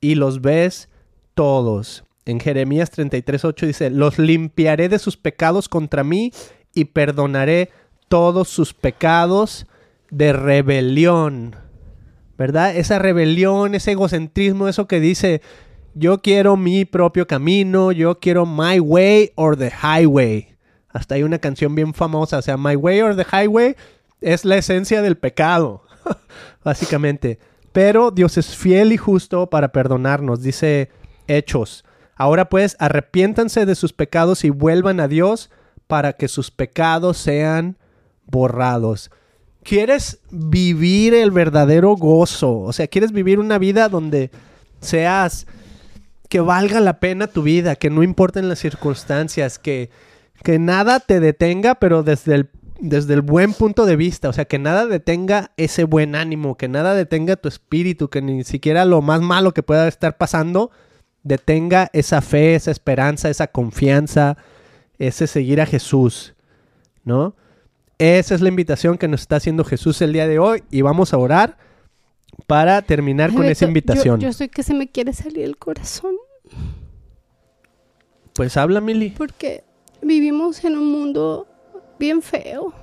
Y 0.00 0.14
los 0.14 0.40
ves 0.40 0.88
todos. 1.34 2.04
En 2.24 2.40
Jeremías 2.40 2.90
33.8 2.92 3.66
dice, 3.66 3.90
los 3.90 4.18
limpiaré 4.18 4.88
de 4.88 4.98
sus 4.98 5.16
pecados 5.16 5.68
contra 5.68 6.04
mí 6.04 6.32
y 6.74 6.86
perdonaré 6.86 7.70
todos 8.08 8.48
sus 8.48 8.72
pecados 8.72 9.66
de 10.10 10.32
rebelión. 10.32 11.56
¿Verdad? 12.36 12.76
Esa 12.76 12.98
rebelión, 12.98 13.74
ese 13.74 13.92
egocentrismo, 13.92 14.66
eso 14.66 14.88
que 14.88 15.00
dice, 15.00 15.40
yo 15.94 16.20
quiero 16.20 16.56
mi 16.56 16.84
propio 16.84 17.26
camino, 17.26 17.92
yo 17.92 18.18
quiero 18.18 18.46
my 18.46 18.80
way 18.80 19.30
or 19.36 19.56
the 19.56 19.70
highway. 19.70 20.48
Hasta 20.88 21.14
hay 21.16 21.22
una 21.22 21.38
canción 21.38 21.74
bien 21.74 21.94
famosa, 21.94 22.38
o 22.38 22.42
sea, 22.42 22.56
my 22.56 22.74
way 22.76 23.00
or 23.00 23.14
the 23.14 23.24
highway 23.24 23.76
es 24.20 24.44
la 24.44 24.56
esencia 24.56 25.02
del 25.02 25.16
pecado, 25.16 25.83
básicamente. 26.64 27.38
Pero 27.72 28.10
Dios 28.10 28.38
es 28.38 28.56
fiel 28.56 28.92
y 28.92 28.96
justo 28.96 29.50
para 29.50 29.72
perdonarnos, 29.72 30.42
dice 30.42 30.90
Hechos. 31.26 31.84
Ahora 32.16 32.48
pues, 32.48 32.76
arrepiéntanse 32.78 33.66
de 33.66 33.74
sus 33.74 33.92
pecados 33.92 34.44
y 34.44 34.50
vuelvan 34.50 35.00
a 35.00 35.08
Dios 35.08 35.50
para 35.86 36.12
que 36.12 36.28
sus 36.28 36.50
pecados 36.50 37.16
sean 37.18 37.76
borrados. 38.26 39.10
¿Quieres 39.62 40.20
vivir 40.30 41.14
el 41.14 41.30
verdadero 41.30 41.96
gozo? 41.96 42.60
O 42.60 42.72
sea, 42.72 42.86
¿quieres 42.86 43.12
vivir 43.12 43.38
una 43.40 43.58
vida 43.58 43.88
donde 43.88 44.30
seas 44.80 45.46
que 46.28 46.40
valga 46.40 46.80
la 46.80 47.00
pena 47.00 47.26
tu 47.26 47.42
vida, 47.42 47.76
que 47.76 47.90
no 47.90 48.02
importen 48.02 48.48
las 48.48 48.58
circunstancias, 48.58 49.58
que, 49.58 49.90
que 50.42 50.58
nada 50.58 51.00
te 51.00 51.20
detenga, 51.20 51.76
pero 51.76 52.02
desde 52.02 52.34
el, 52.34 52.50
desde 52.80 53.14
el 53.14 53.22
buen 53.22 53.52
punto 53.54 53.86
de 53.86 53.96
vista, 53.96 54.28
o 54.28 54.32
sea, 54.32 54.44
que 54.46 54.58
nada 54.58 54.86
detenga 54.86 55.52
ese 55.56 55.84
buen 55.84 56.14
ánimo, 56.16 56.56
que 56.56 56.68
nada 56.68 56.94
detenga 56.94 57.36
tu 57.36 57.48
espíritu, 57.48 58.08
que 58.10 58.20
ni 58.20 58.44
siquiera 58.44 58.84
lo 58.84 59.00
más 59.02 59.20
malo 59.20 59.54
que 59.54 59.62
pueda 59.62 59.86
estar 59.88 60.16
pasando 60.16 60.70
detenga 61.22 61.88
esa 61.92 62.20
fe, 62.20 62.54
esa 62.54 62.70
esperanza, 62.70 63.30
esa 63.30 63.46
confianza, 63.46 64.36
ese 64.98 65.26
seguir 65.26 65.60
a 65.60 65.66
Jesús, 65.66 66.34
¿no? 67.04 67.34
Esa 67.98 68.34
es 68.34 68.40
la 68.40 68.48
invitación 68.48 68.98
que 68.98 69.08
nos 69.08 69.22
está 69.22 69.36
haciendo 69.36 69.64
Jesús 69.64 70.02
el 70.02 70.12
día 70.12 70.26
de 70.26 70.38
hoy 70.38 70.64
y 70.70 70.82
vamos 70.82 71.14
a 71.14 71.18
orar 71.18 71.56
para 72.46 72.82
terminar 72.82 73.30
Ay, 73.30 73.36
con 73.36 73.42
Beto, 73.42 73.52
esa 73.52 73.64
yo- 73.64 73.68
invitación. 73.68 74.20
Yo, 74.20 74.28
estoy 74.28 74.48
que 74.48 74.62
se 74.64 74.74
me 74.74 74.88
quiere 74.90 75.12
salir 75.12 75.44
el 75.44 75.56
corazón 75.56 76.16
Pues 78.34 78.56
habla, 78.56 78.80
Mili. 78.80 79.10
porque 79.10 79.62
vivimos 80.02 80.64
en 80.64 80.76
un 80.76 80.90
mundo 80.90 81.46
bien 82.04 82.20
feo 82.20 82.74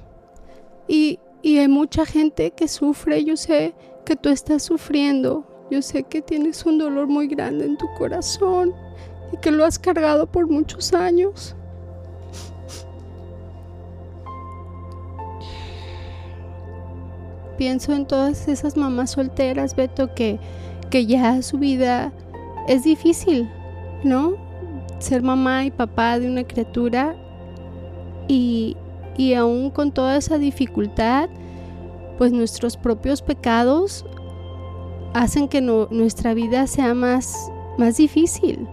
y, 0.87 1.19
y 1.43 1.59
hay 1.59 1.67
mucha 1.67 2.07
gente 2.07 2.49
que 2.49 2.67
sufre. 2.67 3.23
Yo 3.23 3.37
sé 3.37 3.75
que 4.03 4.15
tú 4.15 4.29
estás 4.29 4.63
sufriendo. 4.63 5.45
Yo 5.69 5.83
sé 5.83 6.03
que 6.03 6.23
tienes 6.23 6.65
un 6.65 6.79
dolor 6.79 7.07
muy 7.07 7.27
grande 7.27 7.65
en 7.65 7.77
tu 7.77 7.85
corazón 7.99 8.73
y 9.31 9.37
que 9.37 9.51
lo 9.51 9.63
has 9.63 9.77
cargado 9.77 10.25
por 10.25 10.47
muchos 10.47 10.91
años. 10.93 11.55
Pienso 17.59 17.93
en 17.93 18.07
todas 18.07 18.47
esas 18.47 18.75
mamás 18.75 19.11
solteras, 19.11 19.75
Beto, 19.75 20.15
que, 20.15 20.39
que 20.89 21.05
ya 21.05 21.43
su 21.43 21.59
vida 21.59 22.11
es 22.67 22.83
difícil, 22.83 23.47
¿no? 24.03 24.33
Ser 24.97 25.21
mamá 25.21 25.65
y 25.65 25.69
papá 25.69 26.17
de 26.17 26.27
una 26.27 26.43
criatura 26.43 27.15
y, 28.27 28.77
y 29.17 29.33
aún 29.33 29.69
con 29.69 29.91
toda 29.91 30.17
esa 30.17 30.37
dificultad, 30.37 31.29
pues 32.17 32.31
nuestros 32.31 32.77
propios 32.77 33.21
pecados 33.21 34.05
hacen 35.13 35.47
que 35.47 35.61
nuestra 35.61 36.33
vida 36.33 36.67
sea 36.67 36.93
más, 36.93 37.51
más 37.77 37.97
difícil. 37.97 38.67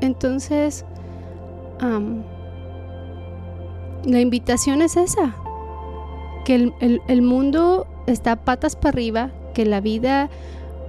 Entonces, 0.00 0.84
am, 1.80 2.22
la 4.04 4.20
invitación 4.20 4.82
es 4.82 4.96
esa, 4.96 5.34
que 6.44 6.54
el, 6.56 6.72
el- 6.80 7.00
el 7.08 7.22
mundo 7.22 7.86
está 8.06 8.36
patas 8.36 8.76
para 8.76 8.90
arriba, 8.90 9.30
que 9.54 9.64
la 9.64 9.80
vida 9.80 10.28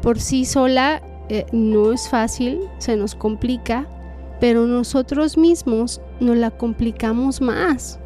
por 0.01 0.19
sí 0.19 0.45
sola 0.45 1.01
eh, 1.29 1.45
no 1.51 1.91
es 1.93 2.09
fácil, 2.09 2.59
se 2.77 2.95
nos 2.97 3.15
complica, 3.15 3.87
pero 4.39 4.65
nosotros 4.65 5.37
mismos 5.37 6.01
nos 6.19 6.35
la 6.37 6.51
complicamos 6.51 7.41
más. 7.41 7.99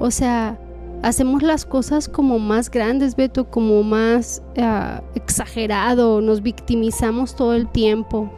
O 0.00 0.10
sea, 0.10 0.58
hacemos 1.02 1.42
las 1.42 1.64
cosas 1.64 2.08
como 2.08 2.38
más 2.38 2.70
grandes, 2.70 3.16
Beto, 3.16 3.50
como 3.50 3.82
más 3.82 4.42
ah, 4.58 5.02
exagerado, 5.14 6.20
nos 6.20 6.42
victimizamos 6.42 7.34
todo 7.34 7.54
el 7.54 7.68
tiempo. 7.68 8.32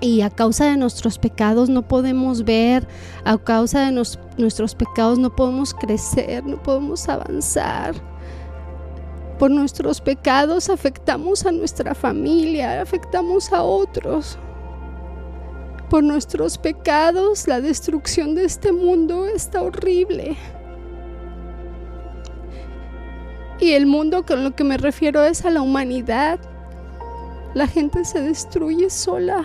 y 0.00 0.22
a 0.22 0.30
causa 0.30 0.64
de 0.64 0.76
nuestros 0.76 1.16
pecados 1.16 1.68
no 1.68 1.82
podemos 1.82 2.44
ver, 2.44 2.88
a 3.24 3.38
causa 3.38 3.86
de 3.86 3.92
nuestros 3.92 4.74
pecados 4.74 5.16
no 5.20 5.34
podemos 5.34 5.72
crecer, 5.72 6.44
no 6.44 6.60
podemos 6.60 7.08
avanzar. 7.08 7.94
Por 9.38 9.52
nuestros 9.52 10.00
pecados 10.00 10.68
afectamos 10.68 11.46
a 11.46 11.52
nuestra 11.52 11.94
familia, 11.94 12.82
afectamos 12.82 13.52
a 13.52 13.62
otros. 13.62 14.38
Por 15.92 16.02
nuestros 16.02 16.56
pecados 16.56 17.46
la 17.46 17.60
destrucción 17.60 18.34
de 18.34 18.46
este 18.46 18.72
mundo 18.72 19.26
está 19.26 19.60
horrible. 19.60 20.38
Y 23.60 23.72
el 23.72 23.84
mundo 23.84 24.24
con 24.24 24.42
lo 24.42 24.56
que 24.56 24.64
me 24.64 24.78
refiero 24.78 25.22
es 25.22 25.44
a 25.44 25.50
la 25.50 25.60
humanidad. 25.60 26.40
La 27.52 27.66
gente 27.66 28.06
se 28.06 28.22
destruye 28.22 28.88
sola. 28.88 29.44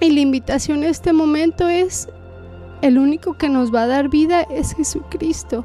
Y 0.00 0.12
la 0.12 0.20
invitación 0.20 0.84
en 0.84 0.90
este 0.90 1.12
momento 1.12 1.68
es, 1.68 2.08
el 2.80 2.96
único 2.96 3.36
que 3.36 3.48
nos 3.48 3.74
va 3.74 3.82
a 3.82 3.88
dar 3.88 4.08
vida 4.08 4.42
es 4.42 4.76
Jesucristo. 4.76 5.64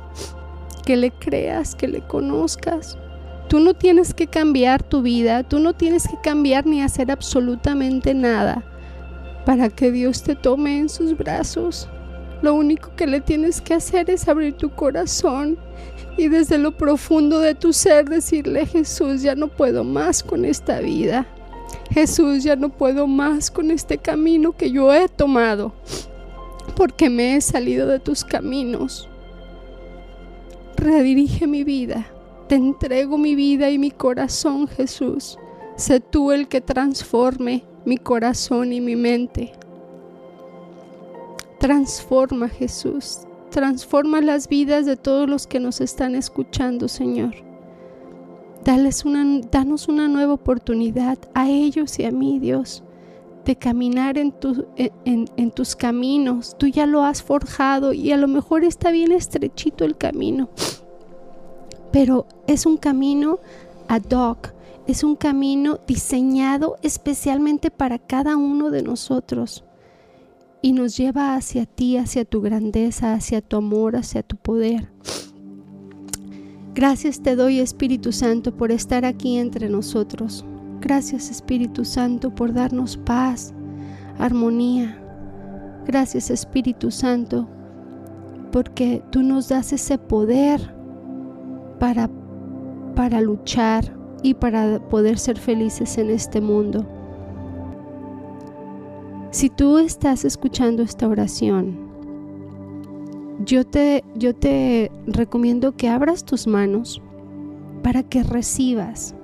Que 0.88 0.98
le 0.98 1.12
creas, 1.12 1.76
que 1.76 1.88
le 1.88 2.02
conozcas. 2.02 2.98
Tú 3.48 3.60
no 3.60 3.76
tienes 3.76 4.16
que 4.16 4.26
cambiar 4.26 4.82
tu 4.82 5.04
vida, 5.04 5.44
tú 5.44 5.60
no 5.60 5.74
tienes 5.74 6.08
que 6.08 6.18
cambiar 6.20 6.66
ni 6.66 6.82
hacer 6.82 7.12
absolutamente 7.12 8.16
nada 8.16 8.66
para 9.46 9.70
que 9.70 9.92
Dios 9.92 10.24
te 10.24 10.36
tome 10.36 10.78
en 10.78 10.90
sus 10.90 11.18
brazos. 11.18 11.90
Lo 12.42 12.54
único 12.54 12.96
que 12.96 13.08
le 13.08 13.20
tienes 13.20 13.60
que 13.62 13.74
hacer 13.74 14.10
es 14.10 14.28
abrir 14.28 14.54
tu 14.56 14.70
corazón 14.70 15.58
y 16.18 16.28
desde 16.28 16.58
lo 16.58 16.76
profundo 16.76 17.40
de 17.40 17.56
tu 17.56 17.74
ser 17.74 18.10
decirle, 18.10 18.66
Jesús, 18.66 19.22
ya 19.22 19.36
no 19.36 19.48
puedo 19.48 19.84
más 19.84 20.24
con 20.24 20.46
esta 20.46 20.80
vida. 20.80 21.28
Jesús, 21.92 22.44
ya 22.44 22.56
no 22.56 22.70
puedo 22.70 23.08
más 23.08 23.50
con 23.50 23.72
este 23.72 23.98
camino 23.98 24.52
que 24.52 24.72
yo 24.72 24.94
he 24.94 25.08
tomado, 25.08 25.74
porque 26.76 27.10
me 27.10 27.36
he 27.36 27.42
salido 27.42 27.88
de 27.88 28.00
tus 28.00 28.24
caminos. 28.24 29.10
Redirige 30.76 31.48
mi 31.48 31.64
vida, 31.64 32.08
te 32.48 32.56
entrego 32.56 33.18
mi 33.18 33.36
vida 33.36 33.70
y 33.70 33.78
mi 33.78 33.92
corazón, 33.92 34.68
Jesús. 34.68 35.38
Sé 35.76 36.00
tú 36.00 36.32
el 36.32 36.48
que 36.48 36.62
transforme 36.62 37.64
mi 37.90 37.98
corazón 37.98 38.72
y 38.72 38.80
mi 38.80 38.96
mente. 38.96 39.52
Transforma, 41.60 42.48
Jesús, 42.48 43.22
transforma 43.50 44.22
las 44.22 44.48
vidas 44.48 44.86
de 44.86 44.96
todos 44.96 45.28
los 45.28 45.48
que 45.48 45.60
nos 45.60 45.82
están 45.82 46.14
escuchando, 46.14 46.88
Señor. 46.88 47.34
Dales 48.64 49.06
una, 49.06 49.42
danos 49.52 49.88
una 49.88 50.08
nueva 50.08 50.34
oportunidad 50.34 51.18
a 51.34 51.50
ellos 51.50 51.98
y 51.98 52.06
a 52.06 52.12
mí, 52.12 52.38
Dios, 52.38 52.84
de 53.44 53.56
caminar 53.56 54.20
en, 54.20 54.36
en, 54.76 55.52
tus 55.52 55.76
caminos. 55.76 56.56
Tú 56.60 56.68
ya 56.68 56.86
lo 56.86 57.04
has 57.04 57.24
forjado 57.24 57.92
y 57.92 58.12
a 58.12 58.18
lo 58.18 58.28
mejor 58.28 58.64
está 58.64 58.92
bien 58.92 59.12
estrechito 59.12 59.84
el 59.84 59.98
camino, 59.98 60.50
pero 61.92 62.28
es 62.46 62.68
un 62.68 62.78
camino 62.78 63.40
ad 63.88 64.12
hoc, 64.12 64.54
es 64.92 65.04
un 65.04 65.16
camino 65.16 65.80
diseñado 65.86 66.78
especialmente 66.82 67.70
para 67.70 68.00
cada 68.00 68.38
uno 68.38 68.72
de 68.72 68.82
nosotros 68.82 69.64
y 70.64 70.74
nos 70.74 70.98
lleva 70.98 71.36
hacia 71.36 71.68
ti, 71.68 71.96
hacia 71.96 72.26
tu 72.26 72.42
grandeza, 72.42 73.14
hacia 73.14 73.42
tu 73.42 73.58
amor, 73.58 73.96
hacia 73.96 74.24
tu 74.24 74.36
poder. 74.36 74.90
Gracias 76.74 77.22
te 77.22 77.36
doy 77.36 77.60
Espíritu 77.60 78.12
Santo 78.12 78.58
por 78.58 78.72
estar 78.72 79.06
aquí 79.06 79.38
entre 79.38 79.70
nosotros. 79.70 80.44
Gracias 80.82 81.30
Espíritu 81.30 81.86
Santo 81.86 82.34
por 82.34 82.52
darnos 82.52 82.98
paz, 82.98 83.54
armonía. 84.18 85.00
Gracias 85.86 86.32
Espíritu 86.32 86.90
Santo 86.90 87.48
porque 88.52 89.04
tú 89.12 89.22
nos 89.22 89.50
das 89.50 89.72
ese 89.72 90.00
poder 90.00 90.74
para, 91.78 92.10
para 92.96 93.22
luchar 93.22 93.99
y 94.24 94.34
para 94.34 94.80
poder 94.80 95.18
ser 95.18 95.38
felices 95.38 95.98
en 95.98 96.10
este 96.10 96.42
mundo. 96.42 96.86
Si 99.32 99.50
tú 99.50 99.78
estás 99.78 100.26
escuchando 100.26 100.82
esta 100.82 101.08
oración, 101.08 101.90
yo 103.46 103.66
te, 103.66 104.04
yo 104.16 104.36
te 104.36 104.92
recomiendo 105.06 105.76
que 105.76 105.88
abras 105.88 106.26
tus 106.26 106.48
manos 106.48 107.02
para 107.84 108.04
que 108.04 108.24
recibas. 108.24 109.16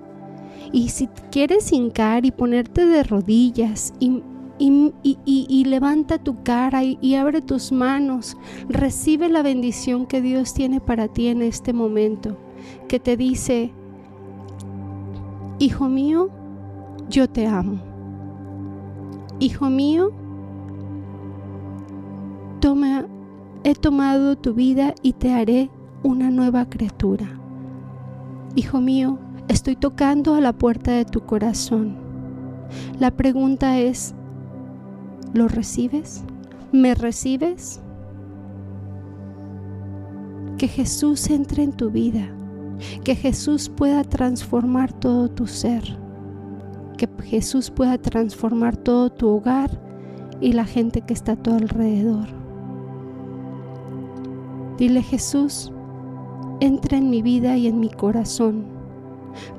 Y 0.72 0.90
si 0.90 1.08
quieres 1.32 1.72
hincar 1.72 2.26
y 2.26 2.32
ponerte 2.32 2.86
de 2.86 3.04
rodillas 3.04 3.94
y, 4.00 4.22
y, 4.58 5.66
levanta 5.66 6.18
tu 6.18 6.44
cara 6.44 6.84
y 6.84 7.16
abre 7.16 7.42
tus 7.42 7.72
manos, 7.72 8.38
recibe 8.70 9.28
la 9.30 9.42
bendición 9.42 10.06
que 10.06 10.22
Dios 10.22 10.54
tiene 10.54 10.80
para 10.80 11.08
ti 11.08 11.28
en 11.28 11.42
este 11.42 11.74
momento, 11.74 12.38
que 12.88 13.00
te 13.00 13.18
dice, 13.18 13.74
Hijo 15.58 15.88
mío, 15.88 16.30
yo 17.10 17.30
te 17.30 17.48
amo. 17.48 17.80
Hijo 19.40 19.70
mío, 19.70 20.12
toma, 22.60 23.06
he 23.64 23.74
tomado 23.74 24.36
tu 24.36 24.54
vida 24.54 24.94
y 25.02 25.14
te 25.14 25.34
haré 25.34 25.70
una 26.04 26.30
nueva 26.30 26.66
criatura. 26.70 27.40
Hijo 28.56 28.82
mío, 28.82 29.18
estoy 29.48 29.78
tocando 29.78 30.36
a 30.36 30.42
la 30.42 30.52
puerta 30.52 30.92
de 30.92 31.06
tu 31.06 31.22
corazón. 31.22 31.96
La 33.00 33.12
pregunta 33.12 33.80
es, 33.80 34.14
¿lo 35.34 35.48
recibes? 35.48 36.26
¿Me 36.74 36.96
recibes? 36.96 37.80
Que 40.58 40.68
Jesús 40.68 41.30
entre 41.30 41.64
en 41.64 41.72
tu 41.72 41.92
vida, 41.92 42.35
que 43.04 43.16
Jesús 43.16 43.70
pueda 43.70 44.04
transformar 44.04 44.92
todo 44.94 45.30
tu 45.30 45.48
ser 45.48 46.06
que 46.96 47.10
Jesús 47.24 47.70
pueda 47.70 47.98
transformar 47.98 48.78
todo 48.78 49.10
tu 49.10 49.28
hogar 49.30 49.70
y 50.42 50.54
la 50.54 50.66
gente 50.66 51.02
que 51.02 51.14
está 51.14 51.34
a 51.34 51.36
tu 51.36 51.52
alrededor. 51.52 52.28
Dile 54.78 55.02
Jesús, 55.02 55.72
entra 56.60 56.98
en 56.98 57.10
mi 57.10 57.22
vida 57.22 57.58
y 57.58 57.68
en 57.68 57.80
mi 57.80 57.90
corazón, 57.90 58.66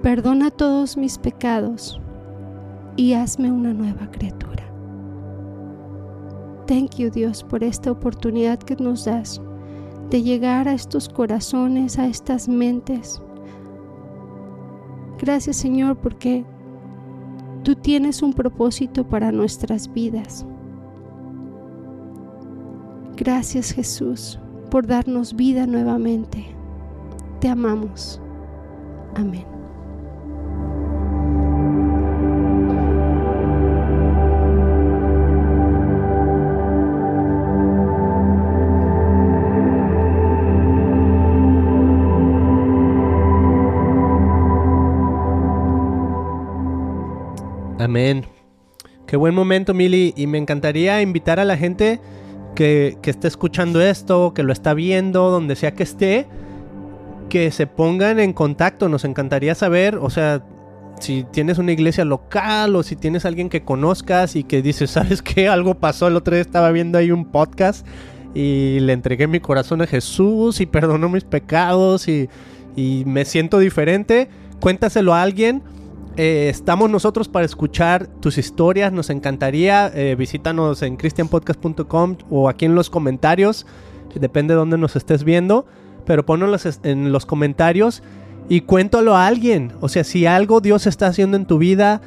perdona 0.02 0.50
todos 0.50 0.96
mis 0.96 1.18
pecados 1.18 2.00
y 2.96 3.14
hazme 3.14 3.50
una 3.50 3.72
nueva 3.72 4.10
criatura. 4.10 4.64
Thank 6.66 6.96
you 6.96 7.10
Dios 7.10 7.44
por 7.44 7.62
esta 7.62 7.92
oportunidad 7.92 8.58
que 8.58 8.76
nos 8.76 9.04
das 9.04 9.40
de 10.10 10.22
llegar 10.22 10.68
a 10.68 10.74
estos 10.74 11.08
corazones, 11.08 11.98
a 11.98 12.06
estas 12.06 12.48
mentes. 12.48 13.20
Gracias 15.18 15.56
Señor 15.56 15.96
porque 15.96 16.44
Tú 17.66 17.74
tienes 17.74 18.22
un 18.22 18.32
propósito 18.32 19.02
para 19.08 19.32
nuestras 19.32 19.92
vidas. 19.92 20.46
Gracias 23.16 23.72
Jesús 23.72 24.38
por 24.70 24.86
darnos 24.86 25.34
vida 25.34 25.66
nuevamente. 25.66 26.46
Te 27.40 27.48
amamos. 27.48 28.20
Amén. 29.16 29.55
Amén. 47.96 48.26
Qué 49.06 49.16
buen 49.16 49.34
momento, 49.34 49.72
Mili. 49.72 50.12
Y 50.18 50.26
me 50.26 50.36
encantaría 50.36 51.00
invitar 51.00 51.40
a 51.40 51.46
la 51.46 51.56
gente 51.56 51.98
que, 52.54 52.98
que 53.00 53.08
esté 53.08 53.26
escuchando 53.26 53.80
esto, 53.80 54.34
que 54.34 54.42
lo 54.42 54.52
está 54.52 54.74
viendo, 54.74 55.30
donde 55.30 55.56
sea 55.56 55.72
que 55.72 55.84
esté, 55.84 56.26
que 57.30 57.50
se 57.50 57.66
pongan 57.66 58.20
en 58.20 58.34
contacto. 58.34 58.90
Nos 58.90 59.06
encantaría 59.06 59.54
saber, 59.54 59.96
o 59.96 60.10
sea, 60.10 60.44
si 61.00 61.24
tienes 61.32 61.56
una 61.56 61.72
iglesia 61.72 62.04
local 62.04 62.76
o 62.76 62.82
si 62.82 62.96
tienes 62.96 63.24
alguien 63.24 63.48
que 63.48 63.64
conozcas 63.64 64.36
y 64.36 64.44
que 64.44 64.60
dices, 64.60 64.90
¿sabes 64.96 65.22
qué? 65.22 65.48
Algo 65.48 65.76
pasó. 65.76 66.08
El 66.08 66.16
otro 66.16 66.34
día 66.34 66.42
estaba 66.42 66.70
viendo 66.72 66.98
ahí 66.98 67.10
un 67.10 67.24
podcast 67.24 67.86
y 68.34 68.78
le 68.80 68.92
entregué 68.92 69.26
mi 69.26 69.40
corazón 69.40 69.80
a 69.80 69.86
Jesús 69.86 70.60
y 70.60 70.66
perdonó 70.66 71.08
mis 71.08 71.24
pecados 71.24 72.08
y, 72.08 72.28
y 72.76 73.04
me 73.06 73.24
siento 73.24 73.58
diferente. 73.58 74.28
Cuéntaselo 74.60 75.14
a 75.14 75.22
alguien 75.22 75.62
eh, 76.16 76.48
estamos 76.48 76.90
nosotros 76.90 77.28
para 77.28 77.44
escuchar 77.46 78.06
tus 78.20 78.38
historias, 78.38 78.92
nos 78.92 79.10
encantaría. 79.10 79.90
Eh, 79.94 80.14
visítanos 80.16 80.82
en 80.82 80.96
christianpodcast.com 80.96 82.16
o 82.30 82.48
aquí 82.48 82.64
en 82.64 82.74
los 82.74 82.90
comentarios, 82.90 83.66
depende 84.14 84.54
de 84.54 84.58
dónde 84.58 84.78
nos 84.78 84.96
estés 84.96 85.24
viendo, 85.24 85.66
pero 86.06 86.24
ponlos 86.24 86.66
en 86.84 87.12
los 87.12 87.26
comentarios 87.26 88.02
y 88.48 88.62
cuéntalo 88.62 89.14
a 89.14 89.26
alguien. 89.26 89.72
O 89.80 89.88
sea, 89.88 90.04
si 90.04 90.24
algo 90.26 90.60
Dios 90.60 90.86
está 90.86 91.08
haciendo 91.08 91.36
en 91.36 91.46
tu 91.46 91.58
vida, 91.58 92.00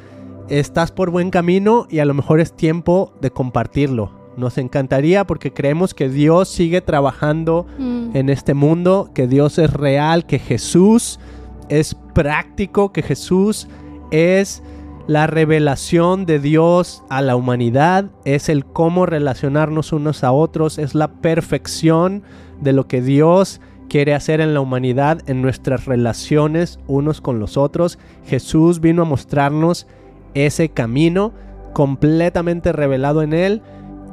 estás 0.48 0.90
por 0.90 1.10
buen 1.10 1.30
camino 1.30 1.86
y 1.88 2.00
a 2.00 2.04
lo 2.04 2.14
mejor 2.14 2.40
es 2.40 2.52
tiempo 2.52 3.12
de 3.20 3.30
compartirlo. 3.30 4.10
Nos 4.36 4.58
encantaría 4.58 5.24
porque 5.24 5.52
creemos 5.52 5.94
que 5.94 6.08
Dios 6.08 6.48
sigue 6.48 6.80
trabajando 6.80 7.66
Mm. 7.78 8.16
en 8.16 8.28
este 8.28 8.54
mundo, 8.54 9.10
que 9.14 9.26
Dios 9.28 9.58
es 9.58 9.72
real, 9.72 10.26
que 10.26 10.38
Jesús 10.38 11.20
es 11.68 11.94
práctico, 12.14 12.92
que 12.92 13.02
Jesús 13.02 13.68
es 14.10 14.62
la 15.06 15.26
revelación 15.26 16.24
de 16.24 16.38
Dios 16.38 17.02
a 17.08 17.20
la 17.20 17.34
humanidad, 17.34 18.10
es 18.24 18.48
el 18.48 18.64
cómo 18.64 19.06
relacionarnos 19.06 19.92
unos 19.92 20.22
a 20.22 20.32
otros, 20.32 20.78
es 20.78 20.94
la 20.94 21.08
perfección 21.08 22.22
de 22.60 22.72
lo 22.72 22.86
que 22.86 23.02
Dios 23.02 23.60
quiere 23.88 24.14
hacer 24.14 24.40
en 24.40 24.54
la 24.54 24.60
humanidad, 24.60 25.20
en 25.28 25.42
nuestras 25.42 25.86
relaciones 25.86 26.78
unos 26.86 27.20
con 27.20 27.40
los 27.40 27.56
otros. 27.56 27.98
Jesús 28.24 28.80
vino 28.80 29.02
a 29.02 29.04
mostrarnos 29.04 29.88
ese 30.34 30.68
camino 30.68 31.32
completamente 31.72 32.72
revelado 32.72 33.22
en 33.22 33.32
él 33.32 33.62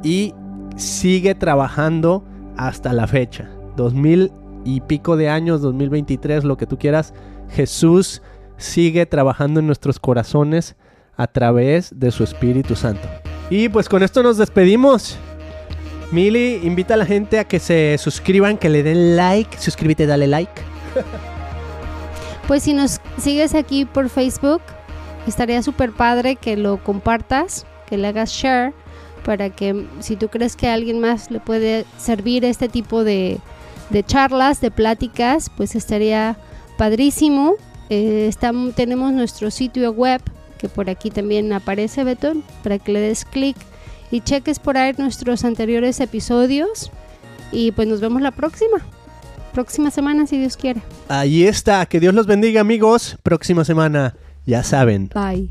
y 0.02 0.34
sigue 0.76 1.34
trabajando 1.34 2.24
hasta 2.56 2.92
la 2.92 3.06
fecha. 3.06 3.48
2000 3.76 4.32
y 4.64 4.80
pico 4.80 5.16
de 5.16 5.28
años, 5.28 5.62
2023, 5.62 6.42
lo 6.42 6.56
que 6.56 6.66
tú 6.66 6.76
quieras, 6.76 7.14
Jesús 7.50 8.20
sigue 8.58 9.06
trabajando 9.06 9.60
en 9.60 9.66
nuestros 9.66 9.98
corazones 9.98 10.76
a 11.16 11.26
través 11.26 11.98
de 11.98 12.10
su 12.10 12.22
Espíritu 12.24 12.76
Santo. 12.76 13.08
Y 13.50 13.68
pues 13.68 13.88
con 13.88 14.02
esto 14.02 14.22
nos 14.22 14.36
despedimos. 14.36 15.16
Mili, 16.12 16.60
invita 16.62 16.94
a 16.94 16.96
la 16.96 17.06
gente 17.06 17.38
a 17.38 17.44
que 17.44 17.58
se 17.58 17.96
suscriban, 17.98 18.58
que 18.58 18.68
le 18.68 18.82
den 18.82 19.16
like. 19.16 19.58
Suscríbete, 19.58 20.06
dale 20.06 20.26
like. 20.26 20.52
Pues 22.48 22.62
si 22.62 22.72
nos 22.72 23.02
sigues 23.18 23.54
aquí 23.54 23.84
por 23.84 24.08
Facebook, 24.08 24.62
estaría 25.26 25.62
súper 25.62 25.92
padre 25.92 26.36
que 26.36 26.56
lo 26.56 26.82
compartas, 26.82 27.66
que 27.86 27.98
le 27.98 28.08
hagas 28.08 28.30
share, 28.30 28.72
para 29.22 29.50
que 29.50 29.86
si 30.00 30.16
tú 30.16 30.28
crees 30.30 30.56
que 30.56 30.66
a 30.66 30.72
alguien 30.72 30.98
más 30.98 31.30
le 31.30 31.40
puede 31.40 31.84
servir 31.98 32.46
este 32.46 32.70
tipo 32.70 33.04
de, 33.04 33.38
de 33.90 34.02
charlas, 34.02 34.62
de 34.62 34.70
pláticas, 34.70 35.50
pues 35.54 35.74
estaría 35.74 36.38
padrísimo. 36.78 37.56
Eh, 37.90 38.30
tenemos 38.74 39.12
nuestro 39.12 39.50
sitio 39.50 39.92
web, 39.92 40.20
que 40.58 40.68
por 40.68 40.90
aquí 40.90 41.10
también 41.10 41.52
aparece, 41.52 42.04
Betón, 42.04 42.42
para 42.62 42.78
que 42.78 42.92
le 42.92 43.00
des 43.00 43.24
clic 43.24 43.56
y 44.10 44.20
cheques 44.20 44.58
por 44.58 44.76
ahí 44.76 44.94
nuestros 44.98 45.44
anteriores 45.44 46.00
episodios. 46.00 46.90
Y 47.52 47.72
pues 47.72 47.88
nos 47.88 48.00
vemos 48.00 48.20
la 48.20 48.30
próxima. 48.30 48.78
Próxima 49.52 49.90
semana, 49.90 50.26
si 50.26 50.38
Dios 50.38 50.56
quiere. 50.56 50.82
Ahí 51.08 51.44
está. 51.44 51.86
Que 51.86 52.00
Dios 52.00 52.14
los 52.14 52.26
bendiga, 52.26 52.60
amigos. 52.60 53.16
Próxima 53.22 53.64
semana, 53.64 54.14
ya 54.44 54.62
saben. 54.62 55.10
Bye. 55.14 55.50